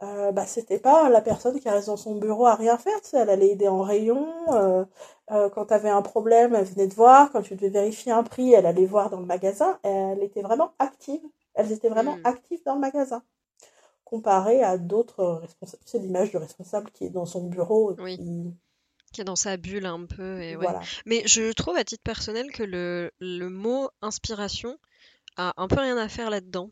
euh, 0.03 0.33
bah, 0.33 0.47
c'était 0.47 0.79
pas 0.79 1.11
la 1.11 1.21
personne 1.21 1.61
qui 1.61 1.69
reste 1.69 1.89
dans 1.89 1.97
son 1.99 2.15
bureau 2.17 2.47
à 2.47 2.55
rien 2.55 2.79
faire. 2.79 2.99
Tu 3.03 3.11
sais, 3.11 3.19
elle 3.19 3.29
allait 3.31 3.51
aider 3.51 3.69
en 3.69 3.83
rayon. 3.83 4.27
Euh, 4.53 4.85
euh, 5.31 5.51
quand 5.51 5.67
tu 5.67 5.75
avais 5.75 5.91
un 5.91 6.01
problème, 6.03 6.55
elle 6.55 6.65
venait 6.65 6.89
te 6.89 6.95
voir. 6.95 7.31
Quand 7.31 7.43
tu 7.43 7.55
devais 7.55 7.69
vérifier 7.69 8.11
un 8.13 8.23
prix, 8.23 8.53
elle 8.55 8.65
allait 8.67 8.87
voir 8.87 9.11
dans 9.11 9.21
le 9.21 9.27
magasin. 9.27 9.79
Elle 9.83 10.23
était 10.23 10.41
vraiment 10.41 10.73
active. 10.79 11.21
Elles 11.55 11.73
étaient 11.73 11.91
vraiment 11.91 12.17
Mm. 12.17 12.21
actives 12.25 12.63
dans 12.65 12.75
le 12.75 12.81
magasin. 12.81 13.23
Comparé 14.05 14.63
à 14.63 14.79
d'autres 14.79 15.25
responsables. 15.43 15.83
C'est 15.87 15.99
l'image 15.99 16.31
du 16.31 16.39
responsable 16.39 16.91
qui 16.93 17.05
est 17.05 17.11
dans 17.11 17.27
son 17.27 17.45
bureau. 17.45 17.93
Et 17.93 18.01
Oui. 18.01 18.17
qui... 18.17 18.55
Qui 19.13 19.23
est 19.23 19.25
dans 19.25 19.37
sa 19.37 19.57
bulle 19.57 19.87
un 19.87 20.07
peu. 20.07 20.41
Et 20.41 20.57
ouais. 20.57 20.63
Voilà. 20.65 20.81
Mais 21.07 21.23
je 21.27 21.53
trouve 21.53 21.77
à 21.77 21.85
titre 21.85 22.03
personnel 22.05 22.51
que 22.53 22.63
le, 22.63 23.11
le 23.21 23.49
mot 23.49 23.91
inspiration 24.03 24.79
a 25.37 25.53
un 25.57 25.69
peu 25.69 25.81
rien 25.81 25.97
à 25.97 26.09
faire 26.09 26.31
là-dedans. 26.31 26.71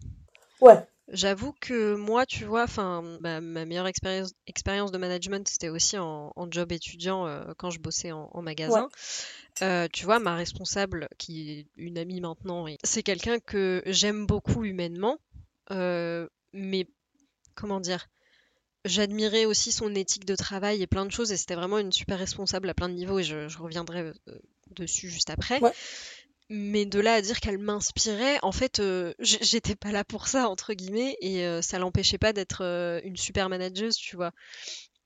Ouais. 0.61 0.87
J'avoue 1.11 1.55
que 1.59 1.95
moi, 1.95 2.27
tu 2.27 2.45
vois, 2.45 2.65
enfin, 2.65 3.03
ma, 3.21 3.41
ma 3.41 3.65
meilleure 3.65 3.87
expérience, 3.87 4.35
expérience 4.47 4.93
de 4.93 4.99
management, 4.99 5.49
c'était 5.49 5.71
aussi 5.71 5.97
en, 5.97 6.33
en 6.37 6.51
job 6.51 6.71
étudiant 6.71 7.27
euh, 7.27 7.55
quand 7.57 7.71
je 7.71 7.81
bossais 7.81 8.13
en, 8.13 8.29
en 8.31 8.43
magasin. 8.43 8.91
Euh, 9.63 9.89
tu 9.91 10.05
vois, 10.05 10.19
ma 10.19 10.37
responsable, 10.37 11.09
qui 11.17 11.51
est 11.51 11.67
une 11.77 11.97
amie 11.97 12.21
maintenant, 12.21 12.67
c'est 12.85 13.03
quelqu'un 13.03 13.39
que 13.39 13.83
j'aime 13.87 14.27
beaucoup 14.27 14.65
humainement, 14.65 15.17
euh, 15.71 16.29
mais 16.53 16.87
comment 17.55 17.81
dire, 17.81 18.07
j'admirais 18.89 19.45
aussi 19.45 19.73
son 19.73 19.95
éthique 19.95 20.25
de 20.25 20.35
travail 20.35 20.83
et 20.83 20.87
plein 20.87 21.07
de 21.07 21.13
choses, 21.13 21.33
et 21.33 21.37
c'était 21.37 21.55
vraiment 21.55 21.79
une 21.79 21.93
super 21.93 22.19
responsable 22.19 22.69
à 22.69 22.75
plein 22.75 22.89
de 22.89 22.95
niveaux, 22.95 23.19
et 23.19 23.25
je, 23.25 23.49
je 23.49 23.59
reviendrai 23.59 24.01
euh, 24.01 24.13
dessus 24.71 25.09
juste 25.09 25.31
après. 25.31 25.61
Ouais. 25.61 25.73
Mais 26.51 26.87
de 26.87 26.99
là 26.99 27.15
à 27.15 27.21
dire 27.21 27.41
qu'elle 27.41 27.59
m'inspirait, 27.59 28.39
en 28.43 28.53
fait, 28.53 28.81
euh, 28.81 29.13
j'étais 29.21 29.75
pas 29.75 29.93
là 29.93 30.03
pour 30.03 30.29
ça, 30.29 30.49
entre 30.49 30.73
guillemets, 30.73 31.15
et 31.21 31.45
euh, 31.45 31.61
ça 31.61 31.79
l'empêchait 31.79 32.17
pas 32.17 32.33
d'être 32.33 32.65
euh, 32.65 33.01
une 33.05 33.19
super 33.19 33.51
manageuse, 33.51 33.97
tu 33.97 34.17
vois. 34.17 34.33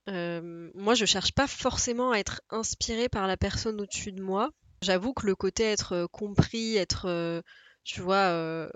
Moi, 0.06 0.94
je 0.94 1.04
cherche 1.04 1.32
pas 1.32 1.48
forcément 1.48 2.12
à 2.12 2.18
être 2.18 2.42
inspirée 2.50 3.08
par 3.08 3.26
la 3.26 3.36
personne 3.36 3.80
au-dessus 3.80 4.12
de 4.12 4.22
moi. 4.22 4.50
J'avoue 4.82 5.12
que 5.12 5.26
le 5.26 5.34
côté 5.34 5.64
être 5.64 6.06
compris, 6.12 6.76
être, 6.76 7.42
tu 7.84 8.00
vois, 8.00 8.68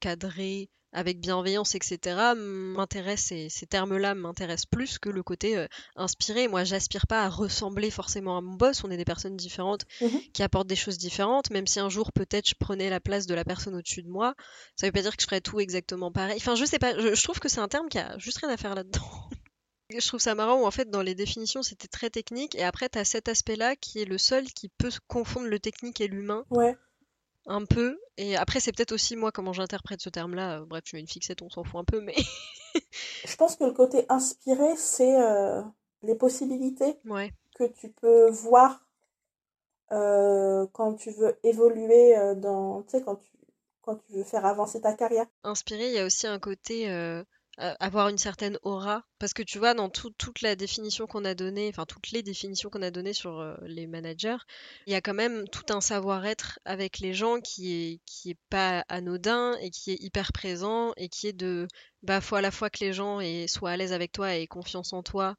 cadré, 0.00 0.68
avec 0.92 1.20
bienveillance, 1.20 1.74
etc., 1.74 2.34
m'intéresse, 2.36 3.32
ces 3.48 3.66
termes-là 3.66 4.14
m'intéressent 4.14 4.66
plus 4.66 4.98
que 4.98 5.08
le 5.08 5.22
côté 5.22 5.56
euh, 5.56 5.66
inspiré. 5.96 6.48
Moi, 6.48 6.64
j'aspire 6.64 7.06
pas 7.06 7.24
à 7.24 7.28
ressembler 7.28 7.90
forcément 7.90 8.36
à 8.36 8.40
mon 8.40 8.54
boss, 8.54 8.82
on 8.84 8.90
est 8.90 8.96
des 8.96 9.04
personnes 9.04 9.36
différentes 9.36 9.84
Mhm. 10.00 10.20
qui 10.32 10.42
apportent 10.42 10.66
des 10.68 10.76
choses 10.76 10.98
différentes, 10.98 11.50
même 11.50 11.66
si 11.66 11.80
un 11.80 11.88
jour 11.88 12.12
peut-être 12.12 12.48
je 12.48 12.54
prenais 12.58 12.90
la 12.90 13.00
place 13.00 13.26
de 13.26 13.34
la 13.34 13.44
personne 13.44 13.74
au-dessus 13.76 14.02
de 14.02 14.08
moi, 14.08 14.34
ça 14.76 14.86
veut 14.86 14.92
pas 14.92 15.02
dire 15.02 15.16
que 15.16 15.22
je 15.22 15.26
ferais 15.26 15.40
tout 15.40 15.60
exactement 15.60 16.10
pareil. 16.12 16.36
Enfin, 16.38 16.54
je 16.54 16.64
sais 16.64 16.78
pas, 16.78 16.98
je, 16.98 17.14
je 17.14 17.22
trouve 17.22 17.38
que 17.40 17.48
c'est 17.48 17.60
un 17.60 17.68
terme 17.68 17.88
qui 17.88 17.98
a 17.98 18.18
juste 18.18 18.38
rien 18.38 18.50
à 18.50 18.56
faire 18.56 18.74
là-dedans. 18.74 19.00
Je 19.92 20.06
trouve 20.06 20.20
ça 20.20 20.36
marrant 20.36 20.60
où 20.62 20.66
en 20.66 20.70
fait 20.70 20.88
dans 20.88 21.02
les 21.02 21.16
définitions 21.16 21.64
c'était 21.64 21.88
très 21.88 22.10
technique 22.10 22.54
et 22.54 22.62
après 22.62 22.88
t'as 22.88 23.02
cet 23.02 23.28
aspect-là 23.28 23.74
qui 23.74 23.98
est 24.00 24.04
le 24.04 24.18
seul 24.18 24.44
qui 24.44 24.68
peut 24.68 24.92
confondre 25.08 25.48
le 25.48 25.58
technique 25.58 26.00
et 26.00 26.06
l'humain 26.06 26.44
Ouais. 26.48 26.76
Un 27.46 27.64
peu 27.64 27.98
et 28.16 28.36
après 28.36 28.60
c'est 28.60 28.72
peut-être 28.72 28.92
aussi 28.92 29.16
moi 29.16 29.32
comment 29.32 29.52
j'interprète 29.52 30.00
ce 30.00 30.10
terme-là. 30.10 30.60
Euh, 30.60 30.66
Bref, 30.66 30.84
je 30.86 30.96
mets 30.96 31.00
une 31.00 31.08
fixette, 31.08 31.42
on 31.42 31.50
s'en 31.50 31.64
fout 31.64 31.80
un 31.80 31.84
peu 31.84 32.00
mais 32.00 32.16
Je 33.24 33.36
pense 33.36 33.56
que 33.56 33.64
le 33.64 33.72
côté 33.72 34.06
inspiré, 34.08 34.76
c'est 34.76 35.20
euh, 35.20 35.62
les 36.02 36.14
possibilités 36.14 36.98
ouais. 37.04 37.32
que 37.54 37.64
tu 37.64 37.88
peux 37.88 38.30
voir 38.30 38.86
euh, 39.92 40.66
quand 40.72 40.94
tu 40.94 41.10
veux 41.10 41.38
évoluer 41.42 42.14
dans, 42.36 42.82
tu 42.82 42.90
sais, 42.90 43.02
quand 43.02 43.16
tu, 43.16 43.30
quand 43.82 43.96
tu 43.96 44.12
veux 44.12 44.24
faire 44.24 44.46
avancer 44.46 44.80
ta 44.80 44.94
carrière. 44.94 45.26
Inspiré, 45.42 45.88
il 45.88 45.94
y 45.94 45.98
a 45.98 46.04
aussi 46.04 46.26
un 46.26 46.38
côté 46.38 46.90
euh, 46.90 47.24
euh, 47.60 47.74
avoir 47.80 48.08
une 48.08 48.18
certaine 48.18 48.58
aura 48.62 49.04
parce 49.18 49.32
que 49.34 49.42
tu 49.42 49.58
vois 49.58 49.74
dans 49.74 49.88
tout- 49.90 50.10
toute 50.18 50.40
la 50.42 50.56
définition 50.56 51.06
qu'on 51.06 51.24
a 51.24 51.34
donnée, 51.34 51.68
enfin 51.68 51.84
toutes 51.86 52.10
les 52.10 52.22
définitions 52.22 52.70
qu'on 52.70 52.82
a 52.82 52.90
données 52.90 53.12
sur 53.12 53.38
euh, 53.40 53.56
les 53.62 53.86
managers, 53.86 54.36
il 54.86 54.92
y 54.92 54.96
a 54.96 55.00
quand 55.00 55.14
même 55.14 55.46
tout 55.48 55.72
un 55.72 55.80
savoir-être 55.80 56.58
avec 56.64 56.98
les 57.00 57.14
gens 57.14 57.40
qui 57.40 57.72
est 57.74 58.00
qui 58.06 58.30
est 58.30 58.38
pas 58.50 58.84
anodin 58.88 59.56
et 59.60 59.70
qui 59.70 59.92
est 59.92 60.02
hyper 60.02 60.32
présent 60.32 60.92
et 60.96 61.08
qui 61.08 61.26
est 61.28 61.32
de 61.32 61.66
bah 62.02 62.20
faut 62.20 62.36
à 62.36 62.40
la 62.42 62.50
fois 62.50 62.70
que 62.70 62.82
les 62.84 62.92
gens 62.92 63.20
soient 63.48 63.70
à 63.70 63.76
l'aise 63.76 63.92
avec 63.92 64.12
toi 64.12 64.34
et 64.34 64.42
aient 64.42 64.46
confiance 64.46 64.92
en 64.92 65.02
toi. 65.02 65.36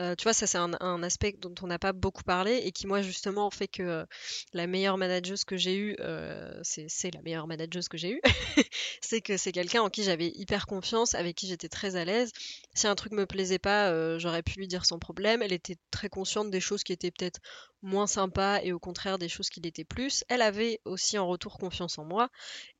Euh, 0.00 0.14
tu 0.16 0.24
vois, 0.24 0.32
ça 0.32 0.46
c'est 0.46 0.58
un, 0.58 1.02
aspect 1.02 1.36
dont 1.38 1.54
on 1.62 1.68
n'a 1.68 1.78
pas 1.78 1.92
beaucoup 1.92 2.24
parlé 2.24 2.56
et 2.64 2.72
qui 2.72 2.86
moi 2.86 3.00
justement 3.02 3.50
fait 3.50 3.68
que 3.68 3.82
euh, 3.82 4.04
la 4.52 4.66
meilleure 4.66 4.98
manageuse 4.98 5.44
que 5.44 5.56
j'ai 5.56 5.76
eue, 5.76 5.96
euh, 6.00 6.58
c'est 6.62 7.14
la 7.14 7.22
meilleure 7.22 7.46
manageuse 7.46 7.88
que 7.88 7.96
j'ai 7.96 8.10
eue, 8.10 8.20
c'est 9.00 9.20
que 9.20 9.36
c'est 9.36 9.52
quelqu'un 9.52 9.82
en 9.82 9.90
qui 9.90 10.02
j'avais 10.02 10.32
hyper 10.34 10.66
confiance, 10.66 11.14
avec 11.14 11.36
qui 11.36 11.46
j'étais 11.46 11.68
très 11.68 11.94
à 11.94 12.04
l'aise. 12.04 12.32
Si 12.74 12.88
un 12.88 12.94
truc 12.96 13.12
me 13.12 13.26
plaisait 13.26 13.58
pas, 13.60 14.18
j'aurais 14.18 14.42
pu 14.42 14.58
lui 14.58 14.66
dire 14.66 14.84
sans 14.84 14.98
problème. 14.98 15.42
Elle 15.42 15.52
était 15.52 15.76
très 15.90 16.08
consciente 16.08 16.50
des 16.50 16.60
choses 16.60 16.82
qui 16.82 16.92
étaient 16.92 17.12
peut-être 17.12 17.40
moins 17.82 18.06
sympas 18.06 18.60
et 18.62 18.72
au 18.72 18.78
contraire 18.78 19.18
des 19.18 19.28
choses 19.28 19.50
qui 19.50 19.60
l'étaient 19.60 19.84
plus. 19.84 20.24
Elle 20.28 20.42
avait 20.42 20.80
aussi 20.84 21.18
en 21.18 21.28
retour 21.28 21.58
confiance 21.58 21.98
en 21.98 22.04
moi. 22.04 22.30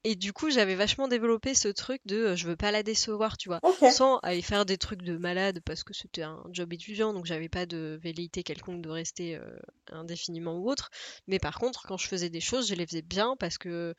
Et 0.04 0.16
du 0.16 0.34
coup, 0.34 0.50
j'avais 0.50 0.74
vachement 0.74 1.08
développé 1.08 1.54
ce 1.54 1.68
truc 1.68 2.02
de 2.04 2.16
euh, 2.16 2.36
je 2.36 2.46
veux 2.46 2.56
pas 2.56 2.70
la 2.70 2.82
décevoir, 2.82 3.38
tu 3.38 3.48
vois. 3.48 3.60
Ok. 3.62 3.90
Sans 3.90 4.18
aller 4.18 4.42
faire 4.42 4.66
des 4.66 4.76
trucs 4.76 5.02
de 5.02 5.16
malade 5.16 5.60
parce 5.64 5.82
que 5.82 5.94
c'était 5.94 6.22
un 6.22 6.42
job 6.50 6.72
étudiant, 6.72 7.14
donc 7.14 7.24
j'avais 7.24 7.48
pas 7.48 7.64
de 7.64 7.98
velléité 8.02 8.42
quelconque 8.42 8.82
de 8.82 8.90
rester 8.90 9.36
euh, 9.36 9.58
indéfiniment 9.90 10.58
ou 10.58 10.70
autre. 10.70 10.90
Mais 11.26 11.38
par 11.38 11.58
contre, 11.58 11.86
quand 11.86 11.96
je 11.96 12.06
faisais 12.06 12.28
des 12.28 12.40
choses, 12.40 12.68
je 12.68 12.74
les 12.74 12.86
faisais 12.86 13.02
bien 13.02 13.34
parce 13.38 13.56
que 13.56 13.94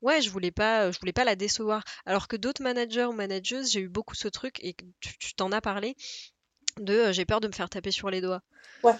ouais, 0.00 0.22
je 0.22 0.30
voulais 0.30 0.50
pas, 0.50 0.90
je 0.90 0.98
voulais 0.98 1.12
pas 1.12 1.24
la 1.24 1.36
décevoir. 1.36 1.84
Alors 2.06 2.26
que 2.26 2.36
d'autres 2.36 2.62
managers 2.62 3.04
ou 3.04 3.12
manageuses, 3.12 3.70
j'ai 3.70 3.80
eu 3.80 3.88
beaucoup 3.88 4.14
ce 4.14 4.28
truc 4.28 4.58
et 4.62 4.74
tu 5.00 5.34
t'en 5.34 5.52
as 5.52 5.60
parlé 5.60 5.94
de 6.78 6.94
euh, 6.94 7.12
j'ai 7.12 7.24
peur 7.24 7.40
de 7.40 7.48
me 7.48 7.52
faire 7.52 7.68
taper 7.68 7.90
sur 7.90 8.10
les 8.10 8.20
doigts. 8.20 8.42
Ouais. 8.82 8.94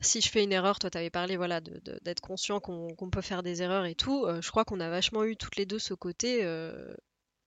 Si 0.00 0.20
je 0.20 0.28
fais 0.30 0.44
une 0.44 0.52
erreur, 0.52 0.78
toi 0.78 0.90
t'avais 0.90 1.10
parlé 1.10 1.36
voilà 1.36 1.60
de- 1.60 1.78
de- 1.80 1.98
d'être 2.02 2.20
conscient 2.20 2.60
qu'on 2.60 2.94
qu'on 2.94 3.10
peut 3.10 3.22
faire 3.22 3.42
des 3.42 3.62
erreurs 3.62 3.86
et 3.86 3.94
tout. 3.94 4.24
euh, 4.26 4.40
je 4.42 4.50
crois 4.50 4.64
qu'on 4.64 4.80
a 4.80 4.88
vachement 4.90 5.24
eu 5.24 5.36
toutes 5.36 5.56
les 5.56 5.66
deux 5.66 5.78
ce 5.78 5.94
côté. 5.94 6.44
euh, 6.44 6.94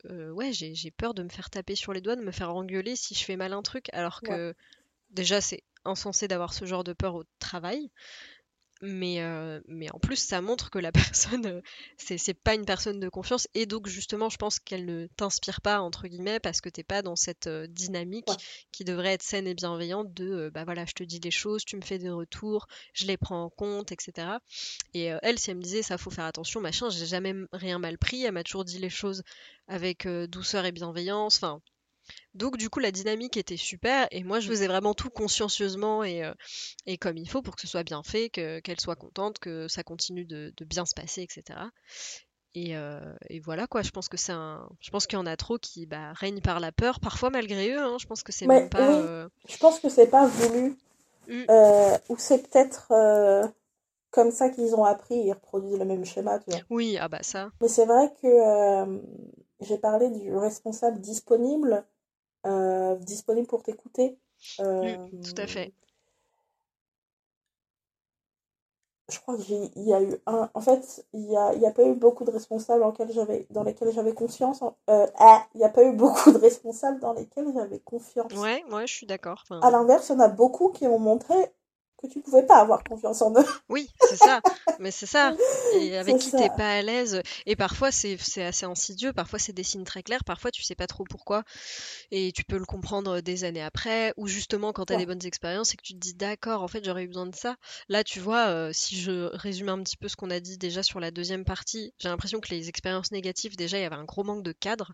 euh, 0.06 0.32
ouais, 0.32 0.54
j'ai 0.54 0.76
j'ai 0.76 0.91
peur 0.91 1.14
de 1.14 1.24
me 1.24 1.30
faire 1.30 1.50
taper 1.50 1.76
sur 1.76 1.93
les 1.93 2.02
doigts, 2.02 2.16
de 2.16 2.22
me 2.24 2.32
faire 2.32 2.54
engueuler 2.56 2.95
si 2.95 3.14
je 3.16 3.24
fais 3.24 3.36
mal 3.38 3.54
un 3.54 3.62
truc, 3.62 3.88
alors 3.93 4.22
que 4.22 4.56
déjà 5.12 5.41
c'est 5.41 5.64
insensé 5.86 6.28
d'avoir 6.28 6.54
ce 6.54 6.66
genre 6.66 6.84
de 6.84 6.93
peur 6.93 7.16
au 7.16 7.24
travail. 7.39 7.91
Mais, 8.82 9.22
euh, 9.22 9.60
mais 9.68 9.92
en 9.92 10.00
plus, 10.00 10.16
ça 10.16 10.42
montre 10.42 10.70
que 10.70 10.80
la 10.80 10.92
personne, 11.38 11.46
euh, 11.46 11.62
c'est, 11.98 12.18
c'est 12.18 12.34
pas 12.34 12.56
une 12.56 12.66
personne 12.66 13.00
de 13.00 13.10
confiance. 13.10 13.48
Et 13.54 13.66
donc, 13.66 13.88
justement, 13.88 14.30
je 14.30 14.38
pense 14.38 14.60
qu'elle 14.60 14.86
ne 14.86 15.08
t'inspire 15.18 15.62
pas, 15.62 15.82
entre 15.82 16.08
guillemets, 16.08 16.40
parce 16.40 16.62
que 16.62 16.70
t'es 16.70 16.84
pas 16.84 17.02
dans 17.02 17.16
cette 17.16 17.48
euh, 17.48 17.68
dynamique 17.68 18.30
qui 18.72 18.84
devrait 18.84 19.14
être 19.14 19.24
saine 19.24 19.48
et 19.48 19.54
bienveillante 19.54 20.14
de, 20.14 20.50
bah 20.54 20.64
voilà, 20.64 20.86
je 20.86 20.94
te 20.94 21.04
dis 21.04 21.20
des 21.20 21.32
choses, 21.32 21.66
tu 21.66 21.76
me 21.76 21.82
fais 21.82 21.98
des 21.98 22.10
retours, 22.10 22.68
je 22.94 23.06
les 23.06 23.18
prends 23.18 23.44
en 23.44 23.50
compte, 23.50 23.92
etc. 23.92 24.28
Et 24.94 25.06
elle, 25.22 25.40
si 25.40 25.52
elle 25.52 25.58
me 25.58 25.62
disait, 25.62 25.82
ça 25.82 25.98
faut 25.98 26.10
faire 26.10 26.26
attention, 26.26 26.62
machin, 26.62 26.90
j'ai 26.90 27.06
jamais 27.06 27.34
rien 27.52 27.80
mal 27.80 27.98
pris. 27.98 28.24
Elle 28.24 28.34
m'a 28.34 28.44
toujours 28.44 28.66
dit 28.66 28.80
les 28.80 28.90
choses 28.90 29.24
avec 29.68 30.08
douceur 30.08 30.66
et 30.66 30.72
bienveillance. 30.72 31.38
Enfin, 31.38 31.62
donc 32.34 32.57
du 32.57 32.70
coup 32.70 32.80
la 32.80 32.91
dynamique 32.91 33.38
était 33.38 33.57
super 33.57 34.07
et 34.12 34.24
moi 34.24 34.39
je 34.39 34.47
faisais 34.47 34.68
vraiment 34.68 34.93
tout 34.93 35.10
consciencieusement 35.10 36.03
et, 36.03 36.24
euh, 36.24 36.34
et 36.86 36.97
comme 36.97 37.18
il 37.18 37.30
faut 37.30 37.41
pour 37.41 37.55
que 37.55 37.62
ce 37.62 37.68
soit 37.68 37.84
bien 37.84 38.03
fait, 38.03 38.30
qu'elle 38.30 38.80
soit 38.80 38.95
contente, 38.95 39.39
que 39.39 39.68
ça 39.68 39.84
continue 39.84 40.26
de, 40.26 40.53
bien 40.66 40.86
se 40.86 40.93
passer, 40.93 41.22
etc. 41.22 41.60
Euh, 42.57 43.16
et, 43.30 43.39
voilà 43.39 43.68
quoi, 43.68 43.82
je 43.82 43.91
pense 43.91 44.10
que 44.10 44.18
c'est 44.18 44.32
un. 44.32 44.68
Je 44.80 44.89
pense 44.89 45.07
qu'il 45.07 45.18
y 45.18 45.22
en 45.22 45.26
a 45.26 45.38
trop 45.38 45.57
qui 45.57 45.86
bah, 45.86 46.14
règnent 46.14 46.41
par 46.41 46.60
la 46.60 46.72
peur, 46.72 46.99
parfois 46.99 47.30
malgré 47.30 47.72
eux, 47.72 47.80
hein, 47.80 47.97
je 47.99 48.05
pense 48.05 48.24
que 48.24 48.32
c'est 48.32 48.47
même 48.47 48.70
pas. 48.70 48.91
Euh, 48.91 49.30
je 49.47 49.57
pense 49.57 49.80
que 49.80 49.89
c'est 49.89 50.07
pas 50.07 50.26
voulu. 50.26 50.78
Mm. 51.28 51.45
ou 52.10 52.16
c'est 52.18 52.49
peut-être 52.49 52.91
comme 54.10 54.32
ça 54.32 54.49
qu'ils 54.49 54.74
ont 54.74 54.84
appris, 54.84 55.16
ils 55.16 55.32
reproduisent 55.32 55.78
le 55.78 55.86
même 55.86 56.05
schéma, 56.05 56.39
tu 56.39 56.49
vois. 56.49 56.60
Oui, 56.70 56.97
ah 56.99 57.07
bah 57.07 57.22
ça. 57.22 57.51
Mais 57.62 57.68
c'est 57.68 57.86
vrai 57.86 58.12
que 58.22 58.99
j'ai 59.62 59.78
parlé 59.78 60.10
du 60.10 60.36
responsable 60.36 60.99
disponible 60.99 61.86
euh, 62.50 62.95
disponible 62.95 63.47
pour 63.47 63.64
t'écouter. 63.64 64.18
Euh, 64.60 64.97
tout 65.24 65.41
à 65.41 65.47
fait. 65.47 65.74
Je 69.12 69.20
crois 69.20 69.38
qu'il 69.38 69.72
y 69.76 69.93
a 69.93 70.02
eu 70.02 70.16
un. 70.28 70.50
En 70.54 70.62
fait, 70.62 71.04
il 71.14 71.22
n'y 71.22 71.36
a, 71.36 71.56
y 71.56 71.66
a 71.66 71.72
pas 71.72 71.84
eu 71.84 71.95
beaucoup 71.95 72.26
de 72.26 72.32
responsables 72.32 72.82
dans 72.82 72.91
lesquels 72.91 73.12
j'avais, 73.12 73.47
dans 73.50 73.64
lesquels 73.64 73.91
j'avais 73.91 74.14
confiance. 74.14 74.62
Euh, 74.89 75.08
ah, 75.18 75.47
il 75.56 75.60
n'y 75.60 75.64
a 75.64 75.70
pas 75.70 75.84
eu 75.84 75.93
beaucoup 75.93 76.32
de 76.32 76.38
responsables 76.38 77.00
dans 77.00 77.14
lesquels 77.14 77.52
j'avais 77.54 77.80
confiance. 77.80 78.32
Ouais, 78.34 78.64
ouais, 78.72 78.86
je 78.86 78.93
suis 78.93 79.08
d'accord. 79.08 79.43
À 79.50 79.72
l'inverse, 79.72 80.10
il 80.10 80.14
y 80.14 80.16
en 80.16 80.20
a 80.20 80.28
beaucoup 80.28 80.70
qui 80.70 80.88
m'ont 80.88 81.00
montré 81.00 81.36
que 82.02 82.08
tu 82.08 82.22
pouvais 82.22 82.45
pas 82.45 82.58
avoir 82.58 82.84
confiance 82.84 83.22
en 83.22 83.32
eux. 83.34 83.45
Oui, 83.70 83.89
c'est 84.02 84.16
ça. 84.16 84.41
Mais 84.80 84.89
c'est 84.89 85.06
ça. 85.06 85.36
Et 85.80 85.97
avec 85.97 86.18
qui 86.18 86.32
t'es 86.32 86.50
pas 86.50 86.78
à 86.78 86.82
l'aise. 86.82 87.22
Et 87.45 87.56
parfois, 87.56 87.91
c'est 87.91 88.18
assez 88.41 88.66
insidieux. 88.66 89.14
Parfois, 89.14 89.38
c'est 89.38 89.54
des 89.54 89.64
signes 89.64 89.84
très 89.84 90.02
clairs. 90.02 90.24
Parfois, 90.24 90.50
tu 90.50 90.64
sais 90.64 90.76
pas 90.76 90.88
trop 90.88 91.04
pourquoi. 91.04 91.43
Et 92.12 92.32
tu 92.32 92.43
peux 92.43 92.58
le 92.58 92.66
comprendre 92.66 93.22
des 93.22 93.43
années 93.43 93.62
après. 93.62 94.14
Ou 94.18 94.28
justement, 94.28 94.74
quand 94.74 94.86
tu 94.86 94.93
as 94.93 94.97
des 94.97 95.06
bonnes 95.06 95.26
expériences 95.26 95.74
et 95.74 95.78
que 95.78 95.84
tu 95.84 95.93
te 95.93 96.00
dis, 96.00 96.14
d'accord, 96.14 96.64
en 96.64 96.68
fait, 96.68 96.84
j'aurais 96.84 97.04
eu 97.04 97.08
besoin 97.08 97.28
de 97.28 97.36
ça. 97.36 97.58
Là, 97.89 98.04
tu 98.04 98.20
vois, 98.20 98.47
euh, 98.47 98.72
si 98.74 99.00
je 99.00 99.30
résume 99.36 99.70
un 99.70 99.84
petit 99.84 99.97
peu 99.97 100.08
ce 100.08 100.16
qu'on 100.16 100.32
a 100.32 100.39
dit 100.39 100.58
déjà 100.58 100.82
sur 100.82 101.00
la 101.00 101.12
deuxième 101.12 101.45
partie, 101.45 101.93
j'ai 102.00 102.10
l'impression 102.10 102.39
que 102.39 102.50
les 102.50 102.70
expériences 102.70 103.12
négatives, 103.12 103.56
déjà, 103.56 103.78
il 103.78 103.82
y 103.82 103.86
avait 103.86 103.95
un 103.95 104.06
gros 104.06 104.24
manque 104.24 104.43
de 104.43 104.52
cadre. 104.52 104.93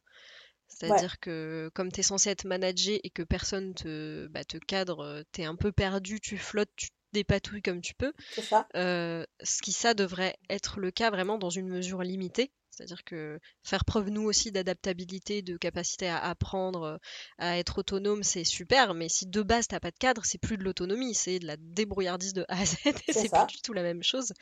C'est-à-dire 0.68 1.20
que 1.20 1.70
comme 1.74 1.92
tu 1.92 2.02
es 2.02 2.04
censé 2.04 2.30
être 2.30 2.46
managé 2.46 3.00
et 3.06 3.10
que 3.10 3.24
personne 3.24 3.74
te, 3.74 4.28
bah, 4.28 4.44
te 4.44 4.58
cadre, 4.58 5.00
euh, 5.02 5.24
tu 5.32 5.42
es 5.42 5.46
un 5.46 5.56
peu 5.56 5.72
perdu, 5.72 6.20
tu 6.20 6.38
flottes, 6.38 6.72
tu 6.76 6.90
dépatouilles 7.14 7.62
comme 7.62 7.82
tu 7.82 7.94
peux. 7.94 8.14
Ça. 8.38 8.68
Euh, 8.76 9.26
ce 9.42 9.62
qui 9.62 9.72
ça 9.72 9.94
devrait 9.94 10.36
être 10.50 10.80
le 10.80 10.92
cas 10.92 11.10
vraiment 11.10 11.38
dans 11.38 11.50
une 11.50 11.70
mesure 11.70 12.04
limitée. 12.04 12.52
C'est-à-dire 12.76 13.04
que 13.04 13.40
faire 13.64 13.86
preuve, 13.86 14.10
nous 14.10 14.24
aussi, 14.24 14.52
d'adaptabilité, 14.52 15.42
de 15.42 15.58
capacité 15.58 16.08
à 16.08 16.18
apprendre, 16.18 17.00
à 17.38 17.58
être 17.58 17.80
autonome, 17.80 18.24
c'est 18.24 18.44
super, 18.44 18.94
mais 18.94 19.10
si 19.10 19.28
de 19.28 19.42
base, 19.42 19.68
t'as 19.68 19.80
pas 19.80 19.92
de 19.92 19.98
cadre, 19.98 20.24
c'est 20.26 20.38
plus 20.38 20.58
de 20.58 20.64
l'autonomie, 20.64 21.14
c'est 21.14 21.40
de 21.40 21.48
la 21.48 21.58
débrouillardise 21.58 22.34
de 22.34 22.46
A 22.50 22.60
à 22.60 22.66
Z, 22.66 22.76
et 23.08 23.14
c'est 23.14 23.32
plus 23.32 23.48
du 23.48 23.62
tout 23.62 23.74
la 23.74 23.84
même 23.84 24.04
chose. 24.04 24.34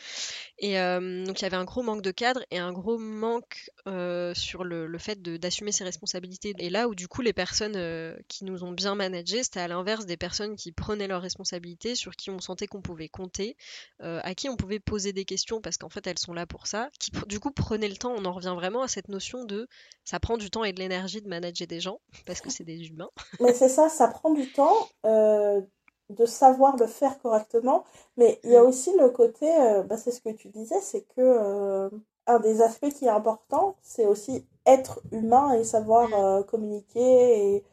Et 0.59 0.79
euh, 0.79 1.25
donc, 1.25 1.39
il 1.39 1.43
y 1.43 1.45
avait 1.45 1.57
un 1.57 1.65
gros 1.65 1.83
manque 1.83 2.01
de 2.01 2.11
cadre 2.11 2.43
et 2.51 2.59
un 2.59 2.71
gros 2.71 2.97
manque 2.97 3.69
euh, 3.87 4.33
sur 4.33 4.63
le, 4.63 4.87
le 4.87 4.97
fait 4.97 5.21
d'assumer 5.21 5.71
ses 5.71 5.83
responsabilités. 5.83 6.53
Et 6.59 6.69
là 6.69 6.87
où, 6.87 6.95
du 6.95 7.07
coup, 7.07 7.21
les 7.21 7.33
personnes 7.33 7.75
euh, 7.75 8.15
qui 8.27 8.45
nous 8.45 8.63
ont 8.63 8.71
bien 8.71 8.95
managé, 8.95 9.43
c'était 9.43 9.59
à 9.59 9.67
l'inverse 9.67 10.05
des 10.05 10.17
personnes 10.17 10.55
qui 10.55 10.71
prenaient 10.71 11.07
leurs 11.07 11.21
responsabilités, 11.21 11.95
sur 11.95 12.15
qui 12.15 12.29
on 12.29 12.39
sentait 12.39 12.67
qu'on 12.67 12.81
pouvait 12.81 13.09
compter, 13.09 13.55
à 13.99 14.35
qui 14.35 14.49
on 14.49 14.55
pouvait 14.55 14.79
poser 14.79 15.13
des 15.13 15.25
questions, 15.25 15.61
parce 15.61 15.77
qu'en 15.77 15.89
fait, 15.89 16.05
elles 16.07 16.19
sont 16.19 16.33
là 16.33 16.45
pour 16.45 16.67
ça, 16.67 16.89
qui, 16.99 17.11
du 17.27 17.39
coup, 17.39 17.51
prenaient 17.51 17.89
le 17.89 17.95
temps, 17.95 18.13
on 18.23 18.29
en 18.29 18.33
revient 18.33 18.53
vraiment 18.55 18.81
à 18.81 18.87
cette 18.87 19.09
notion 19.09 19.43
de 19.43 19.67
ça 20.03 20.19
prend 20.19 20.37
du 20.37 20.49
temps 20.49 20.63
et 20.63 20.73
de 20.73 20.79
l'énergie 20.79 21.21
de 21.21 21.27
manager 21.27 21.67
des 21.67 21.79
gens 21.79 21.99
parce 22.25 22.41
que 22.41 22.49
c'est 22.49 22.63
des 22.63 22.87
humains. 22.87 23.09
Mais 23.39 23.53
c'est 23.53 23.69
ça, 23.69 23.89
ça 23.89 24.07
prend 24.07 24.31
du 24.31 24.51
temps 24.51 24.87
euh, 25.05 25.61
de 26.09 26.25
savoir 26.25 26.77
le 26.77 26.87
faire 26.87 27.19
correctement. 27.19 27.83
Mais 28.17 28.39
il 28.43 28.51
y 28.51 28.55
a 28.55 28.63
mm. 28.63 28.67
aussi 28.67 28.91
le 28.97 29.09
côté, 29.09 29.49
euh, 29.59 29.83
bah, 29.83 29.97
c'est 29.97 30.11
ce 30.11 30.21
que 30.21 30.29
tu 30.29 30.49
disais, 30.49 30.79
c'est 30.81 31.03
que 31.15 31.21
euh, 31.21 31.89
un 32.27 32.39
des 32.39 32.61
aspects 32.61 32.89
qui 32.89 33.05
est 33.05 33.09
important, 33.09 33.75
c'est 33.81 34.05
aussi 34.05 34.45
être 34.65 35.01
humain 35.11 35.53
et 35.53 35.63
savoir 35.63 36.09
mm. 36.09 36.45
communiquer 36.45 37.55
et, 37.55 37.63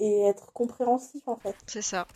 et 0.00 0.22
être 0.22 0.52
compréhensif 0.52 1.22
en 1.26 1.36
fait. 1.36 1.54
C'est 1.66 1.82
ça. 1.82 2.06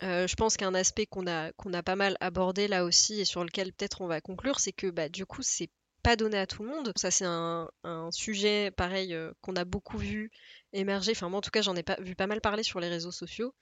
Je 0.00 0.34
pense 0.34 0.56
qu'un 0.56 0.74
aspect 0.74 1.06
qu'on 1.06 1.26
a, 1.26 1.50
a 1.50 1.82
pas 1.82 1.96
mal 1.96 2.16
abordé 2.20 2.68
là 2.68 2.84
aussi 2.84 3.20
et 3.20 3.24
sur 3.24 3.44
lequel 3.44 3.72
peut-être 3.72 4.00
on 4.00 4.06
va 4.06 4.20
conclure, 4.20 4.60
c'est 4.60 4.72
que 4.72 4.88
bah, 4.88 5.08
du 5.08 5.26
coup, 5.26 5.42
c'est 5.42 5.70
pas 6.06 6.14
donné 6.14 6.38
à 6.38 6.46
tout 6.46 6.62
le 6.62 6.68
monde. 6.68 6.92
Ça, 6.94 7.10
c'est 7.10 7.24
un, 7.26 7.68
sujet 8.12 8.70
pareil 8.70 9.12
euh, 9.12 9.32
qu'on 9.40 9.56
a 9.56 9.64
beaucoup 9.64 9.98
vu 9.98 10.30
émerger. 10.72 11.10
Enfin, 11.10 11.28
moi, 11.28 11.38
en 11.38 11.40
tout 11.40 11.50
cas, 11.50 11.62
j'en 11.62 11.74
ai 11.74 11.82
pas 11.82 11.96
vu 11.98 12.14
pas 12.14 12.28
mal 12.28 12.40
parler 12.40 12.62
sur 12.62 12.78
les 12.78 12.88
réseaux 12.88 13.10
sociaux 13.10 13.56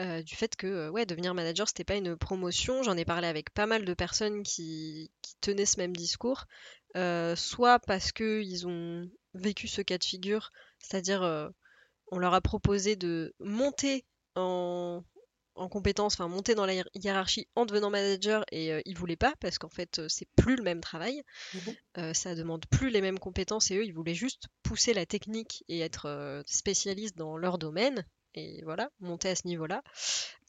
euh, 0.00 0.22
du 0.22 0.34
fait 0.34 0.56
que 0.56 0.66
euh, 0.66 0.90
ouais, 0.90 1.04
devenir 1.04 1.34
manager, 1.34 1.68
c'était 1.68 1.84
pas 1.84 1.96
une 1.96 2.16
promotion. 2.16 2.82
J'en 2.82 2.96
ai 2.96 3.04
parlé 3.04 3.26
avec 3.26 3.52
pas 3.52 3.66
mal 3.66 3.84
de 3.84 3.92
personnes 3.92 4.42
qui, 4.42 5.10
tenaient 5.42 5.66
ce 5.66 5.78
même 5.78 5.94
discours, 5.94 6.46
soit 6.94 7.78
parce 7.80 8.10
que 8.10 8.40
ils 8.40 8.66
ont 8.66 9.10
vécu 9.34 9.68
ce 9.68 9.82
cas 9.82 9.98
de 9.98 10.04
figure, 10.04 10.50
c'est-à-dire 10.78 11.50
on 12.10 12.18
leur 12.18 12.32
a 12.32 12.40
proposé 12.40 12.96
de 12.96 13.34
monter 13.38 14.06
en 14.34 15.02
en 15.54 15.68
compétence, 15.68 16.14
enfin 16.14 16.28
monter 16.28 16.54
dans 16.54 16.66
la 16.66 16.74
hiérarchie 16.94 17.48
en 17.54 17.66
devenant 17.66 17.90
manager 17.90 18.44
et 18.50 18.72
euh, 18.72 18.80
ils 18.84 18.96
voulaient 18.96 19.16
pas 19.16 19.34
parce 19.40 19.58
qu'en 19.58 19.68
fait 19.68 19.98
euh, 19.98 20.06
c'est 20.08 20.28
plus 20.36 20.56
le 20.56 20.62
même 20.62 20.80
travail, 20.80 21.22
mmh 21.54 21.58
euh, 21.98 22.14
ça 22.14 22.34
demande 22.34 22.64
plus 22.70 22.88
les 22.88 23.02
mêmes 23.02 23.18
compétences 23.18 23.70
et 23.70 23.76
eux 23.76 23.84
ils 23.84 23.92
voulaient 23.92 24.14
juste 24.14 24.46
pousser 24.62 24.94
la 24.94 25.04
technique 25.04 25.62
et 25.68 25.80
être 25.80 26.42
spécialistes 26.46 27.16
dans 27.16 27.36
leur 27.36 27.58
domaine 27.58 28.06
et 28.34 28.62
voilà, 28.64 28.90
monter 29.00 29.28
à 29.28 29.36
ce 29.36 29.46
niveau-là. 29.46 29.82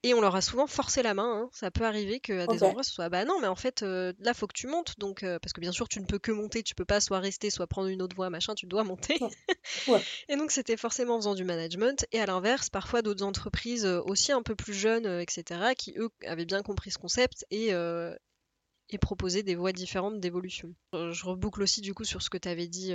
Et 0.06 0.14
on 0.14 0.20
leur 0.20 0.36
a 0.36 0.42
souvent 0.42 0.68
forcé 0.68 1.02
la 1.02 1.14
main. 1.14 1.44
Hein. 1.44 1.50
Ça 1.54 1.72
peut 1.72 1.86
arriver 1.86 2.20
qu'à 2.20 2.46
des 2.46 2.62
endroits, 2.62 2.84
ce 2.84 2.92
soit 2.92 3.08
bah 3.08 3.24
non, 3.24 3.40
mais 3.40 3.48
en 3.48 3.56
fait, 3.56 3.84
euh, 3.84 4.12
là, 4.20 4.34
faut 4.34 4.48
que 4.48 4.54
tu 4.54 4.68
montes. 4.68 5.00
Donc, 5.00 5.24
euh, 5.24 5.40
parce 5.40 5.54
que 5.54 5.62
bien 5.62 5.72
sûr, 5.72 5.88
tu 5.88 6.02
ne 6.02 6.06
peux 6.06 6.20
que 6.20 6.34
monter. 6.34 6.62
Tu 6.62 6.76
peux 6.76 6.84
pas 6.84 7.00
soit 7.00 7.20
rester, 7.20 7.50
soit 7.50 7.68
prendre 7.68 7.88
une 7.88 8.02
autre 8.02 8.14
voie, 8.14 8.30
machin. 8.30 8.54
Tu 8.54 8.66
dois 8.66 8.84
monter. 8.84 9.18
et 10.28 10.36
donc, 10.36 10.52
c'était 10.52 10.76
forcément 10.76 11.16
en 11.16 11.20
faisant 11.20 11.36
du 11.36 11.46
management. 11.46 12.06
Et 12.12 12.20
à 12.20 12.26
l'inverse, 12.26 12.70
parfois 12.70 13.02
d'autres 13.02 13.24
entreprises 13.24 13.86
euh, 13.86 14.02
aussi 14.02 14.34
un 14.34 14.44
peu 14.44 14.56
plus 14.56 14.74
jeunes, 14.74 15.08
etc., 15.22 15.74
qui 15.78 15.94
eux 15.98 16.10
avaient 16.26 16.46
bien 16.46 16.64
compris 16.64 16.92
ce 16.92 16.98
concept 16.98 17.46
et, 17.50 17.70
et 17.70 18.98
proposaient 18.98 19.44
des 19.44 19.56
voies 19.56 19.72
différentes 19.72 20.20
d'évolution. 20.20 20.76
Je 20.94 21.26
reboucle 21.26 21.62
aussi 21.62 21.80
du 21.80 21.94
coup 21.94 22.04
sur 22.04 22.22
ce 22.22 22.30
que 22.30 22.38
tu 22.38 22.50
avais 22.50 22.68
dit 22.68 22.94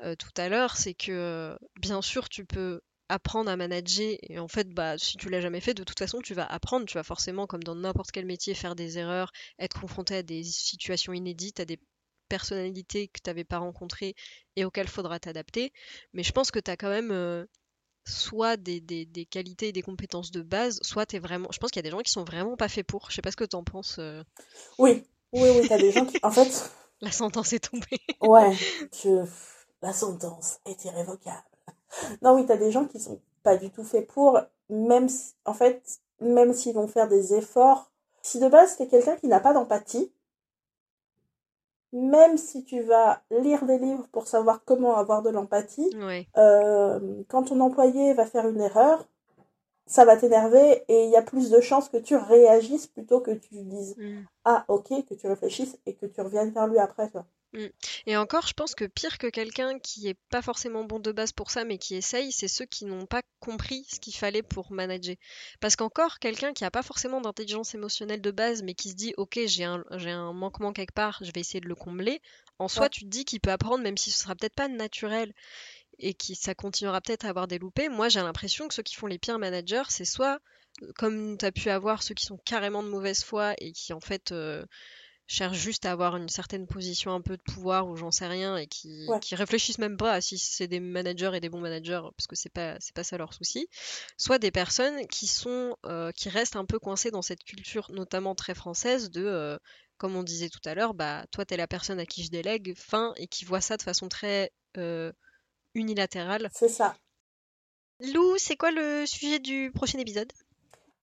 tout 0.00 0.30
à 0.36 0.48
l'heure, 0.48 0.76
c'est 0.76 0.94
que 0.94 1.56
bien 1.76 2.02
sûr, 2.02 2.28
tu 2.28 2.44
peux 2.44 2.80
apprendre 3.12 3.50
à 3.50 3.56
manager 3.56 4.16
et 4.22 4.38
en 4.38 4.48
fait 4.48 4.70
bah 4.70 4.96
si 4.96 5.18
tu 5.18 5.28
l'as 5.28 5.42
jamais 5.42 5.60
fait 5.60 5.74
de 5.74 5.84
toute 5.84 5.98
façon 5.98 6.20
tu 6.20 6.34
vas 6.34 6.46
apprendre. 6.46 6.86
Tu 6.86 6.94
vas 6.94 7.02
forcément 7.02 7.46
comme 7.46 7.62
dans 7.62 7.74
n'importe 7.74 8.10
quel 8.10 8.24
métier 8.24 8.54
faire 8.54 8.74
des 8.74 8.98
erreurs 8.98 9.32
être 9.58 9.78
confronté 9.80 10.16
à 10.16 10.22
des 10.22 10.42
situations 10.42 11.12
inédites 11.12 11.60
à 11.60 11.64
des 11.64 11.78
personnalités 12.28 13.08
que 13.08 13.20
tu 13.22 13.28
n'avais 13.28 13.44
pas 13.44 13.58
rencontrées 13.58 14.14
et 14.56 14.64
auxquelles 14.64 14.88
faudra 14.88 15.20
t'adapter. 15.20 15.72
Mais 16.14 16.22
je 16.22 16.32
pense 16.32 16.50
que 16.50 16.58
tu 16.58 16.70
as 16.70 16.78
quand 16.78 16.88
même 16.88 17.10
euh, 17.10 17.44
soit 18.06 18.56
des, 18.56 18.80
des, 18.80 19.04
des, 19.04 19.26
qualités 19.26 19.68
et 19.68 19.72
des 19.72 19.82
compétences 19.82 20.30
de 20.30 20.40
base 20.40 20.78
soit 20.80 21.04
tu 21.04 21.16
es 21.16 21.18
vraiment 21.18 21.48
je 21.52 21.58
pense 21.58 21.70
qu'il 21.70 21.80
y 21.80 21.84
a 21.84 21.88
des 21.88 21.90
gens 21.90 22.00
qui 22.00 22.10
sont 22.10 22.24
vraiment 22.24 22.56
pas 22.56 22.68
faits 22.68 22.86
pour. 22.86 23.10
Je 23.10 23.16
sais 23.16 23.22
pas 23.22 23.30
ce 23.30 23.36
que 23.36 23.44
tu 23.44 23.56
en 23.56 23.64
penses 23.64 23.96
euh. 23.98 24.22
oui. 24.78 25.04
Oui 25.32 25.48
oui 25.50 25.70
as 25.70 25.78
des 25.78 25.92
gens 25.92 26.06
qui 26.06 26.18
en 26.22 26.30
fait 26.30 26.70
la 27.02 27.12
sentence 27.12 27.52
est 27.52 27.70
tombée. 27.70 28.00
Ouais. 28.22 28.56
Je... 29.02 29.26
la 29.82 29.92
sentence 29.92 30.60
est 30.64 30.84
irrévocable 30.86 31.51
non, 32.22 32.34
oui, 32.34 32.46
t'as 32.46 32.56
des 32.56 32.70
gens 32.70 32.86
qui 32.86 33.00
sont 33.00 33.20
pas 33.42 33.56
du 33.56 33.70
tout 33.70 33.84
faits 33.84 34.06
pour, 34.06 34.40
même 34.68 35.08
si, 35.08 35.34
en 35.44 35.54
fait, 35.54 36.00
même 36.20 36.52
s'ils 36.52 36.74
vont 36.74 36.86
faire 36.86 37.08
des 37.08 37.34
efforts. 37.34 37.90
Si 38.22 38.38
de 38.38 38.48
base 38.48 38.76
t'es 38.76 38.86
quelqu'un 38.86 39.16
qui 39.16 39.26
n'a 39.26 39.40
pas 39.40 39.52
d'empathie, 39.52 40.12
même 41.92 42.38
si 42.38 42.64
tu 42.64 42.80
vas 42.80 43.22
lire 43.30 43.64
des 43.66 43.78
livres 43.78 44.06
pour 44.12 44.26
savoir 44.26 44.64
comment 44.64 44.96
avoir 44.96 45.22
de 45.22 45.30
l'empathie, 45.30 45.90
euh, 46.36 47.22
quand 47.28 47.44
ton 47.44 47.60
employé 47.60 48.14
va 48.14 48.24
faire 48.24 48.48
une 48.48 48.60
erreur, 48.60 49.06
ça 49.86 50.04
va 50.04 50.16
t'énerver 50.16 50.84
et 50.88 51.04
il 51.04 51.10
y 51.10 51.16
a 51.16 51.22
plus 51.22 51.50
de 51.50 51.60
chances 51.60 51.88
que 51.88 51.98
tu 51.98 52.16
réagisses 52.16 52.86
plutôt 52.86 53.20
que 53.20 53.32
tu 53.32 53.56
dises 53.62 53.96
mm. 53.98 54.20
ah 54.44 54.64
ok 54.68 55.04
que 55.04 55.14
tu 55.14 55.26
réfléchisses 55.26 55.76
et 55.84 55.94
que 55.94 56.06
tu 56.06 56.20
reviennes 56.20 56.50
vers 56.50 56.66
lui 56.66 56.78
après 56.78 57.10
toi. 57.10 57.26
Mm. 57.52 57.66
Et 58.06 58.16
encore, 58.16 58.46
je 58.46 58.54
pense 58.54 58.74
que 58.74 58.84
pire 58.84 59.18
que 59.18 59.26
quelqu'un 59.26 59.78
qui 59.78 60.08
est 60.08 60.18
pas 60.30 60.42
forcément 60.42 60.84
bon 60.84 60.98
de 61.00 61.12
base 61.12 61.32
pour 61.32 61.50
ça, 61.50 61.64
mais 61.64 61.78
qui 61.78 61.94
essaye, 61.94 62.32
c'est 62.32 62.48
ceux 62.48 62.64
qui 62.64 62.84
n'ont 62.86 63.06
pas 63.06 63.22
compris 63.40 63.84
ce 63.90 64.00
qu'il 64.00 64.14
fallait 64.14 64.42
pour 64.42 64.72
manager. 64.72 65.16
Parce 65.60 65.76
qu'encore, 65.76 66.18
quelqu'un 66.18 66.52
qui 66.52 66.64
a 66.64 66.70
pas 66.70 66.82
forcément 66.82 67.20
d'intelligence 67.20 67.74
émotionnelle 67.74 68.22
de 68.22 68.30
base, 68.30 68.62
mais 68.62 68.74
qui 68.74 68.90
se 68.90 68.94
dit, 68.94 69.14
ok, 69.16 69.40
j'ai 69.46 69.64
un, 69.64 69.84
j'ai 69.96 70.10
un 70.10 70.32
manquement 70.32 70.72
quelque 70.72 70.94
part, 70.94 71.18
je 71.22 71.30
vais 71.34 71.40
essayer 71.40 71.60
de 71.60 71.68
le 71.68 71.74
combler, 71.74 72.22
en 72.58 72.68
soi, 72.68 72.84
Ouais. 72.84 72.88
tu 72.90 73.00
te 73.04 73.08
dis 73.08 73.24
qu'il 73.24 73.40
peut 73.40 73.50
apprendre, 73.50 73.82
même 73.82 73.96
si 73.98 74.10
ce 74.10 74.20
sera 74.20 74.34
peut-être 74.34 74.54
pas 74.54 74.68
naturel 74.68 75.32
et 75.98 76.14
qui 76.14 76.34
ça 76.34 76.54
continuera 76.54 77.00
peut-être 77.00 77.24
à 77.26 77.28
avoir 77.28 77.46
des 77.48 77.58
loupés. 77.58 77.88
Moi, 77.88 78.08
j'ai 78.08 78.20
l'impression 78.20 78.66
que 78.68 78.74
ceux 78.74 78.82
qui 78.82 78.94
font 78.94 79.06
les 79.06 79.18
pires 79.18 79.38
managers, 79.38 79.82
c'est 79.88 80.04
soit 80.04 80.40
euh, 80.82 80.92
comme 80.96 81.36
tu 81.38 81.44
as 81.44 81.52
pu 81.52 81.68
avoir 81.70 82.02
ceux 82.02 82.14
qui 82.14 82.24
sont 82.26 82.38
carrément 82.38 82.82
de 82.82 82.88
mauvaise 82.88 83.22
foi 83.24 83.54
et 83.58 83.72
qui 83.72 83.92
en 83.92 84.00
fait 84.00 84.32
euh, 84.32 84.64
cherchent 85.32 85.58
juste 85.58 85.86
à 85.86 85.92
avoir 85.92 86.16
une 86.16 86.28
certaine 86.28 86.66
position 86.66 87.12
un 87.12 87.20
peu 87.20 87.36
de 87.36 87.42
pouvoir 87.42 87.88
ou 87.88 87.96
j'en 87.96 88.10
sais 88.10 88.26
rien 88.26 88.56
et 88.56 88.66
qui, 88.66 89.06
Ouais. 89.08 89.20
qui 89.20 89.34
réfléchissent 89.34 89.78
même 89.78 89.96
pas 89.96 90.12
à 90.12 90.20
si 90.20 90.38
c'est 90.38 90.68
des 90.68 90.80
managers 90.80 91.30
et 91.34 91.40
des 91.40 91.48
bons 91.48 91.60
managers 91.60 92.02
parce 92.16 92.26
que 92.26 92.36
c'est 92.36 92.52
pas 92.52 92.76
c'est 92.80 92.94
pas 92.94 93.04
ça 93.04 93.16
leur 93.18 93.32
souci. 93.34 93.68
Soit 94.16 94.38
des 94.38 94.50
personnes 94.50 95.06
qui 95.08 95.26
sont 95.26 95.76
euh, 95.86 96.12
qui 96.12 96.28
restent 96.28 96.56
un 96.56 96.64
peu 96.66 96.78
coincées 96.78 97.10
dans 97.10 97.22
cette 97.22 97.44
culture 97.44 97.90
notamment 97.92 98.34
très 98.34 98.54
française 98.54 99.10
de 99.10 99.24
euh, 99.24 99.56
comme 99.98 100.16
on 100.16 100.22
disait 100.24 100.48
tout 100.48 100.60
à 100.64 100.74
l'heure, 100.74 100.94
bah 100.94 101.24
toi 101.30 101.44
t'es 101.44 101.56
la 101.56 101.66
personne 101.68 102.00
à 102.00 102.06
qui 102.06 102.24
je 102.24 102.30
délègue, 102.30 102.74
fin 102.76 103.14
et 103.16 103.26
qui 103.28 103.44
voit 103.44 103.60
ça 103.60 103.76
de 103.76 103.82
façon 103.82 104.08
très 104.08 104.50
euh, 104.76 105.12
unilatérale. 105.74 106.50
C'est 106.52 106.68
ça. 106.68 106.96
Lou, 108.00 108.36
c'est 108.36 108.56
quoi 108.56 108.70
le 108.72 109.06
sujet 109.06 109.38
du 109.38 109.70
prochain 109.72 109.98
épisode? 109.98 110.32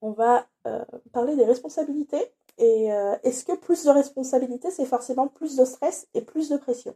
On 0.02 0.12
va 0.12 0.48
euh, 0.68 0.84
parler 1.14 1.36
des 1.36 1.46
responsabilités. 1.46 2.32
Et 2.60 2.92
euh, 2.92 3.16
est-ce 3.24 3.46
que 3.46 3.56
plus 3.56 3.86
de 3.86 3.90
responsabilités, 3.90 4.70
c'est 4.70 4.86
forcément 4.86 5.28
plus 5.28 5.56
de 5.56 5.66
stress 5.66 6.08
et 6.14 6.22
plus 6.22 6.50
de 6.50 6.58
pression? 6.58 6.96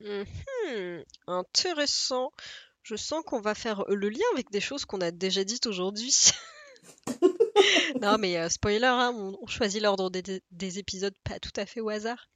Mhm, 0.00 1.04
Intéressant. 1.26 2.32
Je 2.82 2.96
sens 2.96 3.22
qu'on 3.24 3.40
va 3.40 3.54
faire 3.54 3.84
le 3.88 4.08
lien 4.08 4.24
avec 4.32 4.50
des 4.50 4.60
choses 4.60 4.84
qu'on 4.84 5.00
a 5.00 5.10
déjà 5.10 5.44
dites 5.44 5.66
aujourd'hui. 5.66 6.14
Non, 8.02 8.18
mais 8.18 8.36
euh, 8.38 8.48
spoiler, 8.48 8.84
hein, 8.86 9.12
on, 9.14 9.36
on 9.42 9.46
choisit 9.46 9.82
l'ordre 9.82 10.10
des, 10.10 10.22
des- 10.22 10.42
des 10.50 10.78
épisodes 10.78 11.14
pas 11.24 11.38
tout 11.40 11.50
à 11.56 11.66
fait 11.66 11.80
au 11.80 11.88
hasard. 11.88 12.28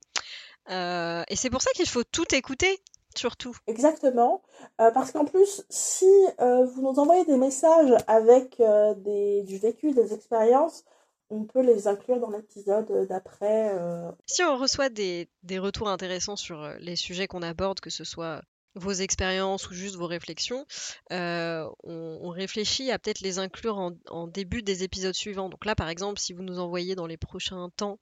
Euh, 0.71 1.23
et 1.29 1.37
c'est 1.37 1.51
pour 1.51 1.63
ça 1.63 1.71
qu'il 1.75 1.89
faut 1.89 2.05
tout 2.05 2.35
écouter, 2.35 2.81
surtout. 3.17 3.57
Exactement. 3.67 4.43
Euh, 4.81 4.91
parce 4.91 5.13
qu'en 5.13 5.25
plus, 5.25 5.65
si 5.71 6.07
vous 6.39 6.83
nous 6.83 6.99
envoyez 6.99 7.25
des 7.25 7.37
messages 7.37 7.95
avec 8.07 8.61
des, 8.99 9.43
du 9.45 9.59
vécu, 9.59 9.93
des 9.93 10.13
expériences, 10.15 10.85
on 11.33 11.45
peut 11.45 11.63
les 11.63 11.89
inclure 11.89 12.21
dans 12.21 12.31
l'épisode 12.31 13.07
d'après. 13.09 13.75
euh, 13.75 14.11
Si 14.27 14.43
on 14.43 14.59
reçoit 14.59 14.91
des, 14.91 15.29
des 15.43 15.59
retours 15.59 15.89
intéressants 15.89 16.37
sur 16.37 16.63
euh, 16.63 16.77
les 16.79 16.95
sujets 16.95 17.27
qu'on 17.27 17.43
aborde, 17.43 17.81
que 17.81 17.91
ce 17.91 18.05
soit 18.05 18.43
vos 18.75 18.93
expériences 18.93 19.69
ou 19.69 19.75
juste 19.75 19.97
vos 19.97 20.07
réflexions, 20.07 20.67
euh, 21.13 21.69
on, 21.85 22.31
réfléchit 22.31 22.91
à 22.91 22.99
peut-être 22.99 23.21
les 23.21 23.39
inclure 23.39 23.77
en, 23.77 23.93
en 24.09 24.27
début 24.27 24.63
des 24.63 24.83
épisodes 24.83 25.15
suivants. 25.15 25.51
Donc 25.51 25.67
là, 25.67 25.75
par 25.75 25.91
exemple, 25.91 26.19
si 26.19 26.33
vous 26.33 26.43
nous 26.43 26.59
envoyez 26.59 26.95
dans 26.95 27.07
les 27.07 27.19
prochains 27.19 27.69
temps 27.77 27.99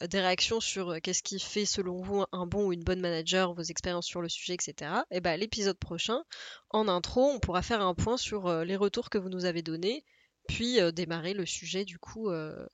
des 0.00 0.18
réactions 0.18 0.58
sur 0.58 1.00
qu'est-ce 1.02 1.22
qui 1.22 1.38
fait 1.38 1.64
selon 1.64 2.00
vous 2.00 2.24
un 2.32 2.46
bon 2.46 2.66
ou 2.66 2.72
une 2.72 2.82
bonne 2.82 3.00
manager, 3.00 3.54
vos 3.54 3.62
expériences 3.62 4.06
sur 4.06 4.20
le 4.20 4.28
sujet, 4.28 4.54
etc., 4.54 4.90
et 5.12 5.20
ben 5.20 5.38
l'épisode 5.38 5.78
prochain, 5.78 6.24
en 6.70 6.88
intro, 6.88 7.22
on 7.22 7.38
pourra 7.38 7.62
faire 7.62 7.80
un 7.80 7.94
point 7.94 8.16
sur 8.16 8.64
les 8.64 8.76
retours 8.76 9.10
que 9.10 9.18
vous 9.18 9.28
nous 9.28 9.44
avez 9.44 9.62
donnés, 9.62 10.04
puis 10.48 10.80
euh, 10.80 10.90
démarrer 10.90 11.34
le 11.34 11.46
sujet 11.46 11.84
du 11.84 11.98
coup. 12.00 12.30
euh, 12.30 12.66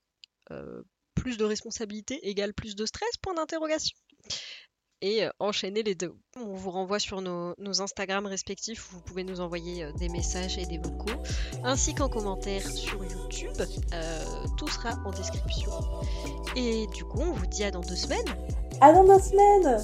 euh, 0.50 0.82
plus 1.14 1.36
de 1.36 1.44
responsabilité 1.44 2.28
égale 2.28 2.52
plus 2.52 2.74
de 2.76 2.84
stress? 2.84 3.16
Point 3.22 3.34
d'interrogation. 3.34 3.96
Et 5.00 5.22
enchaîner 5.38 5.82
les 5.82 5.94
deux. 5.94 6.12
On 6.36 6.54
vous 6.54 6.70
renvoie 6.70 6.98
sur 6.98 7.20
nos, 7.20 7.54
nos 7.58 7.82
Instagram 7.82 8.26
respectifs 8.26 8.90
où 8.90 8.96
vous 8.96 9.00
pouvez 9.02 9.22
nous 9.22 9.40
envoyer 9.40 9.86
des 9.98 10.08
messages 10.08 10.58
et 10.58 10.66
des 10.66 10.78
vocaux, 10.78 11.22
ainsi 11.62 11.94
qu'en 11.94 12.08
commentaire 12.08 12.66
sur 12.66 13.04
YouTube. 13.04 13.56
Euh, 13.92 14.24
tout 14.56 14.68
sera 14.68 14.94
en 15.04 15.12
description. 15.12 15.70
Et 16.56 16.86
du 16.94 17.04
coup, 17.04 17.20
on 17.20 17.32
vous 17.32 17.46
dit 17.46 17.64
à 17.64 17.70
dans 17.70 17.82
deux 17.82 17.96
semaines. 17.96 18.26
À 18.80 18.92
dans 18.92 19.04
deux 19.04 19.20
semaines 19.20 19.82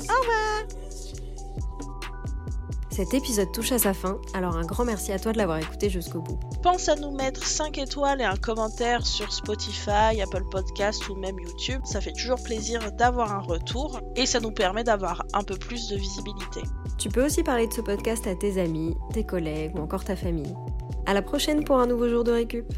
Cet 3.00 3.14
épisode 3.14 3.50
touche 3.50 3.72
à 3.72 3.78
sa 3.78 3.94
fin, 3.94 4.20
alors 4.34 4.58
un 4.58 4.66
grand 4.66 4.84
merci 4.84 5.10
à 5.10 5.18
toi 5.18 5.32
de 5.32 5.38
l'avoir 5.38 5.56
écouté 5.56 5.88
jusqu'au 5.88 6.20
bout. 6.20 6.38
Pense 6.62 6.86
à 6.90 6.96
nous 6.96 7.10
mettre 7.10 7.46
5 7.46 7.78
étoiles 7.78 8.20
et 8.20 8.24
un 8.24 8.36
commentaire 8.36 9.06
sur 9.06 9.32
Spotify, 9.32 10.20
Apple 10.22 10.44
Podcast 10.50 11.08
ou 11.08 11.14
même 11.14 11.38
YouTube. 11.38 11.80
Ça 11.86 12.02
fait 12.02 12.12
toujours 12.12 12.42
plaisir 12.42 12.92
d'avoir 12.92 13.32
un 13.32 13.38
retour 13.38 14.02
et 14.16 14.26
ça 14.26 14.38
nous 14.38 14.50
permet 14.50 14.84
d'avoir 14.84 15.24
un 15.32 15.42
peu 15.42 15.56
plus 15.56 15.88
de 15.88 15.96
visibilité. 15.96 16.60
Tu 16.98 17.08
peux 17.08 17.24
aussi 17.24 17.42
parler 17.42 17.66
de 17.68 17.72
ce 17.72 17.80
podcast 17.80 18.26
à 18.26 18.34
tes 18.34 18.60
amis, 18.60 18.94
tes 19.14 19.24
collègues 19.24 19.74
ou 19.76 19.78
encore 19.80 20.04
ta 20.04 20.14
famille. 20.14 20.54
À 21.06 21.14
la 21.14 21.22
prochaine 21.22 21.64
pour 21.64 21.78
un 21.78 21.86
nouveau 21.86 22.06
jour 22.06 22.22
de 22.22 22.32
récup. 22.32 22.70